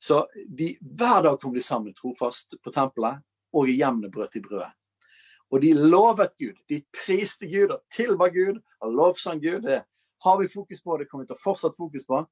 Så 0.00 0.22
de, 0.48 0.72
hver 0.80 1.26
dag 1.26 1.40
kom 1.40 1.52
de 1.52 1.62
sammen 1.64 1.96
trofast 1.96 2.56
på 2.64 2.72
tempelet, 2.72 3.20
og 3.52 3.68
i 3.68 3.80
hjemmene 3.80 4.12
brøt 4.12 4.36
de 4.36 4.40
brødet. 4.44 4.70
Og 5.50 5.64
de 5.64 5.72
lovet 5.74 6.36
Gud. 6.38 6.58
De 6.70 6.78
priste 6.94 7.48
Gud 7.50 7.72
og 7.74 7.82
tilba 7.90 8.28
Gud 8.30 8.60
og 8.80 8.92
lovsang 8.94 9.40
Gud. 9.42 9.64
Det 9.66 9.80
har 10.24 10.38
vi 10.40 10.48
fokus 10.52 10.82
på, 10.82 10.96
det 10.98 11.08
kommer 11.10 11.24
vi 11.24 11.32
til 11.32 11.38
å 11.38 11.42
fortsatt 11.42 11.76
fokus 11.78 12.06
på. 12.08 12.22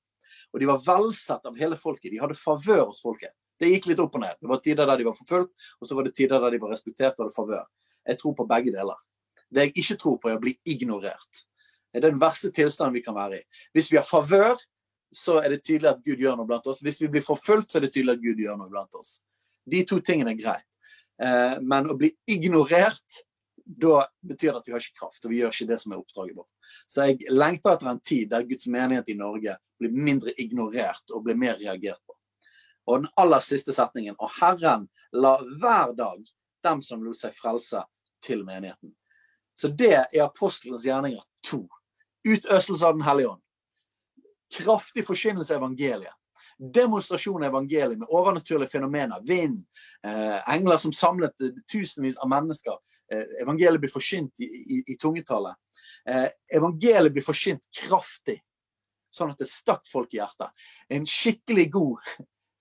Og 0.52 0.60
de 0.60 0.68
var 0.68 0.80
velsett 0.84 1.46
av 1.48 1.56
hele 1.56 1.76
folket. 1.80 2.12
De 2.12 2.20
hadde 2.20 2.36
favør 2.36 2.86
hos 2.90 3.00
folket. 3.04 3.32
Det 3.58 3.70
gikk 3.72 3.90
litt 3.90 4.02
opp 4.02 4.14
og 4.14 4.22
ned. 4.22 4.38
Det 4.38 4.50
var 4.50 4.62
tider 4.62 4.86
der 4.86 5.00
de 5.00 5.06
var 5.08 5.16
forfulgt, 5.18 5.68
og 5.80 5.88
så 5.88 5.96
var 5.98 6.06
det 6.06 6.14
tider 6.14 6.42
der 6.42 6.54
de 6.54 6.60
var 6.62 6.72
respektert 6.74 7.18
og 7.18 7.26
hadde 7.26 7.36
favør. 7.36 7.64
Jeg 8.08 8.20
tror 8.20 8.34
på 8.38 8.46
begge 8.48 8.74
deler. 8.74 9.00
Det 9.48 9.64
jeg 9.66 9.74
ikke 9.82 9.96
tror 10.02 10.18
på, 10.20 10.30
er 10.30 10.38
å 10.38 10.42
bli 10.42 10.54
ignorert. 10.68 11.44
Det 11.88 12.02
er 12.02 12.10
den 12.10 12.20
verste 12.20 12.52
tilstanden 12.54 12.94
vi 12.94 13.02
kan 13.02 13.16
være 13.16 13.40
i. 13.40 13.46
Hvis 13.74 13.88
vi 13.90 13.98
har 13.98 14.06
favør, 14.06 14.60
så 15.14 15.38
er 15.40 15.54
det 15.54 15.62
tydelig 15.64 15.90
at 15.90 16.02
Gud 16.04 16.20
gjør 16.20 16.36
noe 16.36 16.48
blant 16.48 16.66
oss. 16.68 16.82
Hvis 16.84 17.00
vi 17.00 17.08
blir 17.12 17.24
forfulgt, 17.24 17.72
så 17.72 17.80
er 17.80 17.86
det 17.86 17.94
tydelig 17.94 18.18
at 18.18 18.24
Gud 18.24 18.42
gjør 18.44 18.58
noe 18.60 18.70
blant 18.70 18.94
oss. 18.98 19.22
De 19.68 19.80
to 19.88 19.98
tingene 20.04 20.34
er 20.34 20.40
greit. 20.40 20.66
Eh, 21.18 21.56
men 21.64 21.88
å 21.88 21.96
bli 21.98 22.12
ignorert, 22.30 23.22
da 23.64 24.04
betyr 24.24 24.52
det 24.52 24.60
at 24.60 24.68
vi 24.68 24.76
har 24.76 24.84
ikke 24.84 25.00
kraft, 25.00 25.24
og 25.24 25.32
vi 25.32 25.40
gjør 25.40 25.54
ikke 25.54 25.70
det 25.72 25.80
som 25.82 25.94
er 25.94 26.02
oppdraget 26.02 26.36
vårt. 26.36 26.52
Så 26.86 27.08
jeg 27.08 27.32
lengter 27.32 27.74
etter 27.74 27.90
en 27.92 28.00
tid 28.00 28.30
der 28.32 28.46
Guds 28.48 28.66
menighet 28.66 29.08
i 29.08 29.18
Norge 29.18 29.56
blir 29.78 29.94
mindre 29.94 30.34
ignorert 30.36 31.14
og 31.14 31.24
blir 31.26 31.38
mer 31.38 31.58
reagert 31.60 32.00
på. 32.06 32.16
Og 32.88 33.02
den 33.02 33.10
aller 33.20 33.42
siste 33.44 33.74
setningen 33.76 34.16
Og 34.18 34.30
Herren 34.38 34.86
la 35.12 35.36
hver 35.60 35.92
dag 35.96 36.24
dem 36.64 36.82
som 36.82 37.04
lot 37.04 37.20
seg 37.20 37.36
frelse, 37.36 37.84
til 38.22 38.44
menigheten. 38.44 38.90
Så 39.54 39.68
det 39.68 39.92
er 39.94 40.24
apostelens 40.24 40.86
gjerninger 40.86 41.22
to. 41.46 41.60
Utøselse 42.26 42.86
av 42.86 42.96
Den 42.96 43.04
hellige 43.06 43.28
ånd. 43.28 43.42
Kraftig 44.54 45.04
forkynnelse 45.06 45.54
av 45.54 45.62
evangeliet. 45.62 46.14
Demonstrasjon 46.58 47.42
av 47.42 47.52
evangeliet 47.52 47.98
med 47.98 48.10
overnaturlige 48.10 48.70
fenomener. 48.70 49.22
Vind, 49.22 49.64
eh, 50.04 50.54
engler 50.54 50.76
som 50.76 50.92
samlet 50.92 51.34
tusenvis 51.72 52.18
av 52.18 52.28
mennesker. 52.28 52.78
Eh, 53.12 53.42
evangeliet 53.42 53.80
blir 53.80 53.92
forkynt 53.92 54.40
i, 54.40 54.44
i, 54.44 54.82
i 54.86 54.96
tungetallet. 54.96 55.54
Eh, 56.06 56.28
evangeliet 56.54 57.12
blir 57.12 57.26
forsynt 57.26 57.66
kraftig, 57.74 58.40
sånn 59.12 59.32
at 59.32 59.40
det 59.40 59.48
stakk 59.50 59.88
folk 59.90 60.14
i 60.14 60.20
hjertet. 60.20 60.52
En 60.90 61.06
skikkelig 61.08 61.70
god 61.74 62.12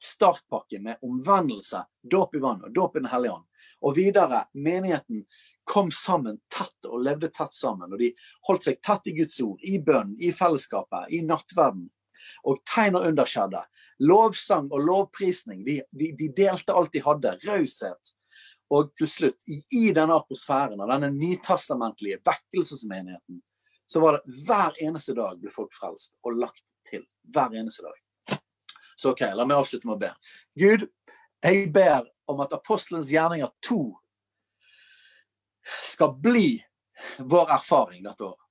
startpakke 0.04 0.80
med 0.80 0.98
omvendelse, 1.02 1.84
dåp 2.04 2.36
i 2.36 2.42
vann 2.42 2.64
og 2.64 2.74
dåp 2.74 2.98
i 2.98 3.00
Den 3.00 3.12
hellige 3.12 3.34
ånd. 3.34 3.46
Og 3.86 3.96
videre, 3.96 4.46
menigheten 4.54 5.26
kom 5.68 5.92
sammen 5.94 6.40
tett 6.54 6.88
og 6.90 7.04
levde 7.06 7.30
tett 7.30 7.54
sammen. 7.54 7.94
Og 7.94 8.02
de 8.02 8.12
holdt 8.48 8.66
seg 8.66 8.82
tett 8.82 9.10
i 9.12 9.14
Guds 9.20 9.38
ord, 9.44 9.62
i 9.62 9.78
bønn, 9.78 10.16
i 10.18 10.32
fellesskapet, 10.34 11.12
i 11.14 11.22
nattverden. 11.26 11.88
Og 12.50 12.64
tegn 12.66 12.98
og 12.98 13.06
under 13.12 13.30
skjedde. 13.30 13.62
Lovsang 14.02 14.72
og 14.74 14.82
lovprisning. 14.82 15.62
De, 15.66 15.82
de, 15.94 16.12
de 16.18 16.30
delte 16.34 16.74
alt 16.74 16.94
de 16.94 17.04
hadde. 17.06 17.36
Raushet. 17.46 18.17
Og 18.74 18.90
til 19.00 19.08
slutt, 19.08 19.38
i, 19.48 19.62
i 19.80 19.92
denne 19.96 20.18
atmosfæren 20.20 20.82
av 20.84 20.90
denne 20.92 21.12
nytestamentlige 21.16 22.20
vekkelsesmenigheten, 22.28 23.40
så 23.88 24.02
var 24.04 24.18
det 24.18 24.42
hver 24.44 24.76
eneste 24.84 25.16
dag 25.16 25.38
ble 25.40 25.52
folk 25.54 25.72
frelst 25.76 26.18
og 26.28 26.36
lagt 26.42 26.66
til. 26.88 27.06
Hver 27.32 27.56
eneste 27.56 27.86
dag. 27.86 28.40
Så 28.98 29.14
OK, 29.14 29.22
la 29.36 29.46
meg 29.46 29.62
avslutte 29.62 29.88
med 29.88 29.96
å 29.96 30.02
be. 30.02 30.12
Gud, 30.58 30.88
jeg 31.46 31.70
ber 31.72 32.08
om 32.28 32.42
at 32.44 32.56
apostelens 32.58 33.12
gjerninger 33.14 33.50
to 33.64 33.82
skal 35.84 36.16
bli 36.24 36.58
vår 37.20 37.54
erfaring 37.60 38.04
dette 38.04 38.26
året. 38.26 38.44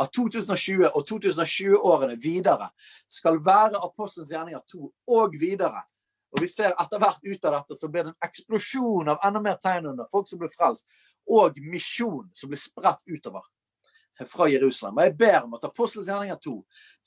At 0.00 0.12
2020 0.16 0.88
og 0.88 1.02
2020-årene 1.10 2.16
videre 2.22 2.70
skal 3.10 3.38
være 3.44 3.82
apostelens 3.82 4.32
gjerninger 4.32 4.62
to 4.70 4.88
og 5.12 5.36
videre. 5.38 5.84
Og 6.32 6.40
vi 6.40 6.48
ser 6.48 6.72
etter 6.80 7.00
hvert 7.00 7.24
ut 7.24 7.44
av 7.48 7.58
dette 7.58 7.76
så 7.76 7.88
blir 7.92 8.06
det 8.06 8.12
en 8.14 8.28
eksplosjon 8.28 9.10
av 9.12 9.20
enda 9.26 9.42
mer 9.44 9.58
tegn 9.60 9.90
under 9.92 10.08
folk 10.12 10.30
som 10.30 10.40
blir 10.40 10.52
frelst, 10.52 10.88
og 11.28 11.58
misjon 11.60 12.30
som 12.36 12.52
blir 12.52 12.60
spredt 12.60 13.04
utover 13.06 13.44
fra 14.28 14.48
Jerusalem. 14.48 14.98
Og 14.98 15.08
jeg 15.08 15.16
ber 15.20 15.38
om 15.44 15.56
at 15.56 15.64
Apostels 15.68 16.08
gjerninger 16.08 16.38
2 16.44 16.54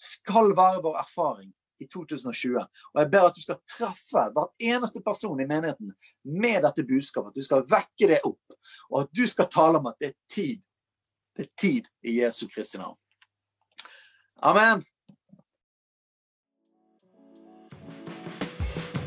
skal 0.08 0.54
være 0.58 0.84
vår 0.86 1.00
erfaring 1.02 1.52
i 1.82 1.88
2020. 1.92 2.58
Og 2.94 3.02
jeg 3.02 3.12
ber 3.12 3.28
at 3.28 3.36
du 3.38 3.44
skal 3.44 3.60
treffe 3.70 4.26
hver 4.36 4.52
eneste 4.72 5.02
person 5.06 5.42
i 5.42 5.48
menigheten 5.50 5.94
med 6.24 6.62
dette 6.66 6.86
budskapet. 6.88 7.34
At 7.34 7.42
du 7.42 7.48
skal 7.48 7.66
vekke 7.70 8.12
det 8.14 8.22
opp, 8.24 8.58
og 8.92 9.04
at 9.04 9.14
du 9.16 9.26
skal 9.30 9.52
tale 9.52 9.82
om 9.82 9.92
at 9.92 10.00
det 10.00 10.14
er 10.14 10.18
tid. 10.32 10.64
Det 11.36 11.50
er 11.50 11.54
tid 11.60 11.90
i 12.08 12.20
Jesu 12.22 12.48
Kristi 12.48 12.80
navn. 12.80 12.98
Amen. 14.44 14.84